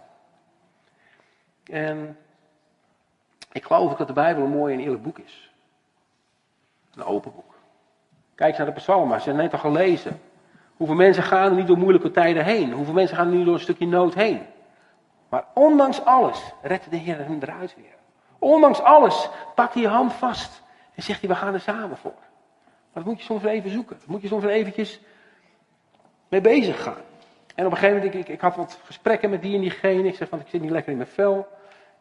En 1.64 2.18
ik 3.52 3.64
geloof 3.64 3.90
ook 3.90 3.98
dat 3.98 4.06
de 4.06 4.12
Bijbel 4.12 4.44
een 4.44 4.50
mooi 4.50 4.74
en 4.74 4.80
eerlijk 4.80 5.02
boek 5.02 5.18
is. 5.18 5.52
Een 6.94 7.04
open 7.04 7.32
boek. 7.34 7.51
Kijk 8.42 8.56
naar 8.56 8.66
de 8.66 8.72
psalmen, 8.72 9.20
ze 9.20 9.24
hebben 9.24 9.44
net 9.44 9.52
al 9.52 9.58
gelezen. 9.58 10.20
Hoeveel 10.76 10.96
mensen 10.96 11.22
gaan 11.22 11.54
niet 11.54 11.66
door 11.66 11.78
moeilijke 11.78 12.10
tijden 12.10 12.44
heen? 12.44 12.72
Hoeveel 12.72 12.94
mensen 12.94 13.16
gaan 13.16 13.30
niet 13.30 13.44
door 13.44 13.54
een 13.54 13.60
stukje 13.60 13.86
nood 13.86 14.14
heen? 14.14 14.42
Maar 15.28 15.44
ondanks 15.54 16.04
alles 16.04 16.52
redt 16.62 16.90
de 16.90 16.96
Heer 16.96 17.18
hem 17.18 17.38
eruit 17.40 17.74
weer. 17.76 17.94
Ondanks 18.38 18.80
alles 18.80 19.28
pakt 19.54 19.74
hij 19.74 19.82
je 19.82 19.88
hand 19.88 20.12
vast 20.12 20.62
en 20.94 21.02
zegt 21.02 21.20
hij, 21.20 21.28
we 21.28 21.34
gaan 21.34 21.54
er 21.54 21.60
samen 21.60 21.96
voor. 21.96 22.14
Maar 22.92 23.02
dat 23.02 23.04
moet 23.04 23.18
je 23.18 23.24
soms 23.24 23.44
even 23.44 23.70
zoeken. 23.70 23.96
Dat 23.98 24.08
moet 24.08 24.22
je 24.22 24.28
soms 24.28 24.44
eventjes 24.44 25.00
mee 26.28 26.40
bezig 26.40 26.82
gaan. 26.82 27.02
En 27.54 27.66
op 27.66 27.72
een 27.72 27.78
gegeven 27.78 27.96
moment, 27.96 28.14
ik, 28.14 28.28
ik, 28.28 28.40
had 28.40 28.56
wat 28.56 28.78
gesprekken 28.84 29.30
met 29.30 29.42
die 29.42 29.54
en 29.54 29.60
diegene. 29.60 30.08
Ik 30.08 30.16
zei 30.16 30.28
van, 30.28 30.40
ik 30.40 30.48
zit 30.48 30.60
niet 30.60 30.70
lekker 30.70 30.92
in 30.92 30.98
mijn 30.98 31.08
vel. 31.08 31.48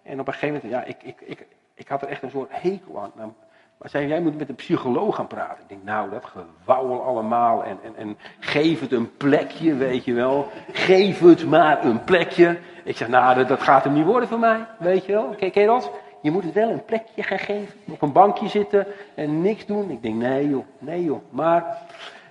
En 0.03 0.19
op 0.19 0.27
een 0.27 0.33
gegeven 0.33 0.61
moment, 0.63 0.71
ja, 0.73 0.83
ik, 0.83 1.03
ik, 1.03 1.21
ik, 1.21 1.47
ik 1.73 1.87
had 1.87 2.01
er 2.01 2.07
echt 2.07 2.23
een 2.23 2.29
soort 2.29 2.61
hekel 2.61 3.11
aan. 3.15 3.35
Maar 3.81 3.89
zei, 3.89 4.07
jij 4.07 4.21
moet 4.21 4.37
met 4.37 4.49
een 4.49 4.55
psycholoog 4.55 5.15
gaan 5.15 5.27
praten. 5.27 5.61
Ik 5.61 5.69
denk, 5.69 5.83
nou, 5.83 6.09
dat 6.09 6.25
gewauwel 6.25 7.03
allemaal. 7.03 7.63
En, 7.63 7.79
en, 7.83 7.95
en 7.95 8.17
geef 8.39 8.79
het 8.79 8.91
een 8.91 9.17
plekje, 9.17 9.75
weet 9.75 10.05
je 10.05 10.13
wel. 10.13 10.47
Geef 10.71 11.19
het 11.19 11.45
maar 11.45 11.85
een 11.85 12.03
plekje. 12.03 12.57
Ik 12.83 12.97
zeg, 12.97 13.07
nou, 13.07 13.45
dat, 13.45 13.61
gaat 13.61 13.83
hem 13.83 13.93
niet 13.93 14.05
worden 14.05 14.29
voor 14.29 14.39
mij, 14.39 14.65
weet 14.79 15.05
je 15.05 15.11
wel. 15.11 15.35
Ken, 15.37 15.51
je 15.53 15.65
dat? 15.65 15.91
Je 16.21 16.31
moet 16.31 16.43
het 16.43 16.53
wel 16.53 16.69
een 16.69 16.85
plekje 16.85 17.23
gaan 17.23 17.39
geven. 17.39 17.73
Op 17.89 18.01
een 18.01 18.11
bankje 18.11 18.47
zitten 18.47 18.87
en 19.15 19.41
niks 19.41 19.65
doen. 19.65 19.89
Ik 19.89 20.01
denk, 20.01 20.15
nee 20.15 20.49
joh, 20.49 20.65
nee 20.79 21.03
joh. 21.03 21.21
Maar, 21.29 21.77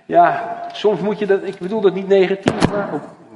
ja, 0.05 0.57
soms 0.71 0.99
moet 0.99 1.19
je 1.19 1.25
dat, 1.25 1.43
ik 1.43 1.57
bedoel 1.59 1.81
dat 1.81 1.93
niet 1.93 2.07
negatief, 2.07 2.71
maar, 2.71 2.89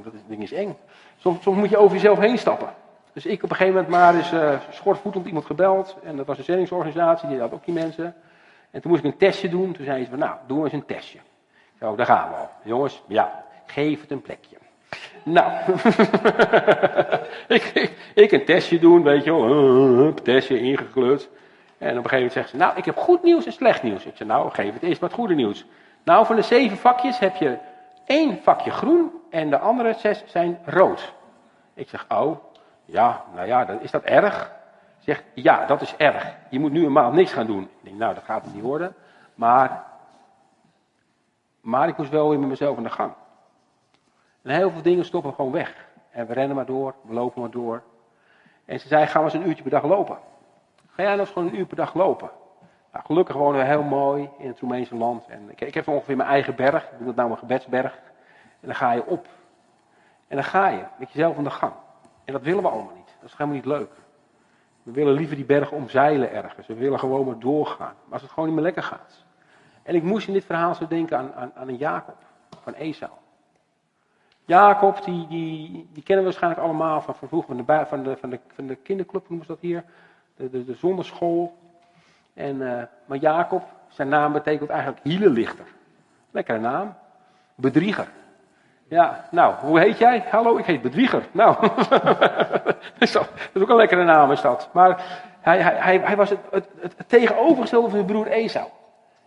dat 0.03 0.13
ding 0.27 0.43
is 0.43 0.53
eng. 0.53 0.75
Soms, 1.17 1.43
soms 1.43 1.57
moet 1.57 1.69
je 1.69 1.77
over 1.77 1.95
jezelf 1.95 2.19
heen 2.19 2.37
stappen. 2.37 2.69
Dus 3.15 3.25
ik 3.25 3.43
op 3.43 3.49
een 3.49 3.55
gegeven 3.55 3.81
moment 3.81 3.93
maar 3.93 4.15
eens 4.15 4.33
uh, 4.33 4.59
schortvoetend 4.69 5.25
iemand 5.25 5.45
gebeld. 5.45 5.97
En 6.03 6.15
dat 6.15 6.25
was 6.25 6.37
een 6.37 6.43
zendingsorganisatie, 6.43 7.29
die 7.29 7.39
had 7.39 7.53
ook 7.53 7.65
die 7.65 7.73
mensen. 7.73 8.15
En 8.71 8.81
toen 8.81 8.91
moest 8.91 9.03
ik 9.03 9.11
een 9.11 9.17
testje 9.17 9.49
doen. 9.49 9.73
Toen 9.73 9.85
zei 9.85 10.03
ze 10.03 10.09
van, 10.09 10.19
nou, 10.19 10.35
doe 10.47 10.63
eens 10.63 10.73
een 10.73 10.85
testje. 10.85 11.19
Zo, 11.79 11.95
daar 11.95 12.05
gaan 12.05 12.29
we 12.29 12.35
al. 12.35 12.49
Jongens, 12.63 13.03
ja, 13.07 13.45
geef 13.65 14.01
het 14.01 14.11
een 14.11 14.21
plekje. 14.21 14.57
Nou, 15.23 15.51
ik, 17.47 17.91
ik, 18.13 18.31
een 18.31 18.45
testje 18.45 18.79
doen, 18.79 19.03
weet 19.03 19.23
je 19.23 19.33
wel. 19.33 20.13
testje 20.13 20.59
ingekleurd. 20.59 21.29
En 21.77 21.97
op 21.97 22.03
een 22.03 22.09
gegeven 22.09 22.15
moment 22.15 22.33
zegt 22.33 22.49
ze, 22.49 22.57
nou, 22.57 22.77
ik 22.77 22.85
heb 22.85 22.97
goed 22.97 23.23
nieuws 23.23 23.45
en 23.45 23.53
slecht 23.53 23.83
nieuws. 23.83 24.05
Ik 24.05 24.15
zeg, 24.15 24.27
nou, 24.27 24.51
geef 24.51 24.73
het 24.73 24.83
eerst 24.83 25.01
wat 25.01 25.13
goede 25.13 25.35
nieuws. 25.35 25.65
Nou, 26.03 26.25
van 26.25 26.35
de 26.35 26.41
zeven 26.41 26.77
vakjes 26.77 27.19
heb 27.19 27.35
je 27.35 27.57
één 28.05 28.39
vakje 28.43 28.71
groen 28.71 29.11
en 29.29 29.49
de 29.49 29.59
andere 29.59 29.93
zes 29.93 30.23
zijn 30.25 30.59
rood. 30.65 31.13
Ik 31.73 31.89
zeg, 31.89 32.05
oh, 32.09 32.44
ja, 32.85 33.23
nou 33.33 33.47
ja, 33.47 33.65
dan 33.65 33.81
is 33.81 33.91
dat 33.91 34.03
erg? 34.03 34.53
Zegt, 34.99 35.23
ja, 35.33 35.65
dat 35.65 35.81
is 35.81 35.95
erg. 35.95 36.35
Je 36.49 36.59
moet 36.59 36.71
nu 36.71 36.85
een 36.85 36.91
maand 36.91 37.13
niks 37.13 37.33
gaan 37.33 37.45
doen. 37.45 37.63
Ik 37.63 37.83
denk, 37.83 37.97
nou, 37.97 38.13
dat 38.13 38.23
gaat 38.23 38.45
het 38.45 38.53
niet 38.53 38.63
worden. 38.63 38.95
Maar, 39.35 39.83
maar 41.61 41.87
ik 41.87 41.97
moest 41.97 42.09
wel 42.09 42.29
weer 42.29 42.39
met 42.39 42.49
mezelf 42.49 42.77
aan 42.77 42.83
de 42.83 42.89
gang. 42.89 43.13
En 44.41 44.55
heel 44.55 44.71
veel 44.71 44.81
dingen 44.81 45.05
stoppen 45.05 45.33
gewoon 45.33 45.51
weg. 45.51 45.87
En 46.09 46.27
we 46.27 46.33
rennen 46.33 46.55
maar 46.55 46.65
door, 46.65 46.95
we 47.01 47.13
lopen 47.13 47.41
maar 47.41 47.51
door. 47.51 47.81
En 48.65 48.79
ze 48.79 48.87
zei, 48.87 49.05
gaan 49.05 49.23
we 49.23 49.31
eens 49.31 49.41
een 49.41 49.47
uurtje 49.47 49.63
per 49.63 49.71
dag 49.71 49.83
lopen. 49.83 50.17
Ga 50.87 51.01
jij 51.01 51.05
nou 51.05 51.19
eens 51.19 51.29
gewoon 51.29 51.47
een 51.47 51.59
uur 51.59 51.65
per 51.65 51.75
dag 51.75 51.93
lopen? 51.93 52.29
Nou, 52.91 53.05
gelukkig 53.05 53.35
wonen 53.35 53.59
we 53.59 53.65
heel 53.67 53.83
mooi 53.83 54.29
in 54.37 54.47
het 54.47 54.59
Roemeense 54.59 54.95
land. 54.95 55.27
En 55.27 55.49
ik, 55.49 55.61
ik 55.61 55.73
heb 55.73 55.87
ongeveer 55.87 56.15
mijn 56.15 56.29
eigen 56.29 56.55
berg. 56.55 56.83
Ik 56.83 56.97
noem 56.97 57.05
dat 57.05 57.15
nou 57.15 57.27
mijn 57.27 57.39
gebedsberg. 57.39 57.93
En 58.59 58.67
dan 58.67 58.75
ga 58.75 58.91
je 58.91 59.05
op. 59.05 59.27
En 60.27 60.35
dan 60.35 60.45
ga 60.45 60.67
je 60.67 60.83
met 60.97 61.11
jezelf 61.11 61.37
aan 61.37 61.43
de 61.43 61.49
gang. 61.49 61.73
En 62.25 62.33
dat 62.33 62.41
willen 62.41 62.63
we 62.63 62.69
allemaal 62.69 62.95
niet. 62.95 63.13
Dat 63.19 63.29
is 63.29 63.37
helemaal 63.37 63.55
niet 63.55 63.65
leuk. 63.65 63.91
We 64.83 64.91
willen 64.91 65.13
liever 65.13 65.35
die 65.35 65.45
berg 65.45 65.71
omzeilen 65.71 66.31
ergens. 66.31 66.67
We 66.67 66.73
willen 66.73 66.99
gewoon 66.99 67.25
maar 67.25 67.39
doorgaan. 67.39 67.93
Maar 68.03 68.13
als 68.13 68.21
het 68.21 68.31
gewoon 68.31 68.45
niet 68.45 68.55
meer 68.55 68.63
lekker 68.63 68.83
gaat. 68.83 69.23
En 69.83 69.95
ik 69.95 70.03
moest 70.03 70.27
in 70.27 70.33
dit 70.33 70.45
verhaal 70.45 70.75
zo 70.75 70.87
denken 70.87 71.17
aan, 71.17 71.33
aan, 71.33 71.51
aan 71.55 71.67
een 71.67 71.77
Jacob. 71.77 72.17
Van 72.61 72.73
Esau. 72.73 73.11
Jacob, 74.45 75.03
die, 75.03 75.27
die, 75.27 75.89
die 75.93 76.03
kennen 76.03 76.25
we 76.25 76.31
waarschijnlijk 76.31 76.63
allemaal 76.63 77.01
van, 77.01 77.15
van 77.15 77.27
vroeger, 77.27 77.55
van 77.55 77.65
de, 77.65 77.85
van, 77.85 78.03
de, 78.03 78.17
van, 78.17 78.29
de, 78.29 78.39
van 78.47 78.67
de 78.67 78.75
kinderclub 78.75 79.29
noemen 79.29 79.45
ze 79.45 79.51
dat 79.51 79.61
hier. 79.61 79.83
De, 80.35 80.49
de, 80.49 80.65
de 80.65 80.73
zonderschool. 80.73 81.57
En, 82.33 82.55
uh, 82.55 82.83
maar 83.05 83.17
Jacob, 83.17 83.63
zijn 83.87 84.07
naam 84.07 84.33
betekent 84.33 84.69
eigenlijk 84.69 85.03
hielenlichter. 85.03 85.65
Lekkere 86.31 86.59
naam. 86.59 86.95
Bedrieger. 87.55 88.07
Ja, 88.89 89.25
nou, 89.31 89.53
hoe 89.59 89.79
heet 89.79 89.97
jij? 89.97 90.23
Hallo, 90.29 90.57
ik 90.57 90.65
heet 90.65 90.81
Bedrieger. 90.81 91.23
Nou, 91.31 91.55
dat, 92.99 93.29
is 93.53 93.61
ook 93.61 93.69
een 93.69 93.75
lekkere 93.75 94.03
naam 94.03 94.31
is 94.31 94.41
dat. 94.41 94.69
Maar 94.71 95.03
hij, 95.41 95.57
hij, 95.59 95.99
hij 96.03 96.15
was 96.15 96.29
het, 96.29 96.39
het, 96.51 96.95
tegenovergestelde 97.07 97.89
van 97.89 97.97
zijn 97.97 98.11
broer 98.11 98.27
Esau. 98.27 98.65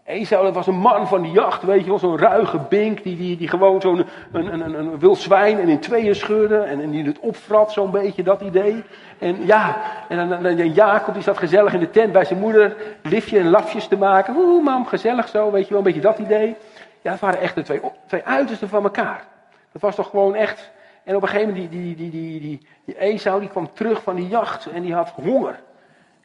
Esau, 0.04 0.44
dat 0.44 0.54
was 0.54 0.66
een 0.66 0.78
man 0.78 1.08
van 1.08 1.22
de 1.22 1.30
jacht, 1.30 1.62
weet 1.62 1.80
je 1.80 1.88
wel, 1.88 1.98
zo'n 1.98 2.18
ruige 2.18 2.58
bink, 2.68 3.02
die, 3.02 3.16
die, 3.16 3.36
die 3.36 3.48
gewoon 3.48 3.80
zo'n 3.80 4.06
een, 4.32 4.52
een, 4.52 4.60
een, 4.60 4.74
een 4.74 4.98
wild 4.98 5.18
zwijn 5.18 5.58
en 5.58 5.68
in 5.68 5.78
tweeën 5.78 6.14
scheurde 6.14 6.58
en, 6.58 6.80
en 6.80 6.90
die 6.90 7.04
het 7.04 7.18
opvrat, 7.18 7.72
zo'n 7.72 7.90
beetje, 7.90 8.22
dat 8.22 8.40
idee. 8.40 8.84
En 9.18 9.46
ja, 9.46 9.76
en 10.08 10.28
dan, 10.28 10.42
dan, 10.42 10.72
Jacob, 10.72 11.14
die 11.14 11.22
zat 11.22 11.38
gezellig 11.38 11.72
in 11.72 11.80
de 11.80 11.90
tent 11.90 12.12
bij 12.12 12.24
zijn 12.24 12.38
moeder, 12.38 12.76
liftje 13.02 13.38
en 13.38 13.50
lafjes 13.50 13.86
te 13.86 13.96
maken. 13.96 14.36
Oeh, 14.36 14.64
mam, 14.64 14.86
gezellig 14.86 15.28
zo, 15.28 15.50
weet 15.50 15.64
je 15.64 15.68
wel, 15.68 15.78
een 15.78 15.84
beetje 15.84 16.00
dat 16.00 16.18
idee. 16.18 16.56
Ja, 17.02 17.10
dat 17.10 17.20
waren 17.20 17.40
echt 17.40 17.54
de 17.54 17.62
twee, 17.62 17.80
twee 18.06 18.24
uitersten 18.24 18.68
van 18.68 18.82
elkaar. 18.82 19.24
Dat 19.72 19.82
was 19.82 19.94
toch 19.94 20.10
gewoon 20.10 20.34
echt. 20.34 20.70
En 21.04 21.16
op 21.16 21.22
een 21.22 21.28
gegeven 21.28 21.52
moment, 21.52 21.70
die, 21.70 21.82
die, 21.82 21.96
die, 21.96 22.10
die, 22.10 22.40
die, 22.40 22.66
die 22.84 22.98
Esau, 22.98 23.40
die 23.40 23.48
kwam 23.48 23.72
terug 23.72 24.02
van 24.02 24.16
die 24.16 24.28
jacht 24.28 24.66
en 24.66 24.82
die 24.82 24.94
had 24.94 25.08
honger. 25.08 25.60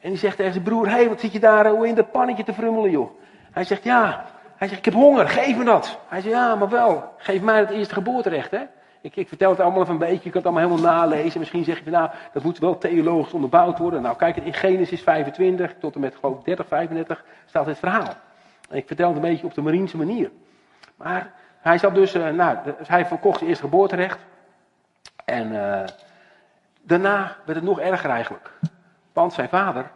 En 0.00 0.10
die 0.10 0.18
zegt 0.18 0.36
tegen 0.36 0.52
zijn 0.52 0.64
broer, 0.64 0.86
hé, 0.86 0.92
hey, 0.92 1.08
wat 1.08 1.20
zit 1.20 1.32
je 1.32 1.40
daar 1.40 1.68
hoe 1.68 1.88
in 1.88 1.94
dat 1.94 2.12
pannetje 2.12 2.44
te 2.44 2.52
frummelen, 2.52 2.90
joh. 2.90 3.10
Hij 3.52 3.64
zegt, 3.64 3.84
ja. 3.84 4.24
Hij 4.56 4.68
zegt, 4.68 4.78
ik 4.78 4.84
heb 4.84 4.94
honger, 4.94 5.28
geef 5.28 5.56
me 5.56 5.64
dat. 5.64 5.98
Hij 6.08 6.20
zegt, 6.20 6.34
ja, 6.34 6.54
maar 6.54 6.68
wel, 6.68 7.12
geef 7.16 7.42
mij 7.42 7.58
het 7.58 7.70
eerste 7.70 7.94
geboorterecht, 7.94 8.50
hè. 8.50 8.62
Ik, 9.00 9.16
ik, 9.16 9.28
vertel 9.28 9.50
het 9.50 9.60
allemaal 9.60 9.80
even 9.80 9.92
een 9.92 9.98
beetje, 9.98 10.14
je 10.14 10.30
kunt 10.30 10.34
het 10.34 10.46
allemaal 10.46 10.70
helemaal 10.70 10.92
nalezen. 10.92 11.38
Misschien 11.38 11.64
zeg 11.64 11.84
je, 11.84 11.90
nou, 11.90 12.10
dat 12.32 12.42
moet 12.42 12.58
wel 12.58 12.78
theologisch 12.78 13.32
onderbouwd 13.32 13.78
worden. 13.78 14.02
Nou, 14.02 14.16
kijk, 14.16 14.36
in 14.36 14.54
Genesis 14.54 15.02
25 15.02 15.74
tot 15.78 15.94
en 15.94 16.00
met 16.00 16.14
geloof 16.20 16.42
30, 16.42 16.66
35 16.66 17.24
staat 17.46 17.66
dit 17.66 17.78
verhaal. 17.78 18.14
En 18.70 18.76
ik 18.76 18.86
vertel 18.86 19.06
het 19.06 19.16
een 19.16 19.22
beetje 19.22 19.46
op 19.46 19.54
de 19.54 19.62
Mariense 19.62 19.96
manier. 19.96 20.30
Maar 20.96 21.32
hij 21.64 21.78
zat 21.78 21.94
dus, 21.94 22.14
uh, 22.14 22.28
nou, 22.28 22.58
hij 22.86 23.06
verkocht 23.06 23.36
zijn 23.38 23.48
eerste 23.48 23.64
geboorterecht. 23.64 24.18
En 25.24 25.52
uh, 25.52 25.84
daarna 26.82 27.36
werd 27.44 27.58
het 27.58 27.62
nog 27.62 27.80
erger 27.80 28.10
eigenlijk. 28.10 28.50
Want 29.12 29.32
zijn 29.32 29.48
vader, 29.48 29.90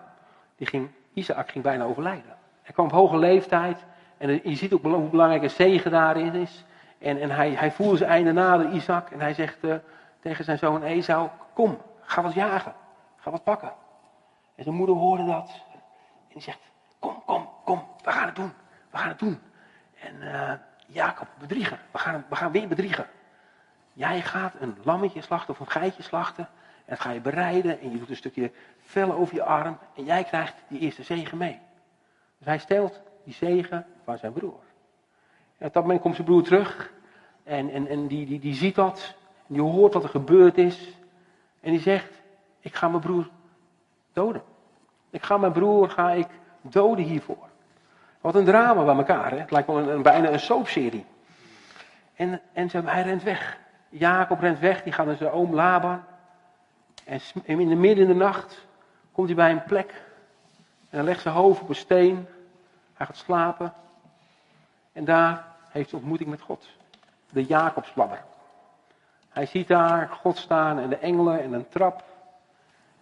die 0.57 0.67
ging, 0.67 0.91
Isaac 1.13 1.51
ging 1.51 1.65
bijna 1.65 1.85
overlijden. 1.85 2.37
Hij 2.63 2.73
kwam 2.73 2.87
op 2.87 2.93
hoge 2.93 3.19
leeftijd. 3.19 3.85
En 4.19 4.41
je 4.43 4.55
ziet 4.55 4.73
ook 4.73 4.83
hoe 4.83 5.09
belangrijk 5.09 5.43
een 5.43 5.51
zegen 5.51 5.91
daarin 5.91 6.35
is. 6.35 6.65
En, 6.99 7.21
en 7.21 7.31
hij, 7.31 7.51
hij 7.51 7.71
voelde 7.71 7.97
zijn 7.97 8.11
einde 8.11 8.33
nader, 8.33 8.71
Isaac. 8.71 9.11
En 9.11 9.21
hij 9.21 9.35
zegt 9.35 9.59
tegen 10.21 10.45
zijn 10.45 10.59
zoon 10.59 10.83
Esau, 10.83 11.29
kom, 11.53 11.79
ga 12.01 12.23
wat 12.23 12.35
jagen. 12.35 12.75
Ga 13.17 13.31
wat 13.31 13.45
pakken. 13.45 13.73
En 14.55 14.63
zijn 14.65 14.77
moeder 14.77 14.97
hoorde 14.97 15.25
dat. 15.25 15.51
En 15.73 15.81
die 16.33 16.43
zegt, 16.43 16.61
kom, 16.99 17.23
kom, 17.27 17.49
kom, 17.65 17.83
we 18.05 18.11
gaan 18.11 18.27
het 18.27 18.37
doen. 18.37 18.53
We 18.91 18.99
gaan 18.99 19.09
het 19.09 19.19
doen. 19.19 19.41
En 20.01 20.15
Jacob, 20.99 21.29
bedrieger, 21.39 21.79
we 21.91 21.99
gaan, 21.99 22.25
we 22.29 22.37
gaan 22.37 22.53
weer 22.53 22.69
bedriegen. 22.69 23.07
Jij 23.93 24.23
gaat 24.23 24.55
een 24.61 24.77
lammetje 24.83 25.21
slachten 25.21 25.55
of 25.55 25.61
een 25.61 25.71
geitje 25.71 26.03
slachten. 26.03 26.49
En 26.85 26.95
dat 26.95 27.01
ga 27.01 27.11
je 27.11 27.21
bereiden. 27.21 27.81
En 27.81 27.91
je 27.91 27.99
doet 27.99 28.11
een 28.11 28.17
stukje 28.17 28.51
vel 28.81 29.13
over 29.13 29.35
je 29.35 29.43
arm. 29.43 29.79
En 29.97 30.05
jij 30.05 30.25
krijgt 30.25 30.55
die 30.69 30.79
eerste 30.79 31.03
zegen 31.03 31.39
mee. 31.39 31.61
Dus 32.39 32.47
hij 32.47 32.59
stelt 32.59 33.01
die 33.25 33.35
zegen 33.35 33.87
van 34.05 34.19
zijn 34.19 34.33
broer. 34.33 34.61
En 35.59 35.67
op 35.67 35.73
dat 35.73 35.83
moment 35.83 36.01
komt 36.01 36.15
zijn 36.15 36.27
broer 36.27 36.43
terug. 36.43 36.93
En, 37.45 37.71
en, 37.71 37.87
en 37.87 38.07
die, 38.07 38.27
die, 38.27 38.41
die 38.41 38.55
ziet 38.55 38.75
dat. 38.75 39.17
Die 39.47 39.63
hoort 39.63 39.95
wat 39.95 40.03
er 40.03 40.09
gebeurd 40.09 40.59
is. 40.59 40.95
En 41.61 41.71
die 41.71 41.81
zegt, 41.81 42.23
ik 42.61 42.75
ga 42.75 42.89
mijn 42.89 43.03
broer 43.03 43.31
doden. 44.13 44.43
Ik 45.11 45.23
ga 45.23 45.37
mijn 45.37 45.53
broer 45.53 45.91
ga 45.91 46.11
ik 46.11 46.29
doden 46.61 47.05
hiervoor. 47.05 47.48
Wat 48.21 48.35
een 48.35 48.45
drama 48.45 48.85
bij 48.85 48.97
elkaar. 48.97 49.31
Hè? 49.31 49.39
Het 49.39 49.51
lijkt 49.51 49.67
wel 49.67 49.89
een, 49.89 50.03
bijna 50.03 50.29
een 50.29 50.41
soapserie. 50.41 51.07
En, 52.15 52.41
en 52.53 52.71
hij 52.87 53.03
rent 53.03 53.23
weg. 53.23 53.59
Jacob 53.89 54.41
rent 54.41 54.59
weg, 54.59 54.83
die 54.83 54.93
gaat 54.93 55.07
naar 55.07 55.17
zijn 55.17 55.31
oom 55.31 55.55
Laban. 55.55 56.05
En 57.05 57.21
in 57.45 57.69
de 57.69 57.75
midden 57.75 58.05
in 58.05 58.11
de 58.11 58.25
nacht 58.25 58.67
komt 59.13 59.27
hij 59.27 59.37
bij 59.37 59.51
een 59.51 59.65
plek. 59.65 59.91
En 60.91 60.99
hij 60.99 61.03
legt 61.03 61.23
zijn 61.23 61.35
hoofd 61.35 61.61
op 61.61 61.69
een 61.69 61.75
steen. 61.75 62.27
Hij 62.95 63.07
gaat 63.07 63.17
slapen. 63.17 63.73
En 64.93 65.05
daar 65.05 65.45
heeft 65.69 65.91
hij 65.91 66.01
ontmoeting 66.01 66.31
met 66.31 66.41
God. 66.41 66.69
De 67.31 67.45
Jacobsladder. 67.45 68.25
Hij 69.29 69.47
ziet 69.47 69.69
daar 69.69 70.09
God 70.09 70.37
staan 70.37 70.79
en 70.79 70.89
de 70.89 70.99
engelen 70.99 71.43
en 71.43 71.53
een 71.53 71.69
trap. 71.69 72.05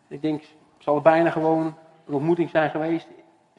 Ik 0.08 0.22
denk, 0.22 0.44
zal 0.78 0.94
het 0.94 1.02
bijna 1.02 1.30
gewoon 1.30 1.76
een 2.06 2.14
ontmoeting 2.14 2.50
zijn 2.50 2.70
geweest. 2.70 3.06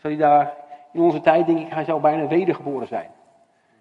Zal 0.02 0.10
hij 0.10 0.20
daar, 0.20 0.54
in 0.98 1.04
onze 1.04 1.22
tijd 1.22 1.46
denk 1.46 1.60
ik, 1.60 1.74
hij 1.74 1.84
zou 1.84 2.02
bijna 2.02 2.28
wedergeboren 2.28 2.88
zijn. 2.88 3.10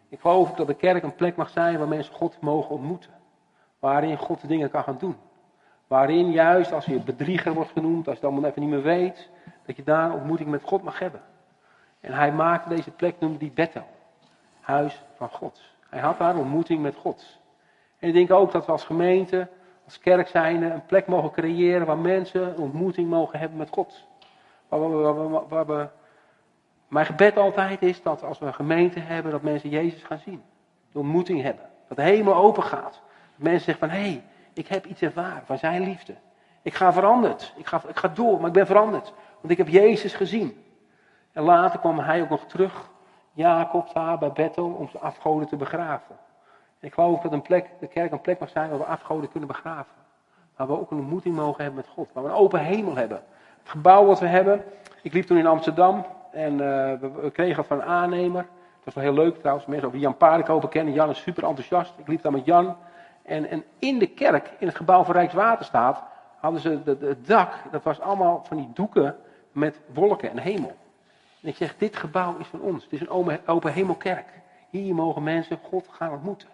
Ik 0.08 0.20
geloof 0.20 0.52
dat 0.52 0.66
de 0.66 0.74
kerk 0.74 1.02
een 1.02 1.14
plek 1.14 1.36
mag 1.36 1.48
zijn 1.48 1.78
waar 1.78 1.88
mensen 1.88 2.14
God 2.14 2.40
mogen 2.40 2.70
ontmoeten. 2.70 3.10
Waarin 3.78 4.16
God 4.16 4.48
dingen 4.48 4.70
kan 4.70 4.82
gaan 4.82 4.98
doen. 4.98 5.16
Waarin 5.86 6.30
juist 6.30 6.72
als 6.72 6.84
je 6.84 7.00
bedrieger 7.00 7.54
wordt 7.54 7.70
genoemd, 7.70 8.08
als 8.08 8.18
je 8.18 8.26
het 8.26 8.32
allemaal 8.32 8.50
even 8.50 8.62
niet 8.62 8.70
meer 8.70 8.82
weet, 8.82 9.30
dat 9.66 9.76
je 9.76 9.82
daar 9.82 10.12
ontmoeting 10.12 10.48
met 10.48 10.62
God 10.62 10.82
mag 10.82 10.98
hebben. 10.98 11.20
En 12.00 12.12
hij 12.12 12.32
maakte 12.32 12.68
deze 12.68 12.90
plek, 12.90 13.20
noemde 13.20 13.38
die 13.38 13.50
Bethel. 13.50 13.86
Huis 14.60 15.04
van 15.14 15.28
God. 15.28 15.60
Hij 15.88 16.00
had 16.00 16.18
daar 16.18 16.36
ontmoeting 16.36 16.82
met 16.82 16.94
God. 16.94 17.38
En 17.98 18.08
ik 18.08 18.14
denk 18.14 18.30
ook 18.30 18.52
dat 18.52 18.66
we 18.66 18.72
als 18.72 18.84
gemeente, 18.84 19.48
als 19.84 19.98
kerk 19.98 20.28
zijnde, 20.28 20.66
een 20.66 20.86
plek 20.86 21.06
mogen 21.06 21.30
creëren 21.30 21.86
waar 21.86 21.98
mensen 21.98 22.48
een 22.48 22.58
ontmoeting 22.58 23.08
mogen 23.08 23.38
hebben 23.38 23.58
met 23.58 23.70
God. 23.70 24.04
Waar 24.68 24.80
we, 24.80 24.96
we, 24.96 25.42
waar 25.48 25.66
we, 25.66 25.88
mijn 26.88 27.06
gebed 27.06 27.36
altijd 27.36 27.82
is 27.82 28.02
dat 28.02 28.22
als 28.22 28.38
we 28.38 28.46
een 28.46 28.54
gemeente 28.54 29.00
hebben, 29.00 29.32
dat 29.32 29.42
mensen 29.42 29.68
Jezus 29.68 30.02
gaan 30.02 30.18
zien. 30.18 30.42
De 30.92 30.98
ontmoeting 30.98 31.42
hebben. 31.42 31.64
Dat 31.88 31.96
de 31.96 32.02
hemel 32.02 32.34
open 32.34 32.62
gaat. 32.62 32.92
Dat 32.92 33.02
mensen 33.36 33.64
zeggen 33.64 33.88
van, 33.88 33.98
hé, 33.98 34.08
hey, 34.08 34.24
ik 34.52 34.66
heb 34.66 34.86
iets 34.86 35.02
ervaren 35.02 35.46
van 35.46 35.58
zijn 35.58 35.82
liefde. 35.82 36.14
Ik 36.62 36.74
ga 36.74 36.92
veranderd. 36.92 37.52
Ik 37.56 37.66
ga, 37.66 37.82
ik 37.88 37.96
ga 37.96 38.08
door, 38.08 38.38
maar 38.38 38.46
ik 38.46 38.52
ben 38.52 38.66
veranderd. 38.66 39.12
Want 39.40 39.52
ik 39.52 39.58
heb 39.58 39.68
Jezus 39.68 40.14
gezien. 40.14 40.64
En 41.32 41.42
later 41.42 41.78
kwam 41.78 41.98
hij 41.98 42.22
ook 42.22 42.28
nog 42.28 42.44
terug, 42.44 42.90
Jacob 43.32 43.92
daar 43.92 44.18
bij 44.18 44.32
Bethel, 44.32 44.66
om 44.66 44.88
zijn 44.88 45.02
afgoden 45.02 45.48
te 45.48 45.56
begraven. 45.56 46.16
En 46.80 46.86
ik 46.86 46.94
geloof 46.94 47.20
dat 47.20 47.32
een 47.32 47.42
plek, 47.42 47.70
de 47.80 47.86
kerk 47.86 48.12
een 48.12 48.20
plek 48.20 48.38
mag 48.38 48.48
zijn 48.48 48.70
waar 48.70 48.78
we 48.78 48.84
afgoden 48.84 49.30
kunnen 49.30 49.48
begraven. 49.48 49.94
Waar 50.56 50.66
we 50.66 50.78
ook 50.78 50.90
een 50.90 50.98
ontmoeting 50.98 51.36
mogen 51.36 51.64
hebben 51.64 51.84
met 51.84 51.94
God. 51.94 52.08
Waar 52.12 52.24
we 52.24 52.28
een 52.28 52.36
open 52.36 52.60
hemel 52.60 52.96
hebben. 52.96 53.22
Het 53.58 53.68
gebouw 53.68 54.04
wat 54.04 54.20
we 54.20 54.26
hebben. 54.26 54.64
Ik 55.02 55.12
liep 55.12 55.26
toen 55.26 55.38
in 55.38 55.46
Amsterdam 55.46 56.06
en 56.36 56.52
uh, 56.52 56.58
we, 57.22 57.30
kregen 57.32 57.64
van 57.64 57.80
een 57.80 57.86
aannemer. 57.86 58.40
Het 58.40 58.84
was 58.84 58.94
wel 58.94 59.04
heel 59.04 59.24
leuk 59.24 59.38
trouwens. 59.38 59.66
Mensen 59.66 59.86
over 59.86 60.00
Jan 60.00 60.16
Paardenkoper 60.16 60.68
kennen. 60.68 60.94
Jan 60.94 61.10
is 61.10 61.22
super 61.22 61.44
enthousiast. 61.44 61.92
Ik 61.96 62.08
liep 62.08 62.22
daar 62.22 62.32
met 62.32 62.44
Jan. 62.44 62.76
En, 63.22 63.48
en 63.48 63.64
in 63.78 63.98
de 63.98 64.06
kerk, 64.06 64.50
in 64.58 64.66
het 64.66 64.76
gebouw 64.76 65.04
van 65.04 65.14
Rijkswaterstaat, 65.14 66.02
hadden 66.40 66.60
ze 66.60 66.80
het 66.84 67.26
dak. 67.26 67.52
Dat 67.70 67.82
was 67.82 68.00
allemaal 68.00 68.44
van 68.44 68.56
die 68.56 68.70
doeken 68.74 69.16
met 69.52 69.80
wolken 69.94 70.30
en 70.30 70.38
hemel. 70.38 70.76
En 71.40 71.48
ik 71.48 71.56
zeg, 71.56 71.76
dit 71.76 71.96
gebouw 71.96 72.36
is 72.38 72.46
van 72.46 72.60
ons. 72.60 72.82
Het 72.82 72.92
is 72.92 73.00
een 73.00 73.40
open 73.46 73.72
hemelkerk. 73.72 74.28
Hier 74.70 74.94
mogen 74.94 75.22
mensen 75.22 75.58
God 75.62 75.86
gaan 75.90 76.12
ontmoeten. 76.12 76.48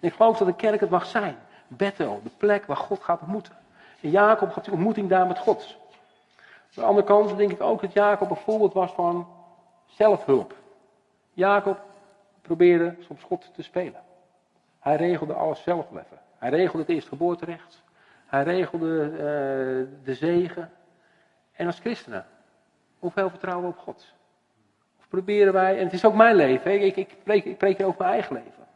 En 0.00 0.08
ik 0.08 0.14
geloof 0.14 0.38
dat 0.38 0.48
de 0.48 0.54
kerk 0.54 0.80
het 0.80 0.90
mag 0.90 1.06
zijn. 1.06 1.36
Bethel, 1.68 2.20
de 2.24 2.30
plek 2.36 2.66
waar 2.66 2.76
God 2.76 3.02
gaat 3.02 3.20
ontmoeten. 3.20 3.54
En 4.00 4.10
Jacob 4.10 4.52
had 4.52 4.64
die 4.64 4.72
ontmoeting 4.72 5.08
daar 5.08 5.26
met 5.26 5.38
God. 5.38 5.76
Aan 6.76 6.82
de 6.82 6.88
andere 6.88 7.06
kant 7.06 7.36
denk 7.36 7.50
ik 7.50 7.60
ook 7.60 7.80
dat 7.80 7.92
Jacob 7.92 8.30
een 8.30 8.36
voorbeeld 8.36 8.72
was 8.72 8.92
van 8.92 9.28
zelfhulp. 9.86 10.54
Jacob 11.32 11.80
probeerde 12.42 12.96
soms 13.00 13.22
God 13.22 13.54
te 13.54 13.62
spelen. 13.62 14.00
Hij 14.78 14.96
regelde 14.96 15.34
alles 15.34 15.62
zelf 15.62 15.90
even. 15.90 16.20
Hij 16.38 16.50
regelde 16.50 16.78
het 16.78 16.88
eerste 16.88 17.08
geboorterecht. 17.08 17.82
Hij 18.26 18.42
regelde 18.42 19.10
uh, 19.10 19.18
de 20.04 20.14
zegen. 20.14 20.70
En 21.52 21.66
als 21.66 21.78
christenen, 21.78 22.26
hoeveel 22.98 23.30
vertrouwen 23.30 23.66
we 23.66 23.72
op 23.72 23.78
God? 23.78 24.14
Of 24.98 25.08
proberen 25.08 25.52
wij, 25.52 25.78
en 25.78 25.84
het 25.84 25.92
is 25.92 26.04
ook 26.04 26.14
mijn 26.14 26.36
leven, 26.36 26.82
ik, 26.82 26.96
ik, 26.96 27.16
preek, 27.22 27.44
ik 27.44 27.58
preek 27.58 27.82
over 27.82 28.00
mijn 28.00 28.12
eigen 28.12 28.34
leven. 28.34 28.66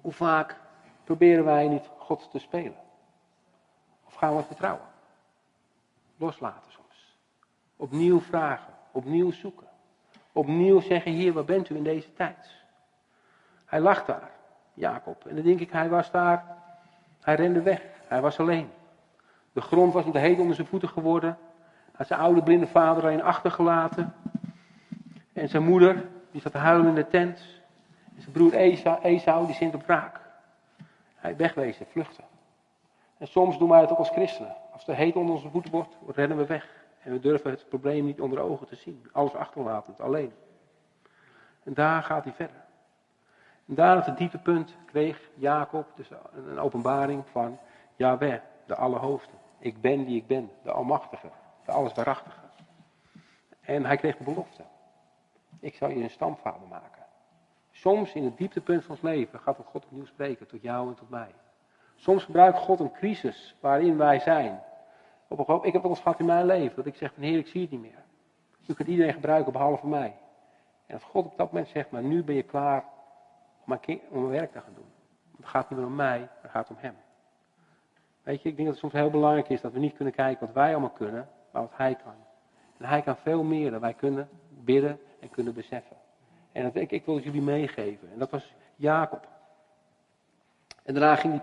Hoe 0.00 0.12
vaak 0.12 0.56
proberen 1.04 1.44
wij 1.44 1.68
niet 1.68 1.90
God 1.98 2.30
te 2.30 2.38
spelen? 2.38 2.76
Of 4.06 4.14
gaan 4.14 4.36
we 4.36 4.42
vertrouwen? 4.42 4.86
Loslaten 6.18 6.72
soms. 6.72 7.16
Opnieuw 7.76 8.20
vragen, 8.20 8.74
opnieuw 8.92 9.30
zoeken. 9.30 9.66
Opnieuw 10.32 10.80
zeggen, 10.80 11.12
Heer, 11.12 11.32
waar 11.32 11.44
bent 11.44 11.70
u 11.70 11.76
in 11.76 11.82
deze 11.82 12.12
tijd? 12.12 12.56
Hij 13.64 13.80
lag 13.80 14.04
daar, 14.04 14.30
Jacob. 14.74 15.26
En 15.26 15.34
dan 15.34 15.44
denk 15.44 15.60
ik, 15.60 15.70
hij 15.70 15.88
was 15.88 16.10
daar, 16.10 16.56
hij 17.20 17.34
rende 17.34 17.62
weg. 17.62 17.82
Hij 18.06 18.20
was 18.20 18.38
alleen. 18.38 18.70
De 19.52 19.60
grond 19.60 19.92
was 19.92 20.04
te 20.12 20.18
heet 20.18 20.38
onder 20.38 20.54
zijn 20.54 20.66
voeten 20.66 20.88
geworden. 20.88 21.38
Hij 21.84 21.92
had 21.92 22.06
zijn 22.06 22.20
oude 22.20 22.42
blinde 22.42 22.66
vader 22.66 23.02
alleen 23.02 23.22
achtergelaten. 23.22 24.14
En 25.32 25.48
zijn 25.48 25.62
moeder, 25.62 26.08
die 26.30 26.40
zat 26.40 26.52
te 26.52 26.58
huilen 26.58 26.88
in 26.88 26.94
de 26.94 27.08
tent. 27.08 27.40
En 28.16 28.22
zijn 28.22 28.32
broer 28.32 28.54
Esau, 28.54 29.02
Esau 29.02 29.46
die 29.46 29.54
zint 29.54 29.74
op 29.74 29.86
wraak. 29.86 30.20
Hij 31.16 31.36
wegwezen, 31.36 31.86
vluchten. 31.86 32.24
En 33.18 33.26
soms 33.26 33.58
doen 33.58 33.68
wij 33.68 33.80
het 33.80 33.90
ook 33.90 33.98
als 33.98 34.10
christenen. 34.10 34.56
Als 34.78 34.86
de 34.86 34.94
heet 34.94 35.16
onder 35.16 35.34
onze 35.34 35.50
voeten 35.50 35.70
wordt, 35.70 35.96
rennen 36.06 36.36
we 36.36 36.46
weg. 36.46 36.86
En 37.02 37.12
we 37.12 37.20
durven 37.20 37.50
het 37.50 37.68
probleem 37.68 38.04
niet 38.04 38.20
onder 38.20 38.40
ogen 38.40 38.66
te 38.66 38.76
zien. 38.76 39.08
Alles 39.12 39.34
achterlatend, 39.34 40.00
alleen. 40.00 40.32
En 41.62 41.74
daar 41.74 42.02
gaat 42.02 42.24
hij 42.24 42.32
verder. 42.32 42.64
En 43.68 43.74
daar 43.74 43.96
op 43.96 44.04
het 44.04 44.16
dieptepunt 44.16 44.76
kreeg 44.86 45.30
Jacob 45.34 45.86
dus 45.94 46.10
een 46.32 46.58
openbaring 46.58 47.24
van 47.30 47.58
Yahweh, 47.96 48.40
de 48.66 48.74
Allerhoofde. 48.74 49.32
Ik 49.58 49.80
ben 49.80 50.04
die 50.04 50.16
ik 50.16 50.26
ben, 50.26 50.50
de 50.62 50.70
Almachtige, 50.70 51.30
de 51.64 51.72
Alleswaarachtige. 51.72 52.40
En 53.60 53.84
hij 53.84 53.96
kreeg 53.96 54.16
de 54.16 54.24
belofte. 54.24 54.62
Ik 55.60 55.74
zal 55.74 55.88
je 55.88 56.02
een 56.02 56.10
stamvader 56.10 56.68
maken. 56.68 57.04
Soms 57.70 58.12
in 58.12 58.24
het 58.24 58.36
dieptepunt 58.36 58.82
van 58.82 58.90
ons 58.90 59.00
leven 59.00 59.40
gaat 59.40 59.58
God 59.64 59.84
opnieuw 59.84 60.06
spreken 60.06 60.46
tot 60.46 60.62
jou 60.62 60.88
en 60.88 60.94
tot 60.94 61.10
mij. 61.10 61.34
Soms 61.96 62.24
gebruikt 62.24 62.58
God 62.58 62.80
een 62.80 62.92
crisis 62.92 63.56
waarin 63.60 63.96
wij 63.96 64.18
zijn. 64.18 64.66
Op 65.28 65.48
een, 65.48 65.62
ik 65.62 65.72
heb 65.72 65.84
al 65.84 65.90
eens 65.90 66.00
gehad 66.00 66.18
in 66.18 66.26
mijn 66.26 66.46
leven, 66.46 66.76
dat 66.76 66.86
ik 66.86 66.94
zeg 66.94 67.12
van 67.14 67.22
Heer, 67.22 67.38
ik 67.38 67.46
zie 67.46 67.60
het 67.60 67.70
niet 67.70 67.80
meer. 67.80 68.04
U 68.66 68.74
kunt 68.74 68.88
iedereen 68.88 69.12
gebruiken 69.12 69.52
behalve 69.52 69.86
mij. 69.86 70.16
En 70.86 70.94
dat 70.94 71.02
God 71.02 71.24
op 71.24 71.36
dat 71.36 71.52
moment 71.52 71.68
zegt, 71.68 71.90
maar 71.90 72.02
nu 72.02 72.24
ben 72.24 72.34
je 72.34 72.42
klaar 72.42 72.84
om 73.66 73.78
mijn, 74.10 74.28
werk 74.28 74.52
te 74.52 74.60
gaan 74.60 74.74
doen. 74.74 74.90
Het 75.36 75.46
gaat 75.46 75.70
niet 75.70 75.78
meer 75.78 75.88
om 75.88 75.94
mij, 75.94 76.28
het 76.40 76.50
gaat 76.50 76.70
om 76.70 76.76
Hem. 76.78 76.96
Weet 78.22 78.42
je, 78.42 78.48
ik 78.48 78.56
denk 78.56 78.68
dat 78.68 78.80
het 78.80 78.90
soms 78.90 79.02
heel 79.02 79.10
belangrijk 79.10 79.48
is 79.48 79.60
dat 79.60 79.72
we 79.72 79.78
niet 79.78 79.94
kunnen 79.94 80.14
kijken 80.14 80.46
wat 80.46 80.54
wij 80.54 80.70
allemaal 80.70 80.90
kunnen, 80.90 81.28
maar 81.50 81.62
wat 81.62 81.76
Hij 81.76 81.94
kan. 81.94 82.14
En 82.78 82.84
Hij 82.84 83.02
kan 83.02 83.16
veel 83.16 83.42
meer 83.42 83.70
dan 83.70 83.80
wij 83.80 83.94
kunnen 83.94 84.28
bidden 84.48 85.00
en 85.20 85.30
kunnen 85.30 85.54
beseffen. 85.54 85.96
En 86.52 86.62
dat, 86.62 86.74
ik, 86.74 86.90
ik 86.90 87.04
wil 87.04 87.14
het 87.14 87.24
jullie 87.24 87.42
meegeven. 87.42 88.12
En 88.12 88.18
dat 88.18 88.30
was 88.30 88.54
Jacob. 88.76 89.28
En 90.82 90.94
daarna 90.94 91.16
ging 91.16 91.40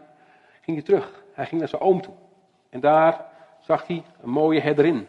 ging 0.66 0.78
hij 0.78 0.86
terug. 0.86 1.24
Hij 1.34 1.46
ging 1.46 1.60
naar 1.60 1.70
zijn 1.70 1.82
oom 1.82 2.02
toe. 2.02 2.14
En 2.70 2.80
daar 2.80 3.26
zag 3.66 3.88
hij 3.88 4.04
een 4.22 4.30
mooie 4.30 4.60
herderin. 4.60 5.08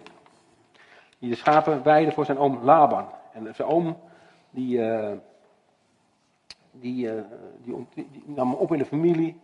Die 1.19 1.31
de 1.31 1.37
schapen 1.37 1.83
weide 1.83 2.13
voor 2.13 2.25
zijn 2.25 2.39
oom 2.39 2.59
Laban. 2.63 3.09
En 3.33 3.55
zijn 3.55 3.69
oom, 3.69 3.97
die, 4.51 4.79
die, 6.71 7.07
uh, 7.07 7.23
die, 7.63 7.87
die, 7.95 8.23
nam 8.27 8.51
hem 8.51 8.59
op 8.59 8.73
in 8.73 8.79
de 8.79 8.85
familie. 8.85 9.41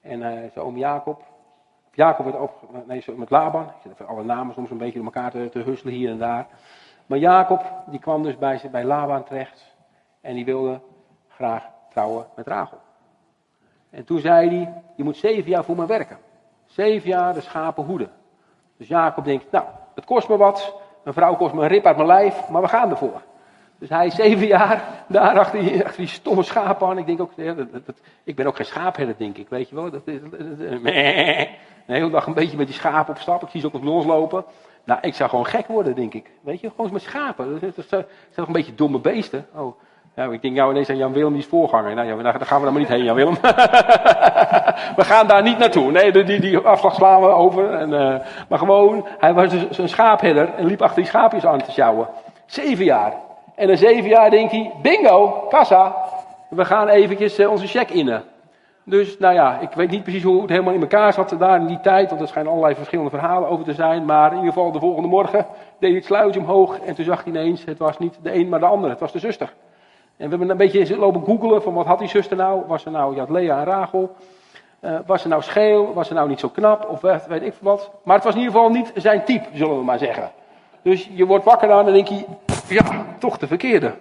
En 0.00 0.20
uh, 0.20 0.28
zijn 0.28 0.64
oom 0.64 0.76
Jacob. 0.76 1.22
Jacob 1.92 2.24
werd 2.24 2.38
op, 2.38 2.86
nee, 2.86 3.04
met 3.16 3.30
Laban. 3.30 3.64
Ik 3.64 3.82
zit 3.82 3.92
even 3.92 4.06
alle 4.06 4.24
namen 4.24 4.54
soms 4.54 4.70
een 4.70 4.78
beetje 4.78 5.02
door 5.02 5.04
elkaar 5.04 5.30
te, 5.30 5.48
te 5.48 5.58
husselen 5.58 5.94
hier 5.94 6.10
en 6.10 6.18
daar. 6.18 6.46
Maar 7.06 7.18
Jacob, 7.18 7.82
die 7.86 8.00
kwam 8.00 8.22
dus 8.22 8.38
bij, 8.38 8.68
bij 8.70 8.84
Laban 8.84 9.24
terecht. 9.24 9.76
En 10.20 10.34
die 10.34 10.44
wilde 10.44 10.80
graag 11.28 11.68
trouwen 11.90 12.26
met 12.36 12.46
Rachel. 12.46 12.80
En 13.90 14.04
toen 14.04 14.18
zei 14.18 14.48
hij, 14.48 14.82
je 14.96 15.04
moet 15.04 15.16
zeven 15.16 15.50
jaar 15.50 15.64
voor 15.64 15.76
me 15.76 15.86
werken. 15.86 16.18
Zeven 16.64 17.08
jaar 17.08 17.34
de 17.34 17.40
schapen 17.40 17.84
hoeden. 17.84 18.10
Dus 18.76 18.88
Jacob 18.88 19.24
denkt, 19.24 19.50
nou, 19.50 19.64
het 19.94 20.04
kost 20.04 20.28
me 20.28 20.36
wat. 20.36 20.74
Mijn 21.02 21.14
vrouw 21.14 21.36
kost 21.36 21.54
me 21.54 21.62
een 21.62 21.68
rip 21.68 21.86
uit 21.86 21.96
mijn 21.96 22.08
lijf, 22.08 22.48
maar 22.48 22.62
we 22.62 22.68
gaan 22.68 22.90
ervoor. 22.90 23.22
Dus 23.78 23.90
hij 23.90 24.06
is 24.06 24.14
zeven 24.14 24.46
jaar 24.46 25.04
daar 25.08 25.38
achter 25.38 25.60
die, 25.60 25.84
die 25.96 26.06
stomme 26.06 26.42
schapen 26.42 26.88
aan. 26.88 26.98
Ik 26.98 27.06
denk 27.06 27.20
ook, 27.20 27.32
ja, 27.36 27.54
dat, 27.54 27.72
dat, 27.72 28.00
ik 28.24 28.36
ben 28.36 28.46
ook 28.46 28.56
geen 28.56 28.66
schaapherder, 28.66 29.14
denk 29.18 29.36
ik, 29.38 29.48
weet 29.48 29.68
je 29.68 29.74
wel. 29.74 29.90
Dat, 29.90 30.04
de 30.04 31.48
hele 31.86 32.10
dag 32.10 32.26
een 32.26 32.34
beetje 32.34 32.56
met 32.56 32.66
die 32.66 32.76
schapen 32.76 33.14
op 33.14 33.20
stap. 33.20 33.42
Ik 33.42 33.48
zie 33.48 33.60
ze 33.60 33.66
ook 33.66 33.72
nog 33.72 33.82
loslopen. 33.82 34.44
Nou, 34.84 35.00
ik 35.02 35.14
zou 35.14 35.30
gewoon 35.30 35.46
gek 35.46 35.66
worden, 35.66 35.94
denk 35.94 36.14
ik. 36.14 36.30
Weet 36.40 36.60
je, 36.60 36.70
gewoon 36.70 36.92
met 36.92 37.02
schapen. 37.02 37.60
Dat, 37.60 37.88
zijn 37.88 38.04
toch 38.34 38.46
een 38.46 38.52
beetje 38.52 38.74
domme 38.74 38.98
beesten. 38.98 39.46
Oh, 39.54 39.76
ja, 40.14 40.24
ik 40.24 40.42
denk, 40.42 40.56
nou 40.56 40.70
ineens 40.70 40.90
aan 40.90 40.96
Jan 40.96 41.12
Willem, 41.12 41.32
die 41.32 41.42
is 41.42 41.48
voorganger. 41.48 41.94
Nou 41.94 42.08
ja, 42.08 42.22
daar 42.22 42.46
gaan 42.46 42.58
we 42.58 42.64
dan 42.64 42.72
maar 42.72 42.82
niet 42.82 42.90
heen, 42.90 43.04
Jan 43.04 43.14
Willem. 43.14 43.34
we 45.00 45.04
gaan 45.04 45.26
daar 45.26 45.42
niet 45.42 45.58
naartoe. 45.58 45.90
Nee, 45.90 46.24
die, 46.24 46.40
die 46.40 46.58
afslag 46.58 46.94
slaan 46.94 47.20
we 47.20 47.26
over. 47.26 47.74
En, 47.74 47.90
uh, 47.90 48.14
maar 48.48 48.58
gewoon, 48.58 49.06
hij 49.18 49.34
was 49.34 49.50
dus 49.50 49.78
een 49.78 49.88
schaapherder 49.88 50.54
en 50.54 50.66
liep 50.66 50.82
achter 50.82 51.02
die 51.02 51.10
schaapjes 51.10 51.46
aan 51.46 51.62
te 51.62 51.70
sjouwen. 51.70 52.08
Zeven 52.46 52.84
jaar. 52.84 53.12
En 53.54 53.68
na 53.68 53.76
zeven 53.76 54.08
jaar 54.08 54.30
denkt 54.30 54.52
hij, 54.52 54.72
bingo, 54.82 55.46
kassa. 55.48 55.94
We 56.48 56.64
gaan 56.64 56.88
eventjes 56.88 57.38
uh, 57.38 57.50
onze 57.50 57.66
check 57.66 57.90
innen. 57.90 58.24
Dus 58.84 59.18
nou 59.18 59.34
ja, 59.34 59.58
ik 59.58 59.70
weet 59.72 59.90
niet 59.90 60.02
precies 60.02 60.22
hoe 60.22 60.40
het 60.40 60.50
helemaal 60.50 60.74
in 60.74 60.80
elkaar 60.80 61.12
zat 61.12 61.34
daar 61.38 61.60
in 61.60 61.66
die 61.66 61.80
tijd, 61.80 62.08
want 62.08 62.20
er 62.20 62.28
schijnen 62.28 62.50
allerlei 62.50 62.74
verschillende 62.74 63.10
verhalen 63.10 63.48
over 63.48 63.64
te 63.64 63.74
zijn. 63.74 64.04
Maar 64.04 64.30
in 64.30 64.36
ieder 64.36 64.52
geval 64.52 64.72
de 64.72 64.78
volgende 64.78 65.08
morgen 65.08 65.46
deed 65.78 65.90
hij 65.90 65.92
het 65.92 66.04
sluitje 66.04 66.40
omhoog 66.40 66.78
en 66.78 66.94
toen 66.94 67.04
zag 67.04 67.24
hij 67.24 67.32
ineens, 67.32 67.64
het 67.64 67.78
was 67.78 67.98
niet 67.98 68.18
de 68.22 68.34
een 68.34 68.48
maar 68.48 68.60
de 68.60 68.66
ander, 68.66 68.90
het 68.90 69.00
was 69.00 69.12
de 69.12 69.18
zuster. 69.18 69.52
En 70.16 70.24
we 70.24 70.36
hebben 70.36 70.50
een 70.50 70.56
beetje 70.56 70.96
lopen 70.96 71.24
googelen 71.24 71.62
van 71.62 71.74
wat 71.74 71.86
had 71.86 71.98
die 71.98 72.08
zuster 72.08 72.36
nou? 72.36 72.62
Was 72.66 72.82
ze 72.82 72.90
nou, 72.90 73.14
je 73.14 73.20
had 73.20 73.30
Lea 73.30 73.58
en 73.58 73.64
Rachel. 73.64 74.14
Uh, 74.80 74.98
was 75.06 75.22
ze 75.22 75.28
nou 75.28 75.42
scheel? 75.42 75.94
Was 75.94 76.06
ze 76.06 76.14
nou 76.14 76.28
niet 76.28 76.40
zo 76.40 76.48
knap? 76.48 76.88
Of 76.88 77.00
weet 77.00 77.42
ik 77.42 77.54
wat. 77.60 77.90
Maar 78.02 78.14
het 78.14 78.24
was 78.24 78.34
in 78.34 78.40
ieder 78.40 78.54
geval 78.54 78.70
niet 78.70 78.92
zijn 78.94 79.24
type, 79.24 79.46
zullen 79.52 79.78
we 79.78 79.84
maar 79.84 79.98
zeggen. 79.98 80.30
Dus 80.82 81.10
je 81.12 81.26
wordt 81.26 81.44
wakker 81.44 81.68
dan 81.68 81.86
en 81.86 81.92
denk 81.92 82.06
je, 82.08 82.24
ja, 82.68 83.04
toch 83.18 83.38
de 83.38 83.46
verkeerde. 83.46 83.94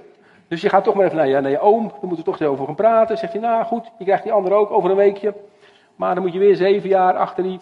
Dus 0.48 0.62
je 0.62 0.70
gaat 0.70 0.84
toch 0.84 0.96
maar 0.96 1.06
even 1.06 1.18
naar 1.18 1.50
je, 1.50 1.60
oom, 1.60 1.82
dan 1.88 1.98
moeten 2.02 2.18
we 2.18 2.24
toch 2.24 2.40
eens 2.40 2.50
over 2.50 2.66
gaan 2.66 2.76
praten. 2.76 3.18
Zegt 3.18 3.34
hij, 3.34 3.42
nou 3.42 3.64
goed, 3.64 3.92
je 3.98 4.04
krijgt 4.04 4.24
die 4.24 4.32
andere 4.32 4.56
ook 4.56 4.72
over 4.72 4.90
een 4.90 4.96
weekje. 4.96 5.34
Maar 5.96 6.14
dan 6.14 6.24
moet 6.24 6.34
je 6.34 6.40
weer 6.40 6.56
zeven 6.56 6.90
jaar 6.90 7.18
achter 7.18 7.44
die 7.44 7.60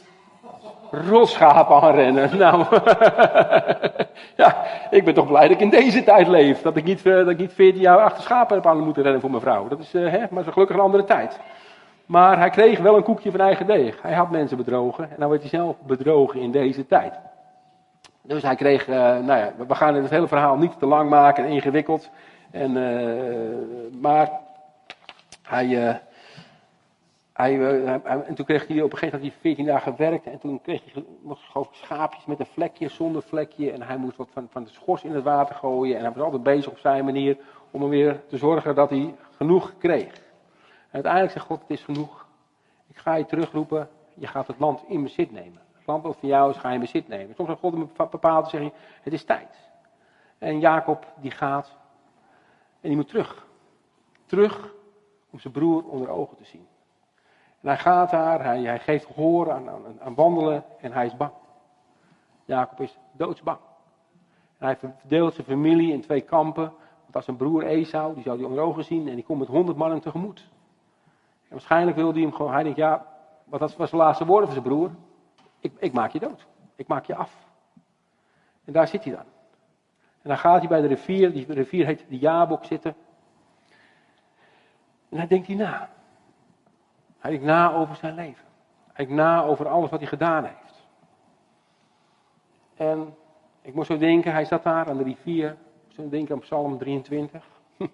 rotschapen 0.92 1.82
aanrennen. 1.82 2.30
Nou, 2.38 2.66
ja, 4.36 4.56
ik 4.90 5.06
ben 5.06 5.14
toch 5.14 5.28
blij 5.28 5.42
dat 5.42 5.52
ik 5.52 5.60
in 5.60 5.70
deze 5.70 6.04
tijd 6.04 6.28
leef. 6.28 6.62
Dat 6.62 6.76
ik 6.76 6.84
niet, 6.84 7.06
uh, 7.06 7.16
dat 7.16 7.30
ik 7.30 7.38
niet 7.38 7.54
14 7.54 7.82
jaar 7.82 8.00
achter 8.00 8.24
schapen 8.24 8.56
heb 8.56 8.68
aan 8.68 8.80
moeten 8.80 9.04
rennen 9.04 9.22
voor 9.22 9.30
mijn 9.30 9.42
vrouw. 9.42 9.68
Dat 9.68 9.80
is, 9.80 9.94
uh, 9.94 10.12
hè, 10.12 10.24
maar 10.30 10.44
zo 10.44 10.52
gelukkig 10.52 10.76
een 10.76 10.82
andere 10.84 11.04
tijd. 11.04 11.40
Maar 12.06 12.38
hij 12.38 12.50
kreeg 12.50 12.80
wel 12.80 12.96
een 12.96 13.04
koekje 13.04 13.32
van 13.32 13.40
eigen 13.40 13.66
deeg. 13.66 14.02
Hij 14.02 14.14
had 14.14 14.30
mensen 14.30 14.58
bedrogen 14.58 15.04
en 15.04 15.16
nou 15.18 15.30
werd 15.30 15.42
hij 15.42 15.50
zelf 15.50 15.76
bedrogen 15.82 16.40
in 16.40 16.52
deze 16.52 16.88
tijd. 16.88 17.14
Dus 18.22 18.42
hij 18.42 18.56
kreeg, 18.56 18.88
uh, 18.88 18.96
nou 18.96 19.40
ja, 19.40 19.52
we 19.68 19.76
gaan 19.76 19.96
het 19.96 20.10
hele 20.10 20.28
verhaal 20.28 20.58
niet 20.58 20.80
te 20.80 20.86
lang 20.86 21.10
maken 21.10 21.46
en 21.46 21.50
ingewikkeld. 21.50 22.10
En, 22.52 22.72
maar 24.02 24.30
hij, 25.44 26.00
hij, 27.40 27.54
hij, 27.54 28.02
en 28.04 28.36
toen 28.36 28.46
kreeg 28.46 28.68
hij 28.68 28.82
op 28.82 28.92
een 28.92 28.98
gegeven 28.98 29.20
moment 29.20 29.40
14 29.42 29.66
dagen 29.66 29.92
gewerkt. 29.92 30.26
En 30.26 30.40
toen 30.40 30.62
kreeg 30.62 30.82
hij 30.94 31.06
nog 31.22 31.70
schaapjes 31.72 32.26
met 32.26 32.40
een 32.40 32.46
vlekje, 32.46 32.90
zonder 32.90 33.22
vlekje. 33.22 33.72
En 33.72 33.82
hij 33.82 33.98
moest 33.98 34.18
wat 34.18 34.30
van, 34.32 34.48
van 34.50 34.64
de 34.64 34.70
schors 34.70 35.04
in 35.04 35.14
het 35.14 35.24
water 35.24 35.56
gooien. 35.56 35.98
En 35.98 36.04
hij 36.04 36.12
was 36.14 36.24
altijd 36.24 36.44
bezig 36.44 36.72
op 36.72 36.78
zijn 36.78 37.06
manier 37.06 37.38
om 37.72 37.82
hem 37.82 37.90
weer 37.90 38.22
te 38.28 38.38
zorgen 38.38 38.76
dat 38.76 38.90
hij 38.90 39.16
genoeg 39.36 39.74
kreeg. 39.78 40.14
En 40.14 40.92
uiteindelijk 40.92 41.34
zegt 41.34 41.46
God, 41.46 41.62
het 41.62 41.70
is 41.70 41.84
genoeg. 41.84 42.28
Ik 42.88 42.98
ga 42.98 43.16
je 43.16 43.26
terugroepen, 43.26 43.90
je 44.14 44.28
gaat 44.28 44.48
het 44.48 44.60
land 44.60 44.84
in 44.88 45.04
bezit 45.04 45.32
nemen. 45.32 45.62
Het 45.74 45.88
land 45.88 46.04
wat 46.04 46.18
van 46.20 46.30
jou 46.30 46.52
is, 46.52 46.58
ga 46.58 46.68
je 46.68 46.74
in 46.74 46.80
bezit 46.80 47.08
nemen. 47.08 47.36
Soms 47.36 47.50
heeft 47.50 47.60
God 47.60 47.74
hem 47.74 47.90
bepaald 48.12 48.44
te 48.44 48.50
zeggen, 48.50 48.72
het 49.02 49.14
is 49.14 49.24
tijd. 49.24 49.70
En 50.38 50.60
Jacob 50.60 51.06
die 51.16 51.32
gaat 51.32 51.76
en 52.82 52.88
die 52.88 52.96
moet 52.96 53.08
terug. 53.08 53.48
Terug 54.26 54.74
om 55.30 55.40
zijn 55.40 55.54
broer 55.54 55.84
onder 55.84 56.10
ogen 56.10 56.38
te 56.38 56.46
zien. 56.46 56.68
En 57.62 57.68
hij 57.68 57.78
gaat 57.78 58.10
daar, 58.10 58.44
hij, 58.44 58.80
geeft 58.80 59.06
gehoor 59.06 59.52
aan, 59.52 59.70
aan, 59.70 60.02
aan, 60.02 60.16
wandelen 60.16 60.64
en 60.82 60.92
hij 60.92 61.06
is 61.06 61.18
bang. 61.18 61.32
Jacob 62.46 62.82
is 62.82 62.98
doodsbang. 63.12 63.58
Hij 64.58 64.78
verdeelt 64.78 65.34
zijn 65.34 65.48
familie 65.48 65.94
in 65.94 66.02
twee 66.02 66.22
kampen. 66.22 66.74
Want 67.02 67.16
als 67.16 67.26
zijn 67.26 67.38
broer 67.38 67.64
Esau, 67.64 68.14
die 68.14 68.24
zou 68.24 68.38
hij 68.38 68.48
onder 68.48 68.64
ogen 68.64 68.84
zien 68.84 69.08
en 69.08 69.16
die 69.16 69.24
komt 69.24 69.40
met 69.40 69.48
honderd 69.48 69.78
mannen 69.78 70.00
tegemoet. 70.00 70.48
En 71.44 71.50
waarschijnlijk 71.50 71.98
wil 71.98 72.12
hij 72.12 72.22
hem 72.22 72.34
gewoon, 72.34 72.54
hij 72.54 72.64
denkt 72.64 72.78
ja, 72.78 73.06
wat 73.44 73.60
was 73.60 73.90
zijn 73.90 74.02
laatste 74.02 74.26
woorden 74.26 74.50
voor 74.50 74.62
zijn 74.62 74.74
broer? 74.74 74.92
Ik, 75.60 75.74
ik 75.80 75.94
maak 75.94 76.12
je 76.12 76.20
dood. 76.20 76.48
Ik 76.76 76.88
maak 76.88 77.06
je 77.06 77.16
af. 77.16 77.36
En 78.66 78.74
daar 78.74 78.88
zit 78.88 79.04
hij 79.04 79.14
dan. 79.14 79.26
En 80.22 80.30
dan 80.30 80.38
gaat 80.38 80.60
hij 80.60 80.68
bij 80.68 80.82
de 80.82 80.88
rivier, 80.88 81.34
die 81.34 81.54
rivier 81.54 81.86
heet 81.86 82.06
de 82.10 82.18
Jabok 82.18 82.66
zitten. 82.66 82.96
En 85.10 85.18
hij 85.18 85.28
denkt 85.28 85.48
hij 85.48 85.56
na. 85.56 85.90
Hij 87.20 87.32
denkt 87.32 87.46
na 87.46 87.74
over 87.74 87.96
zijn 87.96 88.14
leven. 88.14 88.46
Hij 88.94 89.06
denkt 89.06 89.22
na 89.22 89.44
over 89.44 89.68
alles 89.68 89.90
wat 89.90 90.00
hij 90.00 90.10
gedaan 90.10 90.44
heeft. 90.44 90.88
En 92.76 93.16
ik 93.62 93.74
moest 93.74 93.88
zo 93.88 93.98
denken, 93.98 94.32
hij 94.32 94.46
zat 94.46 94.64
daar 94.64 94.90
aan 94.90 94.98
de 94.98 95.04
rivier. 95.04 95.50
Ik 95.90 95.98
moest 95.98 96.12
denken 96.12 96.36
aan 96.36 96.42
Psalm 96.42 96.78
23. 96.78 97.46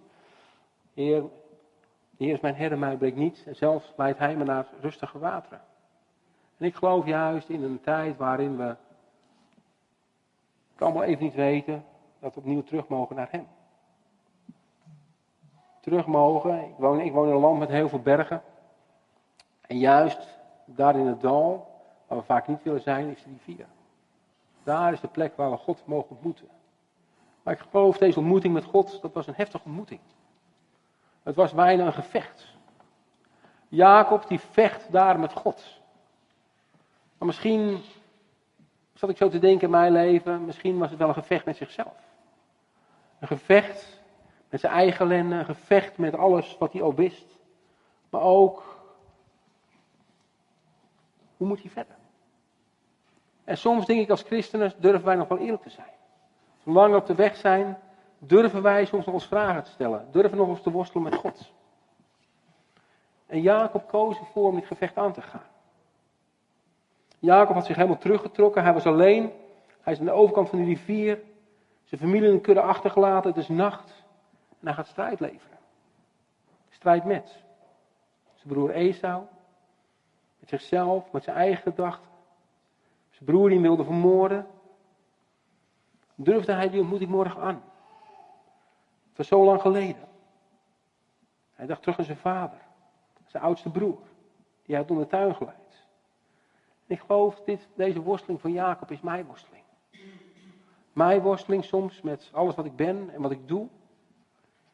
Heer, 0.94 1.24
Heer 2.18 2.34
is 2.34 2.40
mijn 2.40 2.56
herder, 2.56 2.78
mij 2.78 2.98
breekt 2.98 3.16
niets. 3.16 3.46
En 3.46 3.56
zelfs 3.56 3.94
leidt 3.98 4.20
hij 4.20 4.36
me 4.36 4.44
naar 4.44 4.68
rustige 4.82 5.20
wateren. 5.20 5.62
En 6.58 6.66
ik 6.66 6.76
geloof 6.76 7.06
juist 7.06 7.50
in 7.50 7.64
een 7.64 7.82
tijd 7.82 8.18
waarin 8.18 8.58
we 8.58 8.76
kan 10.76 10.94
wel 10.94 11.04
even 11.04 11.24
niet 11.24 11.34
weten 11.34 11.86
dat 12.20 12.34
we 12.34 12.40
opnieuw 12.40 12.64
terug 12.64 12.88
mogen 12.88 13.16
naar 13.16 13.28
Hem. 13.32 13.48
Terug 15.82 16.06
mogen. 16.06 16.64
Ik 16.64 16.76
woon, 16.78 17.00
ik 17.00 17.12
woon 17.12 17.28
in 17.28 17.34
een 17.34 17.40
land 17.40 17.60
met 17.60 17.70
heel 17.70 17.90
veel 17.90 18.02
bergen. 18.02 18.42
En 19.68 19.78
juist 19.78 20.20
daar 20.66 20.96
in 20.96 21.06
het 21.06 21.22
dal, 21.22 21.68
waar 22.08 22.18
we 22.18 22.24
vaak 22.24 22.48
niet 22.48 22.64
willen 22.64 22.82
zijn, 22.82 23.10
is 23.10 23.24
de 23.24 23.30
rivier. 23.30 23.66
Daar 24.64 24.94
is 24.94 25.00
de 25.00 25.08
plek 25.08 25.36
waar 25.36 25.52
we 25.52 25.58
God 25.58 25.82
mogen 25.86 26.10
ontmoeten. 26.10 26.48
Maar 27.44 27.54
ik 27.54 27.60
geloof, 27.60 27.98
deze 27.98 28.20
ontmoeting 28.20 28.54
met 28.54 28.64
God, 28.64 29.02
dat 29.02 29.14
was 29.14 29.28
een 29.28 29.34
heftige 29.36 29.66
ontmoeting. 29.66 30.00
Het 31.24 31.36
was 31.36 31.54
bijna 31.54 31.86
een 31.86 31.94
gevecht. 31.94 32.48
Jacob 33.68 34.28
die 34.28 34.40
vecht 34.40 34.92
daar 34.92 35.20
met 35.20 35.34
God. 35.34 35.80
Maar 37.18 37.28
misschien 37.28 37.82
zat 38.94 39.10
ik 39.10 39.18
zo 39.18 39.30
te 39.30 39.40
denken 39.40 39.66
in 39.66 39.70
mijn 39.70 39.92
leven, 39.92 40.46
misschien 40.46 40.78
was 40.78 40.90
het 40.90 41.00
wel 41.00 41.08
een 41.08 41.14
gevecht 41.14 41.46
met 41.46 41.58
zichzelf. 41.58 41.96
Een 43.20 43.28
gevecht 43.28 44.02
met 44.50 44.60
zijn 44.60 44.74
eigen 44.74 45.06
ellende, 45.06 45.36
een 45.36 45.46
gevecht 45.46 45.98
met 45.98 46.16
alles 46.16 46.58
wat 46.58 46.74
hij 46.74 46.82
al 46.82 46.94
wist. 46.94 47.26
Maar 48.10 48.22
ook, 48.22 48.75
hoe 51.38 51.48
moet 51.48 51.62
hij 51.62 51.70
verder? 51.70 51.96
En 53.44 53.58
soms 53.58 53.86
denk 53.86 54.02
ik 54.02 54.10
als 54.10 54.22
christenen 54.22 54.74
durven 54.78 55.06
wij 55.06 55.16
nog 55.16 55.28
wel 55.28 55.38
eerlijk 55.38 55.64
te 55.64 55.70
zijn. 55.70 55.94
Zolang 56.64 56.92
we 56.92 56.98
op 56.98 57.06
de 57.06 57.16
weg 57.16 57.36
zijn, 57.36 57.78
durven 58.18 58.62
wij 58.62 58.86
soms 58.86 59.06
nog 59.06 59.16
eens 59.16 59.28
vragen 59.28 59.64
te 59.64 59.72
stellen. 59.72 60.08
Durven 60.12 60.38
nog 60.38 60.48
eens 60.48 60.62
te 60.62 60.72
worstelen 60.72 61.04
met 61.04 61.16
God. 61.16 61.52
En 63.26 63.42
Jacob 63.42 63.88
koos 63.88 64.20
ervoor 64.20 64.48
om 64.48 64.56
dit 64.56 64.66
gevecht 64.66 64.98
aan 64.98 65.14
te 65.14 65.22
gaan. 65.22 65.46
Jacob 67.20 67.56
had 67.56 67.66
zich 67.66 67.76
helemaal 67.76 67.98
teruggetrokken. 67.98 68.64
Hij 68.64 68.74
was 68.74 68.86
alleen. 68.86 69.32
Hij 69.82 69.94
is 69.94 70.00
aan 70.00 70.06
de 70.06 70.12
overkant 70.12 70.50
van 70.50 70.60
de 70.60 70.66
rivier. 70.66 71.22
Zijn 71.84 72.02
familie 72.02 72.32
in 72.32 72.42
kudde 72.42 72.62
achtergelaten. 72.62 73.30
Het 73.30 73.40
is 73.40 73.48
nacht. 73.48 74.04
En 74.60 74.68
hij 74.68 74.74
gaat 74.74 74.88
strijd 74.88 75.20
leveren. 75.20 75.58
Strijd 76.70 77.04
met 77.04 77.44
zijn 78.36 78.54
broer 78.54 78.70
Esau. 78.70 79.24
Met 80.46 80.60
zichzelf, 80.60 81.12
met 81.12 81.24
zijn 81.24 81.36
eigen 81.36 81.62
gedachten. 81.62 82.10
Zijn 83.10 83.26
broer 83.26 83.50
die 83.50 83.60
wilde 83.60 83.84
vermoorden. 83.84 84.48
Durfde 86.16 86.54
hij 86.54 86.70
die 86.70 86.80
ontmoeting 86.80 87.12
morgen 87.12 87.42
aan? 87.42 87.64
Het 89.08 89.18
was 89.18 89.28
zo 89.28 89.46
lang 89.46 89.62
geleden. 89.62 90.08
Hij 91.54 91.66
dacht 91.66 91.82
terug 91.82 91.98
aan 91.98 92.06
zijn 92.06 92.18
vader. 92.18 92.58
Zijn 93.26 93.44
oudste 93.44 93.70
broer. 93.70 94.00
Die 94.66 94.76
hij 94.76 94.86
onder 94.88 95.04
de 95.04 95.10
tuin 95.10 95.36
geleid. 95.36 95.86
Ik 96.86 97.00
geloof, 97.00 97.42
dit, 97.46 97.68
deze 97.76 98.02
worsteling 98.02 98.42
van 98.42 98.52
Jacob 98.52 98.92
is 98.92 99.02
mijn 99.02 99.26
worsteling. 99.26 99.64
Mijn 100.94 101.22
worsteling 101.22 101.64
soms 101.64 102.02
met 102.02 102.30
alles 102.34 102.56
wat 102.56 102.66
ik 102.66 102.76
ben 102.76 103.10
en 103.10 103.22
wat 103.22 103.32
ik 103.32 103.48
doe. 103.48 103.68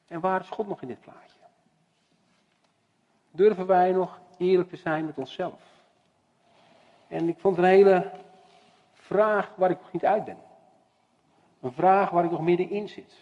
En 0.07 0.19
waar 0.19 0.41
is 0.41 0.49
God 0.49 0.67
nog 0.67 0.81
in 0.81 0.87
dit 0.87 1.01
plaatje? 1.01 1.39
Durven 3.31 3.65
wij 3.65 3.91
nog 3.91 4.21
eerlijk 4.41 4.69
te 4.69 4.75
zijn 4.75 5.05
met 5.05 5.17
onszelf? 5.17 5.61
En 7.07 7.27
ik 7.27 7.39
vond 7.39 7.57
een 7.57 7.63
hele 7.63 8.11
vraag 8.93 9.53
waar 9.55 9.69
ik 9.69 9.79
nog 9.81 9.91
niet 9.91 10.05
uit 10.05 10.25
ben. 10.25 10.37
Een 11.61 11.71
vraag 11.71 12.09
waar 12.09 12.23
ik 12.23 12.31
nog 12.31 12.41
middenin 12.41 12.89
zit. 12.89 13.13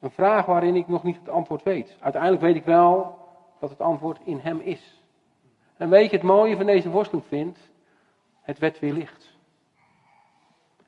Een 0.00 0.10
vraag 0.10 0.46
waarin 0.46 0.76
ik 0.76 0.88
nog 0.88 1.02
niet 1.02 1.18
het 1.18 1.28
antwoord 1.28 1.62
weet. 1.62 1.96
Uiteindelijk 2.00 2.42
weet 2.42 2.56
ik 2.56 2.64
wel 2.64 3.18
dat 3.58 3.70
het 3.70 3.80
antwoord 3.80 4.18
in 4.24 4.38
hem 4.38 4.60
is. 4.60 5.02
En 5.76 5.88
weet 5.88 6.10
je, 6.10 6.16
het 6.16 6.26
mooie 6.26 6.56
van 6.56 6.66
deze 6.66 6.90
worsteling 6.90 7.26
vindt, 7.26 7.58
het 8.42 8.58
werd 8.58 8.78
weer 8.78 8.92
licht. 8.92 9.32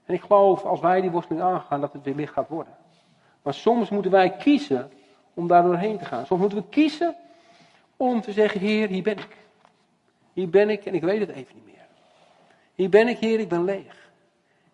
En 0.04 0.14
ik 0.14 0.20
geloof, 0.20 0.64
als 0.64 0.80
wij 0.80 1.00
die 1.00 1.10
worsteling 1.10 1.44
aangaan, 1.44 1.80
dat 1.80 1.92
het 1.92 2.02
weer 2.02 2.14
licht 2.14 2.32
gaat 2.32 2.48
worden. 2.48 2.76
Maar 3.42 3.54
soms 3.54 3.90
moeten 3.90 4.10
wij 4.10 4.30
kiezen 4.30 4.92
om 5.34 5.46
daar 5.46 5.62
doorheen 5.62 5.98
te 5.98 6.04
gaan. 6.04 6.26
Soms 6.26 6.40
moeten 6.40 6.58
we 6.58 6.68
kiezen 6.68 7.16
om 7.96 8.20
te 8.20 8.32
zeggen, 8.32 8.60
Heer, 8.60 8.88
hier 8.88 9.02
ben 9.02 9.18
ik. 9.18 9.36
Hier 10.32 10.50
ben 10.50 10.70
ik 10.70 10.84
en 10.84 10.94
ik 10.94 11.02
weet 11.02 11.20
het 11.20 11.28
even 11.28 11.54
niet 11.54 11.64
meer. 11.64 11.86
Hier 12.74 12.88
ben 12.88 13.08
ik, 13.08 13.18
Heer, 13.18 13.40
ik 13.40 13.48
ben 13.48 13.64
leeg. 13.64 14.10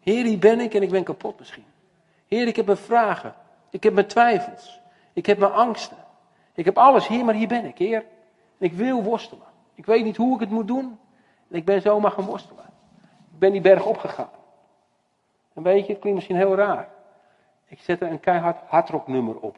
Heer, 0.01 0.25
hier 0.25 0.39
ben 0.39 0.61
ik 0.61 0.75
en 0.75 0.83
ik 0.83 0.91
ben 0.91 1.05
kapot 1.05 1.39
misschien. 1.39 1.65
Heer, 2.29 2.47
ik 2.47 2.57
heb 2.57 2.67
mijn 2.67 2.79
vragen. 2.79 3.35
Ik 3.71 3.83
heb 3.83 3.93
mijn 3.93 4.07
twijfels. 4.07 4.81
Ik 5.13 5.27
heb 5.27 5.39
mijn 5.39 5.53
angsten. 5.53 5.97
Ik 6.55 6.65
heb 6.65 6.79
alles, 6.79 7.09
Heer, 7.09 7.25
maar 7.25 7.35
hier 7.35 7.49
ben 7.49 7.65
ik, 7.65 7.79
Heer. 7.79 8.05
En 8.59 8.67
ik 8.67 8.73
wil 8.73 9.03
worstelen. 9.03 9.47
Ik 9.75 9.87
weet 9.87 10.05
niet 10.05 10.17
hoe 10.17 10.35
ik 10.35 10.41
het 10.41 10.51
moet 10.51 10.67
doen. 10.67 10.99
En 11.49 11.57
ik 11.57 11.65
ben 11.65 11.81
zomaar 11.81 12.11
gaan 12.11 12.25
worstelen. 12.25 12.65
Ik 13.33 13.39
ben 13.39 13.53
die 13.53 13.61
berg 13.61 13.85
opgegaan. 13.85 14.31
En 15.55 15.63
weet 15.63 15.87
je, 15.87 15.93
het 15.93 16.01
klinkt 16.01 16.19
misschien 16.19 16.37
heel 16.37 16.55
raar. 16.55 16.89
Ik 17.67 17.81
zet 17.81 18.01
er 18.01 18.11
een 18.11 18.21
keihard 18.21 18.59
hardrocknummer 18.67 19.39
op. 19.41 19.57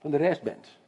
Van 0.00 0.10
de 0.10 0.16
restband. 0.16 0.78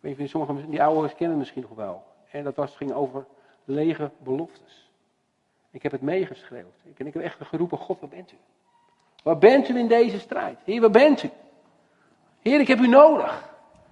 Weet 0.00 0.18
niet 0.18 0.30
sommige 0.30 0.68
die 0.68 0.82
ouders 0.82 1.14
kennen 1.14 1.38
misschien 1.38 1.62
nog 1.62 1.74
wel. 1.74 2.02
En 2.30 2.44
dat 2.44 2.56
was, 2.56 2.76
ging 2.76 2.92
over 2.92 3.26
lege 3.64 4.10
beloftes. 4.18 4.90
Ik 5.70 5.82
heb 5.82 5.92
het 5.92 6.00
meegeschreeuwd. 6.00 6.74
En 6.96 7.06
ik 7.06 7.14
heb 7.14 7.22
echt 7.22 7.38
geroepen, 7.42 7.78
God, 7.78 8.00
waar 8.00 8.08
bent 8.08 8.32
u? 8.32 8.36
Waar 9.22 9.38
bent 9.38 9.68
u 9.68 9.78
in 9.78 9.88
deze 9.88 10.18
strijd? 10.18 10.58
Heer, 10.64 10.80
waar 10.80 10.90
bent 10.90 11.22
u? 11.22 11.30
Heer, 12.40 12.60
ik 12.60 12.68
heb 12.68 12.78
u 12.78 12.86
nodig. 12.86 13.50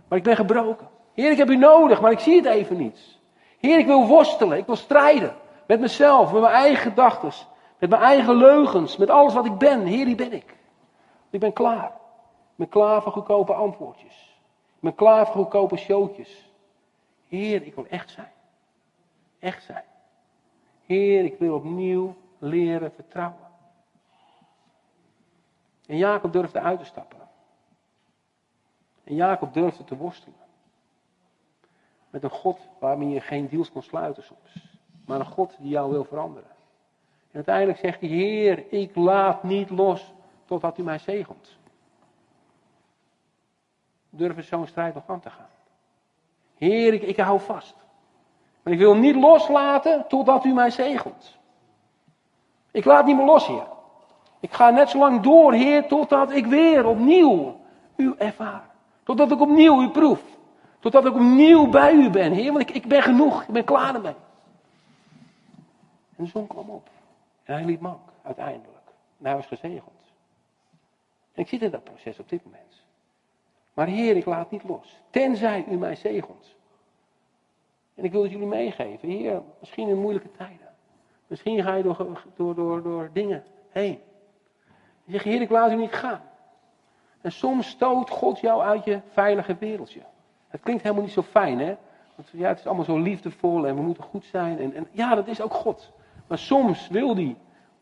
Maar 0.09 0.18
ik 0.18 0.24
ben 0.24 0.36
gebroken. 0.36 0.88
Heer, 1.14 1.30
ik 1.30 1.38
heb 1.38 1.50
u 1.50 1.56
nodig, 1.56 2.00
maar 2.00 2.12
ik 2.12 2.18
zie 2.18 2.36
het 2.36 2.46
even 2.46 2.76
niet. 2.76 3.18
Heer, 3.59 3.78
ik 3.78 3.86
wil 3.86 4.06
worstelen, 4.06 4.59
ik 4.59 4.66
wil 4.66 4.76
strijden. 4.76 5.34
Met 5.66 5.80
mezelf, 5.80 6.32
met 6.32 6.40
mijn 6.40 6.54
eigen 6.54 6.82
gedachten. 6.90 7.32
Met 7.78 7.90
mijn 7.90 8.02
eigen 8.02 8.34
leugens, 8.34 8.96
met 8.96 9.11
alles 9.11 9.34
wat 9.34 9.44
ik 9.44 9.59
ben. 9.59 9.84
Heer, 9.84 10.04
die 10.04 10.14
ben 10.14 10.32
ik. 10.32 10.56
Ik 11.30 11.40
ben 11.40 11.52
klaar. 11.52 11.84
Ik 11.84 12.56
ben 12.56 12.68
klaar 12.68 13.02
voor 13.02 13.12
goedkope 13.12 13.52
antwoordjes. 13.52 14.28
Ben 14.81 14.95
klaar 14.95 15.26
goedkope 15.26 15.76
showtjes. 15.76 16.51
Heer, 17.29 17.62
ik 17.62 17.74
wil 17.74 17.87
echt 17.87 18.11
zijn. 18.11 18.33
Echt 19.39 19.64
zijn. 19.64 19.85
Heer, 20.87 21.24
ik 21.24 21.39
wil 21.39 21.55
opnieuw 21.55 22.16
leren 22.39 22.93
vertrouwen. 22.93 23.47
En 25.87 25.97
Jacob 25.97 26.33
durfde 26.33 26.61
uit 26.61 26.79
te 26.79 26.85
stappen. 26.85 27.18
En 29.05 29.14
Jacob 29.14 29.53
durfde 29.53 29.85
te 29.85 29.97
worstelen. 29.97 30.39
Met 32.11 32.22
een 32.22 32.31
God 32.31 32.59
waarmee 32.79 33.09
je 33.09 33.20
geen 33.20 33.49
deals 33.49 33.72
kon 33.72 33.83
sluiten 33.83 34.22
soms. 34.22 34.79
Maar 35.07 35.20
een 35.20 35.26
God 35.26 35.57
die 35.59 35.70
jou 35.70 35.91
wil 35.91 36.05
veranderen. 36.05 36.51
En 37.31 37.35
uiteindelijk 37.35 37.79
zegt 37.79 38.01
hij, 38.01 38.09
Heer, 38.09 38.72
ik 38.72 38.97
laat 38.97 39.43
niet 39.43 39.70
los 39.70 40.14
totdat 40.45 40.79
u 40.79 40.83
mij 40.83 40.99
zegelt. 40.99 41.57
Durven 44.18 44.44
zo'n 44.44 44.66
strijd 44.66 44.94
nog 44.94 45.04
aan 45.06 45.20
te 45.20 45.30
gaan. 45.30 45.48
Heer, 46.56 46.92
ik, 46.92 47.02
ik 47.02 47.16
hou 47.16 47.40
vast. 47.40 47.74
Maar 48.62 48.72
ik 48.72 48.78
wil 48.78 48.94
niet 48.94 49.14
loslaten 49.14 50.04
totdat 50.08 50.44
u 50.44 50.52
mij 50.52 50.70
zegelt. 50.70 51.36
Ik 52.70 52.84
laat 52.84 53.06
niet 53.06 53.16
meer 53.16 53.24
los, 53.24 53.46
Heer. 53.46 53.66
Ik 54.40 54.52
ga 54.52 54.70
net 54.70 54.88
zo 54.88 54.98
lang 54.98 55.20
door, 55.20 55.52
Heer, 55.52 55.86
totdat 55.86 56.30
ik 56.30 56.46
weer 56.46 56.86
opnieuw 56.86 57.60
u 57.96 58.14
ervaar. 58.18 58.68
Totdat 59.02 59.30
ik 59.30 59.40
opnieuw 59.40 59.82
u 59.82 59.88
proef. 59.88 60.20
Totdat 60.80 61.06
ik 61.06 61.14
opnieuw 61.14 61.68
bij 61.68 61.92
u 61.92 62.10
ben, 62.10 62.32
Heer, 62.32 62.52
want 62.52 62.68
ik, 62.68 62.76
ik 62.76 62.86
ben 62.86 63.02
genoeg, 63.02 63.42
ik 63.42 63.52
ben 63.52 63.64
klaar 63.64 63.94
ermee. 63.94 64.14
En 66.16 66.24
de 66.24 66.26
zon 66.26 66.46
kwam 66.46 66.70
op. 66.70 66.88
En 67.44 67.54
hij 67.54 67.64
liep 67.64 67.80
mank, 67.80 68.00
uiteindelijk. 68.22 68.86
En 69.18 69.24
hij 69.24 69.34
was 69.34 69.46
gezegeld. 69.46 69.92
En 71.34 71.42
ik 71.42 71.48
zit 71.48 71.62
in 71.62 71.70
dat 71.70 71.84
proces 71.84 72.18
op 72.18 72.28
dit 72.28 72.44
moment. 72.44 72.86
Maar 73.79 73.87
Heer, 73.87 74.16
ik 74.16 74.24
laat 74.24 74.51
niet 74.51 74.64
los. 74.64 75.01
Tenzij 75.11 75.64
u 75.70 75.76
mij 75.76 75.95
zegelt. 75.95 76.55
En 77.95 78.05
ik 78.05 78.12
wil 78.12 78.22
het 78.22 78.31
jullie 78.31 78.47
meegeven. 78.47 79.09
Heer, 79.09 79.43
misschien 79.61 79.89
in 79.89 80.01
moeilijke 80.01 80.31
tijden. 80.31 80.68
Misschien 81.26 81.62
ga 81.62 81.74
je 81.74 81.83
door, 81.83 82.22
door, 82.37 82.55
door, 82.55 82.83
door 82.83 83.11
dingen 83.12 83.45
heen. 83.68 84.01
Je 85.05 85.12
zegt, 85.12 85.24
Heer, 85.24 85.41
ik 85.41 85.51
laat 85.51 85.70
u 85.70 85.76
niet 85.76 85.93
gaan. 85.93 86.20
En 87.20 87.33
soms 87.33 87.68
stoot 87.68 88.11
God 88.11 88.41
jou 88.41 88.62
uit 88.62 88.85
je 88.85 89.01
veilige 89.12 89.57
wereldje. 89.59 90.01
Het 90.49 90.61
klinkt 90.61 90.83
helemaal 90.83 91.05
niet 91.05 91.12
zo 91.12 91.22
fijn, 91.22 91.59
hè? 91.59 91.76
Want 92.14 92.29
ja, 92.33 92.49
het 92.49 92.59
is 92.59 92.66
allemaal 92.66 92.85
zo 92.85 92.99
liefdevol 92.99 93.66
en 93.66 93.74
we 93.74 93.83
moeten 93.83 94.05
goed 94.05 94.24
zijn. 94.24 94.59
En, 94.59 94.74
en 94.74 94.89
ja, 94.91 95.14
dat 95.14 95.26
is 95.26 95.41
ook 95.41 95.55
God. 95.55 95.93
Maar 96.26 96.39
soms 96.39 96.89
wil 96.89 97.14
hij 97.14 97.37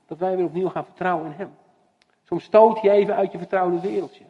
dat 0.06 0.18
wij 0.18 0.36
weer 0.36 0.44
opnieuw 0.44 0.68
gaan 0.68 0.84
vertrouwen 0.84 1.26
in 1.26 1.36
Hem. 1.36 1.54
Soms 2.24 2.44
stoot 2.44 2.80
hij 2.80 2.90
even 2.90 3.14
uit 3.14 3.32
je 3.32 3.38
vertrouwde 3.38 3.80
wereldje. 3.80 4.24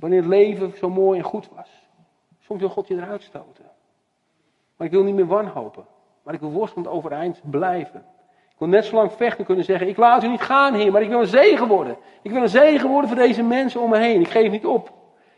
Wanneer 0.00 0.18
het 0.18 0.28
leven 0.28 0.72
zo 0.76 0.90
mooi 0.90 1.18
en 1.18 1.24
goed 1.24 1.48
was. 1.54 1.88
Soms 2.40 2.60
wil 2.60 2.68
God 2.68 2.88
je 2.88 2.94
eruit 2.94 3.22
stoten. 3.22 3.64
Maar 4.76 4.86
ik 4.86 4.92
wil 4.92 5.02
niet 5.02 5.14
meer 5.14 5.26
wanhopen. 5.26 5.86
Maar 6.22 6.34
ik 6.34 6.40
wil 6.40 6.50
worstelend 6.50 6.88
overeind 6.88 7.40
blijven. 7.50 8.04
Ik 8.50 8.56
wil 8.58 8.68
net 8.68 8.84
zo 8.84 8.96
lang 8.96 9.12
vechten 9.12 9.44
kunnen 9.44 9.64
zeggen: 9.64 9.88
Ik 9.88 9.96
laat 9.96 10.24
u 10.24 10.28
niet 10.28 10.40
gaan, 10.40 10.74
Heer, 10.74 10.92
maar 10.92 11.02
ik 11.02 11.08
wil 11.08 11.20
een 11.20 11.26
zegen 11.26 11.68
worden. 11.68 11.96
Ik 12.22 12.30
wil 12.30 12.42
een 12.42 12.48
zegen 12.48 12.88
worden 12.88 13.10
voor 13.10 13.18
deze 13.18 13.42
mensen 13.42 13.80
om 13.80 13.90
me 13.90 13.98
heen. 13.98 14.20
Ik 14.20 14.28
geef 14.28 14.50
niet 14.50 14.66
op. 14.66 14.92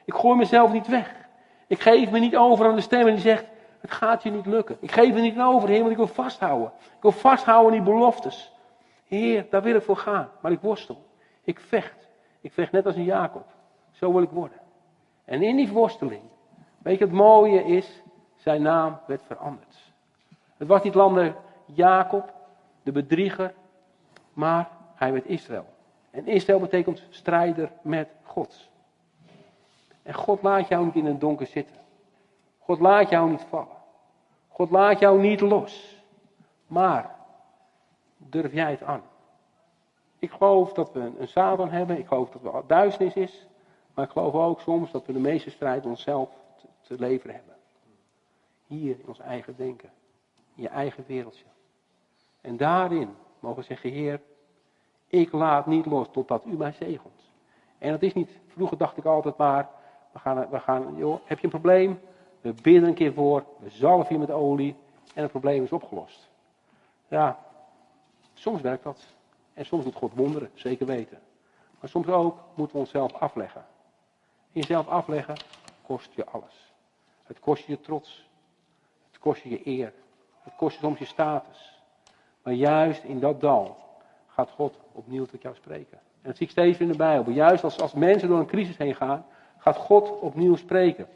Ik 0.04 0.14
gooi 0.14 0.36
mezelf 0.36 0.72
niet 0.72 0.86
weg. 0.86 1.14
Ik 1.66 1.80
geef 1.80 2.10
me 2.10 2.18
niet 2.18 2.36
over 2.36 2.66
aan 2.66 2.74
de 2.74 2.80
stem 2.80 3.06
die 3.06 3.18
zegt, 3.18 3.44
het 3.80 3.90
gaat 3.90 4.22
je 4.22 4.30
niet 4.30 4.46
lukken. 4.46 4.76
Ik 4.80 4.92
geef 4.92 5.14
me 5.14 5.20
niet 5.20 5.38
over, 5.38 5.68
Heer, 5.68 5.78
want 5.78 5.90
ik 5.90 5.96
wil 5.96 6.06
vasthouden. 6.06 6.72
Ik 6.78 7.02
wil 7.02 7.12
vasthouden 7.12 7.72
aan 7.72 7.84
die 7.84 7.92
beloftes. 7.92 8.52
Heer, 9.06 9.46
daar 9.50 9.62
wil 9.62 9.74
ik 9.74 9.82
voor 9.82 9.96
gaan, 9.96 10.28
maar 10.40 10.52
ik 10.52 10.60
worstel. 10.60 11.04
Ik 11.44 11.60
vecht. 11.60 12.08
Ik 12.40 12.52
vecht 12.52 12.72
net 12.72 12.86
als 12.86 12.96
een 12.96 13.04
Jacob. 13.04 13.46
Zo 14.02 14.12
wil 14.12 14.22
ik 14.22 14.30
worden. 14.30 14.58
En 15.24 15.42
in 15.42 15.56
die 15.56 15.72
worsteling, 15.72 16.22
weet 16.78 16.98
je, 16.98 17.04
het 17.04 17.14
mooie 17.14 17.64
is, 17.64 18.02
zijn 18.36 18.62
naam 18.62 18.98
werd 19.06 19.22
veranderd. 19.22 19.92
Het 20.56 20.68
was 20.68 20.82
niet 20.82 20.94
langer 20.94 21.36
Jacob, 21.64 22.32
de 22.82 22.92
bedrieger, 22.92 23.54
maar 24.32 24.70
hij 24.94 25.12
werd 25.12 25.26
Israël. 25.26 25.66
En 26.10 26.26
Israël 26.26 26.60
betekent 26.60 27.02
strijder 27.10 27.70
met 27.82 28.08
God. 28.22 28.68
En 30.02 30.14
God 30.14 30.42
laat 30.42 30.68
jou 30.68 30.84
niet 30.84 30.94
in 30.94 31.06
het 31.06 31.20
donker 31.20 31.46
zitten. 31.46 31.76
God 32.58 32.80
laat 32.80 33.08
jou 33.08 33.30
niet 33.30 33.46
vallen. 33.48 33.76
God 34.48 34.70
laat 34.70 34.98
jou 34.98 35.20
niet 35.20 35.40
los. 35.40 36.02
Maar 36.66 37.14
durf 38.16 38.52
jij 38.52 38.70
het 38.70 38.82
aan? 38.82 39.02
Ik 40.18 40.30
geloof 40.30 40.72
dat 40.72 40.92
we 40.92 41.12
een 41.18 41.28
Satan 41.28 41.70
hebben. 41.70 41.98
Ik 41.98 42.06
geloof 42.06 42.30
dat 42.30 42.54
er 42.54 42.62
duisternis 42.66 43.14
is. 43.14 43.46
Maar 43.94 44.04
ik 44.04 44.10
geloof 44.10 44.34
ook 44.34 44.60
soms 44.60 44.90
dat 44.90 45.06
we 45.06 45.12
de 45.12 45.18
meeste 45.18 45.50
strijd 45.50 45.86
onszelf 45.86 46.28
te, 46.60 46.66
te 46.80 46.96
leveren 46.98 47.34
hebben. 47.34 47.54
Hier 48.66 48.96
in 48.98 49.08
ons 49.08 49.18
eigen 49.18 49.56
denken. 49.56 49.90
In 50.54 50.62
je 50.62 50.68
eigen 50.68 51.04
wereldje. 51.06 51.44
En 52.40 52.56
daarin 52.56 53.16
mogen 53.40 53.58
we 53.58 53.64
zeggen, 53.64 53.90
Heer, 53.90 54.20
ik 55.06 55.32
laat 55.32 55.66
niet 55.66 55.86
los 55.86 56.06
totdat 56.10 56.44
u 56.46 56.56
mij 56.56 56.72
zegelt. 56.72 57.22
En 57.78 57.90
dat 57.90 58.02
is 58.02 58.12
niet, 58.12 58.30
vroeger 58.46 58.76
dacht 58.76 58.96
ik 58.96 59.04
altijd 59.04 59.36
maar, 59.36 59.68
we 60.12 60.18
gaan, 60.18 60.48
we 60.50 60.60
gaan 60.60 60.96
joh, 60.96 61.20
heb 61.24 61.38
je 61.38 61.44
een 61.44 61.50
probleem? 61.50 62.00
We 62.40 62.54
bidden 62.62 62.88
een 62.88 62.94
keer 62.94 63.12
voor, 63.12 63.44
we 63.58 63.70
zalven 63.70 64.14
je 64.14 64.18
met 64.20 64.30
olie 64.30 64.76
en 65.14 65.22
het 65.22 65.30
probleem 65.30 65.62
is 65.62 65.72
opgelost. 65.72 66.28
Ja, 67.08 67.38
soms 68.34 68.60
werkt 68.60 68.82
dat. 68.82 69.06
En 69.54 69.66
soms 69.66 69.84
doet 69.84 69.94
God 69.94 70.14
wonderen, 70.14 70.50
zeker 70.54 70.86
weten. 70.86 71.18
Maar 71.80 71.88
soms 71.88 72.06
ook 72.06 72.38
moeten 72.54 72.76
we 72.76 72.82
onszelf 72.82 73.12
afleggen. 73.12 73.64
Jezelf 74.52 74.88
afleggen 74.88 75.36
kost 75.86 76.12
je 76.14 76.26
alles. 76.26 76.72
Het 77.22 77.40
kost 77.40 77.66
je 77.66 77.80
trots. 77.80 78.28
Het 79.10 79.20
kost 79.20 79.42
je 79.42 79.50
je 79.50 79.66
eer. 79.66 79.92
Het 80.42 80.52
kost 80.56 80.74
je 80.74 80.80
soms 80.80 80.98
je 80.98 81.04
status. 81.04 81.80
Maar 82.42 82.54
juist 82.54 83.04
in 83.04 83.20
dat 83.20 83.40
dal 83.40 83.76
gaat 84.26 84.50
God 84.50 84.78
opnieuw 84.92 85.24
tot 85.24 85.42
jou 85.42 85.54
spreken. 85.54 85.98
En 85.98 86.28
dat 86.28 86.36
zie 86.36 86.46
ik 86.46 86.52
steeds 86.52 86.78
in 86.78 86.88
de 86.88 86.96
Bijbel. 86.96 87.32
Juist 87.32 87.64
als, 87.64 87.80
als 87.80 87.92
mensen 87.92 88.28
door 88.28 88.38
een 88.38 88.46
crisis 88.46 88.76
heen 88.76 88.94
gaan, 88.94 89.26
gaat 89.58 89.76
God 89.76 90.18
opnieuw 90.20 90.56
spreken. 90.56 91.06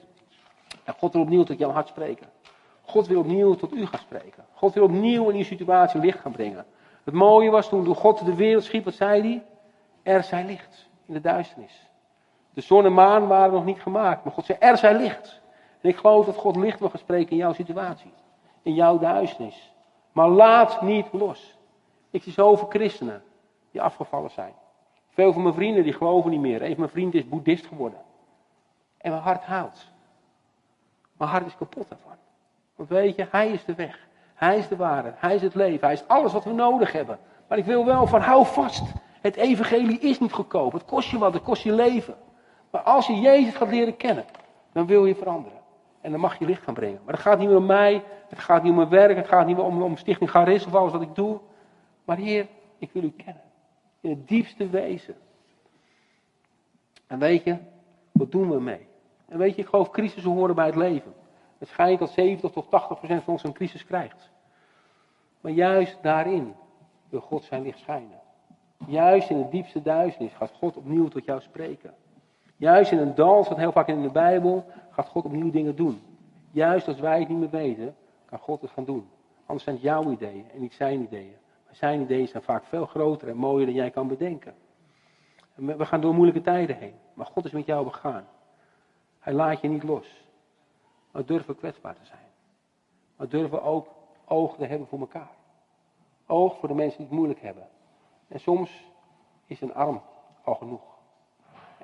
En 0.84 0.94
God 0.94 1.12
wil 1.12 1.22
opnieuw 1.22 1.42
tot 1.42 1.58
jouw 1.58 1.70
hart 1.70 1.88
spreken. 1.88 2.26
God 2.82 3.06
wil 3.06 3.20
opnieuw 3.20 3.54
tot 3.54 3.72
u 3.72 3.86
gaan 3.86 4.00
spreken. 4.00 4.44
God 4.52 4.74
wil 4.74 4.84
opnieuw 4.84 5.28
in 5.28 5.34
die 5.34 5.44
situatie 5.44 6.00
licht 6.00 6.20
gaan 6.20 6.32
brengen. 6.32 6.66
Het 7.04 7.14
mooie 7.14 7.50
was 7.50 7.68
toen 7.68 7.94
God 7.94 8.24
de 8.24 8.34
wereld 8.34 8.64
schiep, 8.64 8.84
wat 8.84 8.94
zei 8.94 9.20
hij? 9.20 9.44
Er 10.02 10.22
zijn 10.22 10.46
licht 10.46 10.88
in 11.06 11.14
de 11.14 11.20
duisternis. 11.20 11.85
De 12.56 12.62
zon 12.62 12.84
en 12.84 12.94
maan 12.94 13.26
waren 13.26 13.52
nog 13.52 13.64
niet 13.64 13.80
gemaakt, 13.80 14.24
maar 14.24 14.32
God 14.32 14.44
zei 14.44 14.58
er 14.60 14.76
zijn 14.76 14.96
licht. 14.96 15.40
En 15.80 15.88
ik 15.88 15.96
geloof 15.96 16.26
dat 16.26 16.36
God 16.36 16.56
licht 16.56 16.78
wil 16.78 16.88
gaan 16.88 16.98
spreken 16.98 17.30
in 17.30 17.36
jouw 17.36 17.52
situatie. 17.52 18.12
In 18.62 18.74
jouw 18.74 18.98
duisternis. 18.98 19.72
Maar 20.12 20.28
laat 20.28 20.82
niet 20.82 21.06
los. 21.12 21.58
Ik 22.10 22.22
zie 22.22 22.32
zoveel 22.32 22.68
christenen 22.68 23.22
die 23.70 23.82
afgevallen 23.82 24.30
zijn. 24.30 24.52
Veel 25.08 25.32
van 25.32 25.42
mijn 25.42 25.54
vrienden 25.54 25.82
die 25.82 25.92
geloven 25.92 26.30
niet 26.30 26.40
meer. 26.40 26.62
Een 26.62 26.68
van 26.68 26.78
mijn 26.78 26.90
vrienden 26.90 27.20
is 27.20 27.28
boeddhist 27.28 27.66
geworden. 27.66 27.98
En 28.98 29.10
mijn 29.10 29.22
hart 29.22 29.44
houdt. 29.44 29.90
Mijn 31.16 31.30
hart 31.30 31.46
is 31.46 31.56
kapot 31.56 31.88
daarvan. 31.88 32.16
Want 32.76 32.88
weet 32.88 33.16
je, 33.16 33.26
hij 33.30 33.48
is 33.48 33.64
de 33.64 33.74
weg. 33.74 34.08
Hij 34.34 34.58
is 34.58 34.68
de 34.68 34.76
waarheid. 34.76 35.14
Hij 35.18 35.34
is 35.34 35.42
het 35.42 35.54
leven. 35.54 35.84
Hij 35.84 35.94
is 35.94 36.08
alles 36.08 36.32
wat 36.32 36.44
we 36.44 36.52
nodig 36.52 36.92
hebben. 36.92 37.18
Maar 37.48 37.58
ik 37.58 37.64
wil 37.64 37.84
wel 37.84 38.06
van 38.06 38.20
hou 38.20 38.46
vast. 38.46 38.82
Het 39.20 39.36
evangelie 39.36 39.98
is 39.98 40.20
niet 40.20 40.32
goedkoop. 40.32 40.72
Het 40.72 40.84
kost 40.84 41.10
je 41.10 41.18
wat. 41.18 41.34
Het 41.34 41.42
kost 41.42 41.62
je 41.62 41.72
leven. 41.72 42.16
Maar 42.76 42.84
als 42.84 43.06
je 43.06 43.20
Jezus 43.20 43.54
gaat 43.54 43.70
leren 43.70 43.96
kennen, 43.96 44.24
dan 44.72 44.86
wil 44.86 45.06
je 45.06 45.14
veranderen. 45.14 45.58
En 46.00 46.10
dan 46.10 46.20
mag 46.20 46.38
je 46.38 46.44
licht 46.44 46.62
gaan 46.62 46.74
brengen. 46.74 47.00
Maar 47.04 47.14
het 47.14 47.22
gaat 47.22 47.38
niet 47.38 47.48
meer 47.48 47.56
om 47.56 47.66
mij. 47.66 48.04
Het 48.28 48.38
gaat 48.38 48.62
niet 48.62 48.70
om 48.70 48.76
mijn 48.76 48.88
werk. 48.88 49.16
Het 49.16 49.28
gaat 49.28 49.46
niet 49.46 49.56
meer 49.56 49.64
om, 49.64 49.82
om 49.82 49.96
Stichting 49.96 50.30
Garis 50.30 50.66
of 50.66 50.74
alles 50.74 50.92
wat 50.92 51.02
ik 51.02 51.14
doe. 51.14 51.40
Maar 52.04 52.16
Heer, 52.16 52.46
ik 52.78 52.90
wil 52.92 53.02
u 53.02 53.10
kennen. 53.10 53.42
In 54.00 54.10
het 54.10 54.28
diepste 54.28 54.68
wezen. 54.68 55.16
En 57.06 57.18
weet 57.18 57.44
je, 57.44 57.56
wat 58.12 58.30
doen 58.30 58.50
we 58.50 58.60
mee? 58.60 58.86
En 59.28 59.38
weet 59.38 59.54
je, 59.54 59.62
ik 59.62 59.68
geloof 59.68 59.90
crisissen 59.90 60.32
horen 60.32 60.54
bij 60.54 60.66
het 60.66 60.76
leven. 60.76 61.14
Het 61.58 61.68
schijnt 61.68 61.98
dat 61.98 62.10
70 62.10 62.50
tot 62.50 62.70
80 62.70 62.98
procent 62.98 63.22
van 63.22 63.32
ons 63.32 63.44
een 63.44 63.52
crisis 63.52 63.84
krijgt. 63.84 64.30
Maar 65.40 65.52
juist 65.52 65.98
daarin 66.02 66.54
wil 67.08 67.20
God 67.20 67.44
zijn 67.44 67.62
licht 67.62 67.78
schijnen. 67.78 68.20
Juist 68.86 69.30
in 69.30 69.38
het 69.38 69.50
diepste 69.50 69.82
duisternis 69.82 70.32
gaat 70.32 70.52
God 70.52 70.76
opnieuw 70.76 71.08
tot 71.08 71.24
jou 71.24 71.40
spreken. 71.40 71.94
Juist 72.56 72.92
in 72.92 72.98
een 72.98 73.14
dal, 73.14 73.44
staat 73.44 73.56
heel 73.56 73.72
vaak 73.72 73.88
in 73.88 74.02
de 74.02 74.10
Bijbel, 74.10 74.64
gaat 74.90 75.08
God 75.08 75.24
opnieuw 75.24 75.50
dingen 75.50 75.76
doen. 75.76 76.00
Juist 76.50 76.88
als 76.88 77.00
wij 77.00 77.18
het 77.18 77.28
niet 77.28 77.38
meer 77.38 77.50
weten, 77.50 77.96
kan 78.24 78.38
God 78.38 78.60
het 78.60 78.70
gaan 78.70 78.84
doen. 78.84 79.08
Anders 79.46 79.64
zijn 79.64 79.76
het 79.76 79.84
jouw 79.84 80.10
ideeën 80.10 80.50
en 80.54 80.60
niet 80.60 80.74
zijn 80.74 81.02
ideeën. 81.02 81.36
Maar 81.64 81.74
zijn 81.74 82.00
ideeën 82.00 82.28
zijn 82.28 82.42
vaak 82.42 82.64
veel 82.64 82.86
groter 82.86 83.28
en 83.28 83.36
mooier 83.36 83.66
dan 83.66 83.74
jij 83.74 83.90
kan 83.90 84.08
bedenken. 84.08 84.54
En 85.54 85.78
we 85.78 85.86
gaan 85.86 86.00
door 86.00 86.14
moeilijke 86.14 86.40
tijden 86.40 86.76
heen. 86.76 86.94
Maar 87.14 87.26
God 87.26 87.44
is 87.44 87.50
met 87.50 87.66
jou 87.66 87.84
begaan. 87.84 88.26
Hij 89.18 89.32
laat 89.32 89.60
je 89.60 89.68
niet 89.68 89.82
los. 89.82 90.24
Maar 91.12 91.24
durven 91.24 91.56
kwetsbaar 91.56 91.94
te 91.94 92.04
zijn. 92.04 92.28
Maar 93.16 93.28
durven 93.28 93.62
ook 93.62 93.88
oog 94.24 94.56
te 94.56 94.66
hebben 94.66 94.86
voor 94.86 94.98
elkaar. 94.98 95.30
Oog 96.26 96.58
voor 96.58 96.68
de 96.68 96.74
mensen 96.74 96.98
die 96.98 97.06
het 97.06 97.16
moeilijk 97.16 97.40
hebben. 97.40 97.68
En 98.28 98.40
soms 98.40 98.90
is 99.46 99.60
een 99.60 99.74
arm 99.74 100.02
al 100.44 100.54
genoeg. 100.54 100.95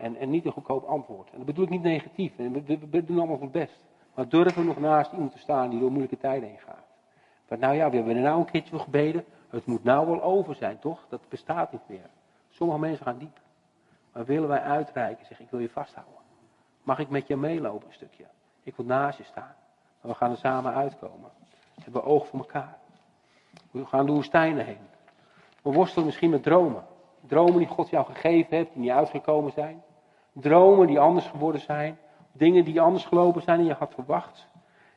En, 0.03 0.17
en 0.17 0.31
niet 0.31 0.45
een 0.45 0.53
goedkoop 0.53 0.85
antwoord. 0.85 1.31
En 1.31 1.37
dat 1.37 1.47
bedoel 1.47 1.65
ik 1.65 1.71
niet 1.71 1.83
negatief. 1.83 2.37
We, 2.37 2.51
we, 2.51 2.79
we 2.91 3.05
doen 3.05 3.19
allemaal 3.19 3.37
ons 3.37 3.51
best. 3.51 3.85
Maar 4.15 4.29
durven 4.29 4.67
nog 4.67 4.79
naast 4.79 5.13
iemand 5.13 5.33
te 5.33 5.39
staan 5.39 5.71
die 5.71 5.79
door 5.79 5.89
moeilijke 5.91 6.19
tijden 6.19 6.49
heen 6.49 6.59
gaat. 6.59 7.61
Nou 7.61 7.75
ja, 7.75 7.91
we 7.91 7.97
hebben 7.97 8.17
er 8.17 8.23
nou 8.23 8.39
een 8.39 8.51
keertje 8.51 8.71
voor 8.71 8.81
gebeden. 8.81 9.25
Het 9.49 9.67
moet 9.67 9.85
nou 9.85 10.07
wel 10.07 10.23
over 10.23 10.55
zijn, 10.55 10.79
toch? 10.79 11.07
Dat 11.09 11.21
bestaat 11.29 11.73
niet 11.73 11.89
meer. 11.89 12.11
Sommige 12.51 12.79
mensen 12.79 13.05
gaan 13.05 13.19
diep. 13.19 13.41
Maar 14.13 14.25
willen 14.25 14.49
wij 14.49 14.61
uitreiken, 14.61 15.27
zeg 15.27 15.41
ik 15.41 15.51
wil 15.51 15.61
je 15.61 15.69
vasthouden. 15.69 16.15
Mag 16.83 16.99
ik 16.99 17.09
met 17.09 17.27
je 17.27 17.37
meelopen 17.37 17.87
een 17.89 17.95
stukje? 17.95 18.25
Ik 18.63 18.77
wil 18.77 18.87
naast 18.87 19.19
je 19.19 19.25
staan. 19.25 19.55
Maar 20.01 20.11
we 20.11 20.15
gaan 20.15 20.31
er 20.31 20.37
samen 20.37 20.75
uitkomen. 20.75 21.31
We 21.75 21.83
hebben 21.83 22.05
oog 22.05 22.27
voor 22.27 22.39
elkaar. 22.39 22.79
We 23.71 23.87
gaan 23.87 24.07
door 24.07 24.15
woestijnen 24.15 24.65
heen. 24.65 24.87
We 25.63 25.73
worstelen 25.73 26.07
misschien 26.07 26.31
met 26.31 26.43
dromen. 26.43 26.85
Dromen 27.27 27.59
die 27.59 27.67
God 27.67 27.89
jou 27.89 28.07
gegeven 28.07 28.57
heeft, 28.57 28.73
die 28.73 28.83
niet 28.83 28.91
uitgekomen 28.91 29.53
zijn. 29.53 29.83
Dromen 30.33 30.87
die 30.87 31.01
anders 31.01 31.27
geworden 31.27 31.61
zijn. 31.61 31.99
Dingen 32.33 32.65
die 32.65 32.81
anders 32.81 33.05
gelopen 33.05 33.43
zijn 33.43 33.59
en 33.59 33.65
je 33.65 33.73
had 33.73 33.95
verwacht. 33.95 34.49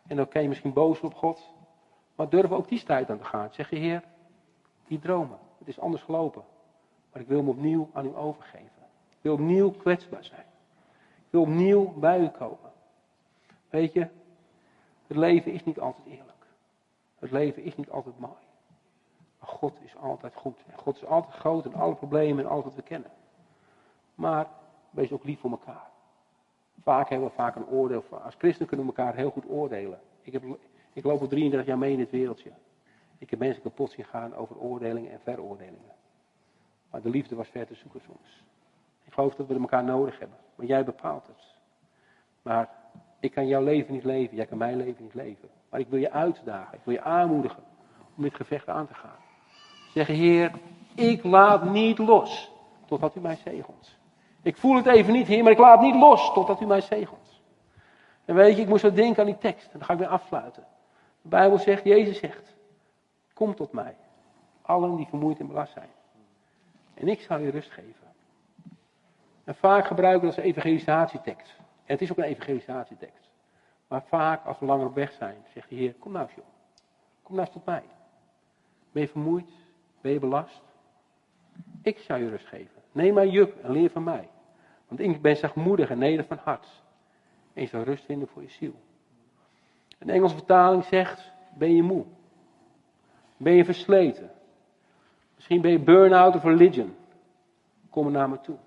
En 0.08 0.16
dan 0.16 0.28
je 0.32 0.48
misschien 0.48 0.74
boos 0.74 1.00
op 1.00 1.16
God. 1.16 1.54
Maar 2.16 2.30
durven 2.30 2.58
ook 2.58 2.68
die 2.68 2.80
strijd 2.80 3.10
aan 3.10 3.18
te 3.18 3.24
gaan. 3.24 3.50
Zeg 3.52 3.70
je, 3.70 3.76
Heer, 3.76 4.04
die 4.88 5.00
dromen. 5.00 5.38
Het 5.58 5.68
is 5.68 5.80
anders 5.80 6.04
gelopen. 6.04 6.44
Maar 7.12 7.22
ik 7.22 7.28
wil 7.28 7.44
me 7.44 7.50
opnieuw 7.50 7.90
aan 7.94 8.06
u 8.06 8.16
overgeven. 8.16 8.84
Ik 9.10 9.18
wil 9.22 9.34
opnieuw 9.34 9.72
kwetsbaar 9.72 10.24
zijn. 10.24 10.46
Ik 11.16 11.32
wil 11.32 11.42
opnieuw 11.42 11.94
bij 11.94 12.20
u 12.20 12.28
komen. 12.28 12.72
Weet 13.70 13.94
je, 13.94 14.08
het 15.08 15.18
leven 15.18 15.52
is 15.52 15.64
niet 15.64 15.80
altijd 15.80 16.08
eerlijk. 16.08 16.46
Het 17.20 17.32
leven 17.32 17.64
is 17.64 17.76
niet 17.76 17.90
altijd 17.90 18.20
mooi. 18.20 18.34
Maar 19.40 19.50
God 19.50 19.78
is 19.84 19.96
altijd 19.98 20.36
goed. 20.36 20.58
En 20.68 20.78
God 20.78 20.96
is 20.96 21.06
altijd 21.06 21.36
groot 21.36 21.66
in 21.66 21.76
alle 21.76 21.96
problemen 21.96 22.44
en 22.44 22.50
alles 22.50 22.64
wat 22.64 22.76
we 22.76 22.82
kennen. 22.82 23.12
Maar 24.16 24.48
wees 24.96 25.12
ook 25.12 25.24
lief 25.24 25.39
voor 25.39 25.52
elkaar. 25.52 25.88
Vaak 26.82 27.10
hebben 27.10 27.28
we 27.28 27.34
vaak 27.34 27.56
een 27.56 27.68
oordeel. 27.68 28.04
Als 28.10 28.36
christenen 28.38 28.68
kunnen 28.68 28.86
we 28.86 28.93
elkaar 28.96 29.16
heel 29.16 29.30
goed 29.30 29.50
oordelen. 29.50 30.00
Ik, 30.22 30.34
heb, 30.34 30.43
ik 30.93 31.04
loop 31.04 31.22
al 31.22 31.28
33 31.28 31.68
jaar 31.68 31.78
mee 31.78 31.91
in 31.91 31.98
dit 31.98 32.12
wereldje. 32.12 32.52
Ik 33.18 33.30
heb 33.30 33.39
mensen 33.39 33.62
kapot 33.62 33.91
zien 33.91 34.06
gaan 34.06 34.36
over 34.36 34.58
oordelingen 34.58 35.12
en 35.12 35.20
veroordelingen. 35.24 35.93
Maar 36.91 37.02
de 37.02 37.10
liefde 37.10 37.36
was 37.36 37.48
ver 37.48 37.68
te 37.68 37.76
zoeken 37.76 38.02
soms. 38.02 38.43
Ik 39.04 39.14
geloof 39.14 39.36
dat 39.36 39.48
we 39.48 39.60
elkaar 39.60 39.84
nodig 39.84 40.20
hebben. 40.20 40.38
Maar 40.56 40.66
jij 40.66 40.86
bepaalt 40.86 41.28
het. 41.28 41.54
Maar 42.41 42.70
ik 43.20 43.32
kan 43.32 43.48
jouw 43.48 43.64
leven 43.64 43.93
niet 43.93 44.04
leven. 44.04 44.36
Jij 44.36 44.46
kan 44.46 44.58
mijn 44.58 44.78
leven 44.78 45.04
niet 45.04 45.14
leven. 45.14 45.50
Maar 45.70 45.80
ik 45.80 45.88
wil 45.88 46.00
je 46.00 46.12
uitdagen. 46.12 46.78
Ik 46.78 46.84
wil 46.84 46.93
je 46.93 47.02
aanmoedigen 47.02 47.64
om 48.16 48.24
dit 48.24 48.36
gevecht 48.36 48.68
aan 48.68 48.88
te 48.88 48.93
gaan. 48.93 49.20
Zeggen, 49.93 50.16
Heer, 50.16 50.52
ik 50.96 51.24
laat 51.24 51.70
niet 51.70 51.98
los 51.98 52.52
totdat 52.86 53.16
u 53.16 53.20
mij 53.20 53.36
zegelt. 53.36 53.98
Ik 54.46 54.58
voel 54.58 54.76
het 54.76 54.86
even 54.86 55.14
niet, 55.14 55.28
Heer, 55.28 55.43
maar 55.43 55.52
ik 55.52 55.58
laat 55.58 55.82
niet 55.82 55.96
los 55.96 56.34
totdat 56.34 56.62
u 56.62 56.66
mij 56.66 56.82
zegelt. 56.82 57.41
En 58.26 58.36
weet 58.36 58.56
je, 58.56 58.62
ik 58.62 58.68
moest 58.68 58.82
zo 58.82 58.91
denken 58.91 59.20
aan 59.20 59.26
die 59.26 59.38
tekst. 59.38 59.66
En 59.66 59.72
dan 59.72 59.84
ga 59.84 59.93
ik 59.93 60.00
weer 60.00 60.08
afsluiten. 60.08 60.64
De 61.22 61.30
Bijbel 61.30 61.58
zegt, 61.58 61.84
Jezus 61.84 62.20
zegt, 62.20 62.56
kom 63.34 63.56
tot 63.56 63.72
mij. 63.72 63.96
Allen 64.62 64.96
die 64.96 65.08
vermoeid 65.08 65.39
en 65.39 65.48
belast 65.48 65.74
zijn. 65.74 65.89
En 66.93 67.08
ik 67.08 67.22
zal 67.22 67.39
je 67.39 67.50
rust 67.50 67.72
geven. 67.72 68.08
En 69.43 69.56
vaak 69.56 69.86
gebruiken 69.86 70.22
we 70.22 70.28
dat 70.28 70.36
als 70.36 70.46
evangelisatietekst. 70.46 71.56
En 71.58 71.93
het 71.93 72.02
is 72.02 72.12
ook 72.12 72.18
een 72.18 72.24
evangelisatietekst. 72.24 73.30
Maar 73.88 74.04
vaak 74.08 74.46
als 74.46 74.60
we 74.60 74.66
langer 74.66 74.86
op 74.86 74.96
weg 74.96 75.12
zijn, 75.12 75.38
zegt 75.54 75.70
de 75.70 75.76
Heer, 75.76 75.93
kom 75.93 76.12
nou 76.12 76.28
joh. 76.36 76.46
Kom 77.24 77.36
nou 77.36 77.48
eens 77.48 77.56
tot 77.56 77.66
mij. 77.66 77.84
Ben 78.91 79.02
je 79.02 79.08
vermoeid? 79.08 79.50
Ben 80.02 80.12
je 80.12 80.20
belast? 80.20 80.62
Ik 81.82 81.98
zal 81.98 82.18
je 82.18 82.30
rust 82.30 82.48
geven. 82.48 82.82
Neem 82.91 83.14
mijn 83.14 83.30
juk 83.30 83.56
en 83.64 83.72
leer 83.72 83.89
van 83.89 84.04
mij. 84.04 84.30
Want 84.88 85.00
ik 85.00 85.22
ben 85.22 85.38
zachtmoedig 85.38 85.90
en 85.90 85.98
neder 85.98 86.26
van 86.26 86.40
hart. 86.44 86.84
En 87.54 87.62
je 87.62 87.68
zal 87.68 87.84
rust 87.84 88.06
vinden 88.06 88.28
voor 88.28 88.42
je 88.42 88.50
ziel. 88.50 88.74
Een 90.00 90.10
Engelse 90.10 90.36
vertaling 90.36 90.84
zegt, 90.84 91.32
ben 91.58 91.76
je 91.76 91.84
moe? 91.84 92.06
Ben 93.38 93.54
je 93.54 93.66
versleten? 93.66 94.32
Misschien 95.36 95.62
ben 95.62 95.72
je 95.72 95.80
burn-out 95.80 96.36
of 96.36 96.44
religion. 96.44 96.96
Kom 97.90 98.06
er 98.06 98.12
naar 98.12 98.30
me 98.30 98.42
toe. 98.42 98.58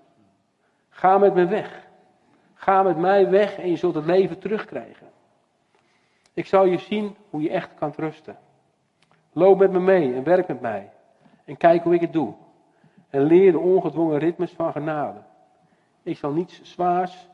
Ga 0.89 1.17
met 1.17 1.33
me 1.33 1.45
weg. 1.45 1.87
Ga 2.53 2.83
met 2.83 2.97
mij 2.97 3.29
weg 3.29 3.57
en 3.57 3.69
je 3.69 3.75
zult 3.75 3.95
het 3.95 4.05
leven 4.05 4.39
terugkrijgen. 4.39 5.07
Ik 6.33 6.45
zal 6.45 6.65
je 6.65 6.77
zien 6.77 7.15
hoe 7.29 7.41
je 7.41 7.49
echt 7.49 7.73
kan 7.73 7.93
rusten. 7.95 8.37
Loop 9.33 9.57
met 9.57 9.71
me 9.71 9.79
mee 9.79 10.13
en 10.13 10.23
werk 10.23 10.47
met 10.47 10.61
mij. 10.61 10.91
En 11.45 11.57
kijk 11.57 11.83
hoe 11.83 11.93
ik 11.93 12.01
het 12.01 12.13
doe. 12.13 12.33
En 13.09 13.21
leer 13.21 13.51
de 13.51 13.59
ongedwongen 13.59 14.19
ritmes 14.19 14.51
van 14.51 14.71
genade. 14.71 15.19
Ik 16.09 16.17
zal 16.17 16.31
niets 16.31 16.61
zwaars 16.61 17.27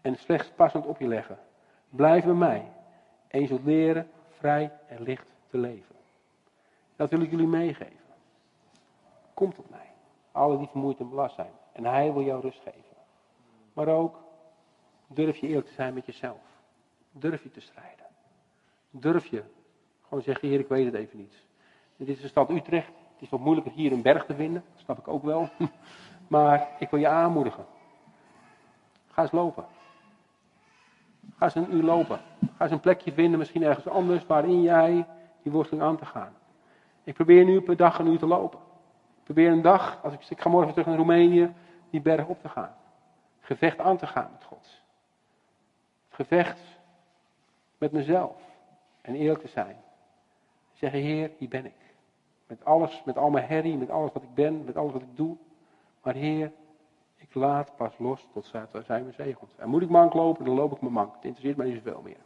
en 0.00 0.16
slechts 0.16 0.50
passend 0.56 0.86
op 0.86 0.98
je 0.98 1.06
leggen. 1.06 1.38
Blijf 1.88 2.24
bij 2.24 2.34
mij. 2.34 2.72
En 3.28 3.40
je 3.40 3.60
leren 3.64 4.10
vrij 4.28 4.72
en 4.88 5.02
licht 5.02 5.34
te 5.48 5.58
leven. 5.58 5.94
Dat 6.96 7.10
wil 7.10 7.20
ik 7.20 7.30
jullie 7.30 7.46
meegeven. 7.46 8.14
Kom 9.34 9.54
tot 9.54 9.70
mij. 9.70 9.90
Alle 10.32 10.58
die 10.58 10.66
vermoeid 10.66 10.98
en 10.98 11.08
belast 11.08 11.34
zijn. 11.34 11.50
En 11.72 11.84
hij 11.84 12.12
wil 12.12 12.22
jou 12.22 12.40
rust 12.40 12.60
geven. 12.60 12.96
Maar 13.72 13.88
ook 13.88 14.18
durf 15.06 15.36
je 15.36 15.46
eerlijk 15.46 15.66
te 15.66 15.72
zijn 15.72 15.94
met 15.94 16.06
jezelf. 16.06 16.42
Durf 17.12 17.42
je 17.42 17.50
te 17.50 17.60
strijden. 17.60 18.06
Durf 18.90 19.26
je 19.26 19.42
gewoon 20.02 20.22
zeggen, 20.22 20.48
heer 20.48 20.60
ik 20.60 20.68
weet 20.68 20.84
het 20.84 20.94
even 20.94 21.18
niet. 21.18 21.34
Dit 21.96 22.08
is 22.08 22.20
de 22.20 22.28
stad 22.28 22.50
Utrecht. 22.50 22.92
Het 23.12 23.22
is 23.22 23.28
wat 23.28 23.40
moeilijker 23.40 23.72
hier 23.72 23.92
een 23.92 24.02
berg 24.02 24.24
te 24.24 24.34
vinden. 24.34 24.64
Dat 24.72 24.82
snap 24.82 24.98
ik 24.98 25.08
ook 25.08 25.22
wel. 25.22 25.48
Maar 26.28 26.68
ik 26.78 26.90
wil 26.90 27.00
je 27.00 27.08
aanmoedigen. 27.08 27.66
Ga 29.10 29.22
eens 29.22 29.32
lopen. 29.32 29.64
Ga 31.36 31.44
eens 31.44 31.54
een 31.54 31.74
uur 31.74 31.82
lopen. 31.82 32.20
Ga 32.56 32.64
eens 32.64 32.72
een 32.72 32.80
plekje 32.80 33.12
vinden, 33.12 33.38
misschien 33.38 33.62
ergens 33.62 33.88
anders, 33.88 34.26
waarin 34.26 34.62
jij 34.62 35.06
die 35.42 35.52
worsteling 35.52 35.86
aan 35.86 35.96
te 35.96 36.06
gaan. 36.06 36.32
Ik 37.04 37.14
probeer 37.14 37.44
nu 37.44 37.60
per 37.60 37.76
dag 37.76 37.98
een 37.98 38.06
uur 38.06 38.18
te 38.18 38.26
lopen. 38.26 38.58
Ik 39.18 39.24
probeer 39.24 39.50
een 39.50 39.62
dag, 39.62 39.98
als 40.02 40.12
ik, 40.12 40.28
ik 40.28 40.40
ga 40.40 40.48
morgen 40.48 40.70
terug 40.70 40.86
naar 40.86 40.96
Roemenië, 40.96 41.54
die 41.90 42.00
berg 42.00 42.26
op 42.26 42.40
te 42.40 42.48
gaan. 42.48 42.74
Gevecht 43.40 43.78
aan 43.78 43.96
te 43.96 44.06
gaan 44.06 44.28
met 44.32 44.44
God. 44.44 44.82
Gevecht 46.08 46.60
met 47.78 47.92
mezelf. 47.92 48.36
En 49.00 49.14
eerlijk 49.14 49.40
te 49.40 49.48
zijn. 49.48 49.76
Zeggen, 50.72 51.00
Heer, 51.00 51.30
hier 51.38 51.48
ben 51.48 51.66
ik. 51.66 51.94
Met 52.46 52.64
alles, 52.64 53.02
met 53.04 53.18
al 53.18 53.30
mijn 53.30 53.46
herrie, 53.46 53.76
met 53.76 53.90
alles 53.90 54.12
wat 54.12 54.22
ik 54.22 54.34
ben, 54.34 54.64
met 54.64 54.76
alles 54.76 54.92
wat 54.92 55.02
ik 55.02 55.16
doe. 55.16 55.36
Maar 56.02 56.14
Heer, 56.14 56.52
laat 57.34 57.76
pas 57.76 57.98
los 57.98 58.28
tot 58.32 58.46
zij 58.84 59.02
me 59.02 59.12
zegelt. 59.12 59.54
En 59.56 59.68
moet 59.68 59.82
ik 59.82 59.88
mank 59.88 60.14
lopen, 60.14 60.44
dan 60.44 60.54
loop 60.54 60.72
ik 60.72 60.80
me 60.80 60.90
mank. 60.90 61.14
Het 61.14 61.24
interesseert 61.24 61.56
mij 61.56 61.66
niet 61.66 61.82
zoveel 61.84 62.02
meer. 62.02 62.20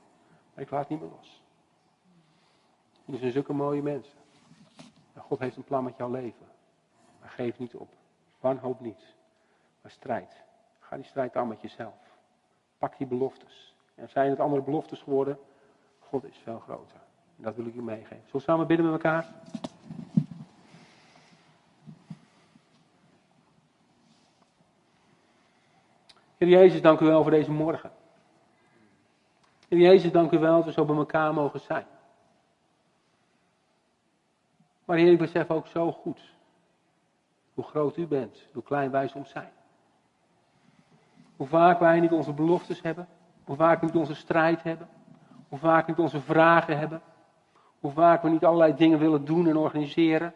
Maar 0.55 0.65
ik 0.65 0.71
laat 0.71 0.89
niet 0.89 1.01
meer 1.01 1.11
los. 1.11 1.43
Jullie 3.05 3.21
zijn 3.21 3.33
zulke 3.33 3.53
mooie 3.53 3.83
mensen. 3.83 4.19
En 5.13 5.23
God 5.23 5.39
heeft 5.39 5.57
een 5.57 5.65
plan 5.65 5.85
met 5.85 5.97
jouw 5.97 6.11
leven. 6.11 6.47
Maar 7.21 7.29
geef 7.29 7.59
niet 7.59 7.75
op. 7.75 7.89
Wanhoop 8.41 8.81
niet. 8.81 9.15
Maar 9.83 9.91
strijd. 9.91 10.43
Ga 10.79 10.97
die 10.97 11.05
strijd 11.05 11.37
aan 11.37 11.49
met 11.49 11.61
jezelf. 11.61 12.19
Pak 12.79 12.99
die 12.99 13.07
beloftes. 13.07 13.75
En 13.95 14.09
zijn 14.09 14.31
het 14.31 14.41
andere 14.41 14.63
beloftes 14.63 15.03
geworden? 15.03 15.39
God 15.99 16.25
is 16.25 16.37
veel 16.37 16.59
groter. 16.59 17.01
En 17.37 17.43
dat 17.43 17.55
wil 17.55 17.67
ik 17.67 17.75
u 17.75 17.83
meegeven. 17.83 18.17
Zullen 18.17 18.33
we 18.33 18.41
samen 18.41 18.67
bidden 18.67 18.87
met 18.91 18.95
elkaar? 18.95 19.35
Heer 26.45 26.59
Jezus, 26.59 26.83
dank 26.83 27.01
u 27.01 27.07
wel 27.07 27.23
voor 27.23 27.31
deze 27.31 27.51
morgen. 27.51 27.93
Heer 29.69 29.79
Jezus, 29.79 30.13
dank 30.13 30.31
u 30.31 30.39
wel 30.39 30.57
dat 30.57 30.65
we 30.65 30.73
zo 30.73 30.85
bij 30.85 30.97
elkaar 30.97 31.35
mogen 31.35 31.61
zijn. 31.61 31.87
Maar 34.85 34.97
Heer, 34.97 35.13
ik 35.13 35.19
besef 35.19 35.51
ook 35.51 35.67
zo 35.67 35.93
goed 35.93 36.33
hoe 37.55 37.65
groot 37.65 37.97
u 37.97 38.07
bent, 38.07 38.47
hoe 38.53 38.63
klein 38.63 38.91
wij 38.91 39.09
soms 39.09 39.31
zijn. 39.31 39.51
Hoe 41.37 41.47
vaak 41.47 41.79
wij 41.79 42.01
niet 42.01 42.13
onze 42.13 42.33
beloftes 42.33 42.83
hebben, 42.83 43.09
hoe 43.45 43.57
vaak 43.57 43.83
niet 43.83 43.95
onze 43.95 44.15
strijd 44.15 44.63
hebben, 44.63 44.89
hoe 45.49 45.59
vaak 45.59 45.87
niet 45.87 45.99
onze 45.99 46.21
vragen 46.21 46.79
hebben, 46.79 47.03
hoe 47.81 47.93
vaak 47.93 48.23
we 48.23 48.29
niet 48.29 48.45
allerlei 48.45 48.75
dingen 48.75 48.99
willen 48.99 49.25
doen 49.25 49.49
en 49.49 49.57
organiseren. 49.57 50.35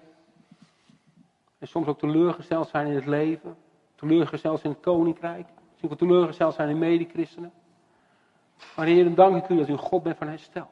En 1.59 1.69
soms 1.69 1.87
ook 1.87 1.99
teleurgesteld 1.99 2.69
zijn 2.69 2.87
in 2.87 2.95
het 2.95 3.07
leven, 3.07 3.57
teleurgesteld 3.95 4.65
in 4.65 4.71
het 4.71 4.81
koninkrijk. 4.81 5.47
Wel 5.81 5.97
teleurgesteld 5.97 6.55
zijn 6.55 6.69
in 6.69 6.79
medechristenen. 6.79 7.53
Maar 8.77 8.87
Heer, 8.87 9.15
dank 9.15 9.37
ik 9.37 9.49
u 9.49 9.57
dat 9.57 9.69
u 9.69 9.73
een 9.73 9.79
God 9.79 10.03
bent 10.03 10.17
van 10.17 10.29
herstel. 10.29 10.71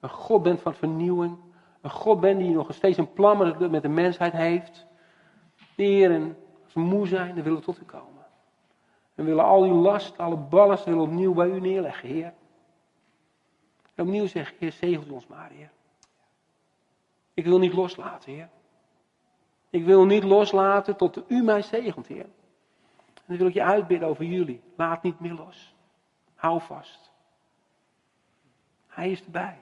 Een 0.00 0.08
God 0.08 0.42
bent 0.42 0.60
van 0.60 0.74
vernieuwing. 0.74 1.36
Een 1.80 1.90
God 1.90 2.20
bent 2.20 2.38
die 2.38 2.50
nog 2.50 2.74
steeds 2.74 2.98
een 2.98 3.12
plan 3.12 3.70
met 3.70 3.82
de 3.82 3.88
mensheid 3.88 4.32
heeft. 4.32 4.86
Heer, 5.76 6.10
en 6.10 6.36
als 6.64 6.74
we 6.74 6.80
moe 6.80 7.06
zijn, 7.06 7.34
dan 7.34 7.44
willen 7.44 7.58
we 7.58 7.64
tot 7.64 7.80
u 7.80 7.84
komen. 7.84 8.26
En 9.14 9.24
willen 9.24 9.44
al 9.44 9.62
uw 9.62 9.74
last, 9.74 10.18
alle 10.18 10.36
ballast, 10.36 10.84
willen 10.84 11.00
opnieuw 11.00 11.34
bij 11.34 11.48
u 11.48 11.60
neerleggen, 11.60 12.08
Heer. 12.08 12.32
En 13.94 14.04
opnieuw 14.04 14.26
zeggen, 14.26 14.56
Heer, 14.58 14.72
zegelt 14.72 15.10
ons 15.10 15.26
maar, 15.26 15.50
Heer. 15.50 15.70
Ik 17.34 17.44
wil 17.44 17.58
niet 17.58 17.72
loslaten, 17.72 18.32
Heer. 18.32 18.48
Ik 19.70 19.84
wil 19.84 20.04
niet 20.04 20.24
loslaten 20.24 20.96
tot 20.96 21.22
u 21.28 21.42
mij 21.42 21.62
zegelt, 21.62 22.06
Heer. 22.06 22.26
En 23.28 23.34
dan 23.34 23.36
wil 23.36 23.46
ik 23.46 23.54
je 23.54 23.62
uitbidden 23.62 24.08
over 24.08 24.24
jullie. 24.24 24.60
Laat 24.76 25.02
niet 25.02 25.20
meer 25.20 25.32
los. 25.32 25.74
Hou 26.34 26.60
vast. 26.60 27.10
Hij 28.86 29.10
is 29.10 29.24
erbij. 29.24 29.58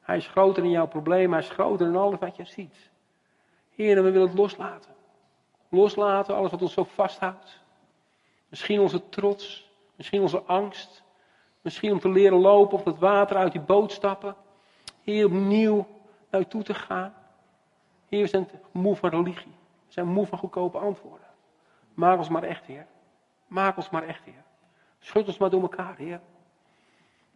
Hij 0.00 0.16
is 0.16 0.26
groter 0.26 0.64
in 0.64 0.70
jouw 0.70 0.86
probleem. 0.86 1.32
Hij 1.32 1.40
is 1.40 1.48
groter 1.48 1.86
in 1.86 1.96
alles 1.96 2.18
wat 2.18 2.36
je 2.36 2.44
ziet. 2.44 2.90
Heer, 3.70 4.02
we 4.02 4.10
willen 4.10 4.28
het 4.28 4.38
loslaten. 4.38 4.94
Loslaten, 5.68 6.34
alles 6.34 6.50
wat 6.50 6.62
ons 6.62 6.72
zo 6.72 6.84
vasthoudt. 6.84 7.60
Misschien 8.48 8.80
onze 8.80 9.08
trots. 9.08 9.70
Misschien 9.94 10.20
onze 10.20 10.42
angst. 10.42 11.02
Misschien 11.60 11.92
om 11.92 12.00
te 12.00 12.08
leren 12.08 12.38
lopen 12.38 12.78
of 12.78 12.84
het 12.84 12.98
water 12.98 13.36
uit 13.36 13.52
die 13.52 13.60
boot 13.60 13.92
stappen. 13.92 14.36
Heer, 15.02 15.26
opnieuw 15.26 15.86
naar 16.30 16.48
toe 16.48 16.62
te 16.62 16.74
gaan. 16.74 17.14
Heer, 18.08 18.20
we 18.20 18.28
zijn 18.28 18.48
moe 18.72 18.96
van 18.96 19.10
religie. 19.10 19.54
We 19.86 19.92
zijn 19.92 20.06
moe 20.06 20.26
van 20.26 20.38
goedkope 20.38 20.78
antwoorden. 20.78 21.25
Maak 21.96 22.18
ons 22.18 22.28
maar 22.28 22.42
echt, 22.42 22.64
Heer. 22.64 22.86
Maak 23.46 23.76
ons 23.76 23.90
maar 23.90 24.02
echt, 24.02 24.24
Heer. 24.24 24.44
Schud 24.98 25.26
ons 25.26 25.38
maar 25.38 25.50
door 25.50 25.62
elkaar, 25.62 25.96
Heer. 25.96 26.20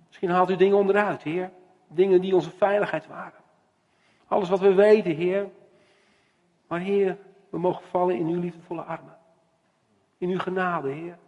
Misschien 0.06 0.30
haalt 0.30 0.50
u 0.50 0.56
dingen 0.56 0.76
onderuit, 0.76 1.22
Heer. 1.22 1.50
Dingen 1.88 2.20
die 2.20 2.34
onze 2.34 2.50
veiligheid 2.50 3.06
waren. 3.06 3.40
Alles 4.26 4.48
wat 4.48 4.60
we 4.60 4.74
weten, 4.74 5.14
Heer. 5.14 5.50
Maar 6.66 6.80
Heer, 6.80 7.18
we 7.50 7.58
mogen 7.58 7.84
vallen 7.84 8.16
in 8.16 8.26
uw 8.26 8.40
liefdevolle 8.40 8.82
armen. 8.82 9.16
In 10.18 10.28
uw 10.28 10.38
genade, 10.38 10.88
Heer. 10.88 11.18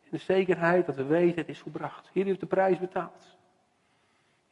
In 0.00 0.10
de 0.10 0.18
zekerheid 0.18 0.86
dat 0.86 0.94
we 0.94 1.04
weten, 1.04 1.40
het 1.40 1.48
is 1.48 1.58
volbracht. 1.58 2.10
Heer, 2.12 2.24
u 2.24 2.28
heeft 2.28 2.40
de 2.40 2.46
prijs 2.46 2.78
betaald. 2.78 3.36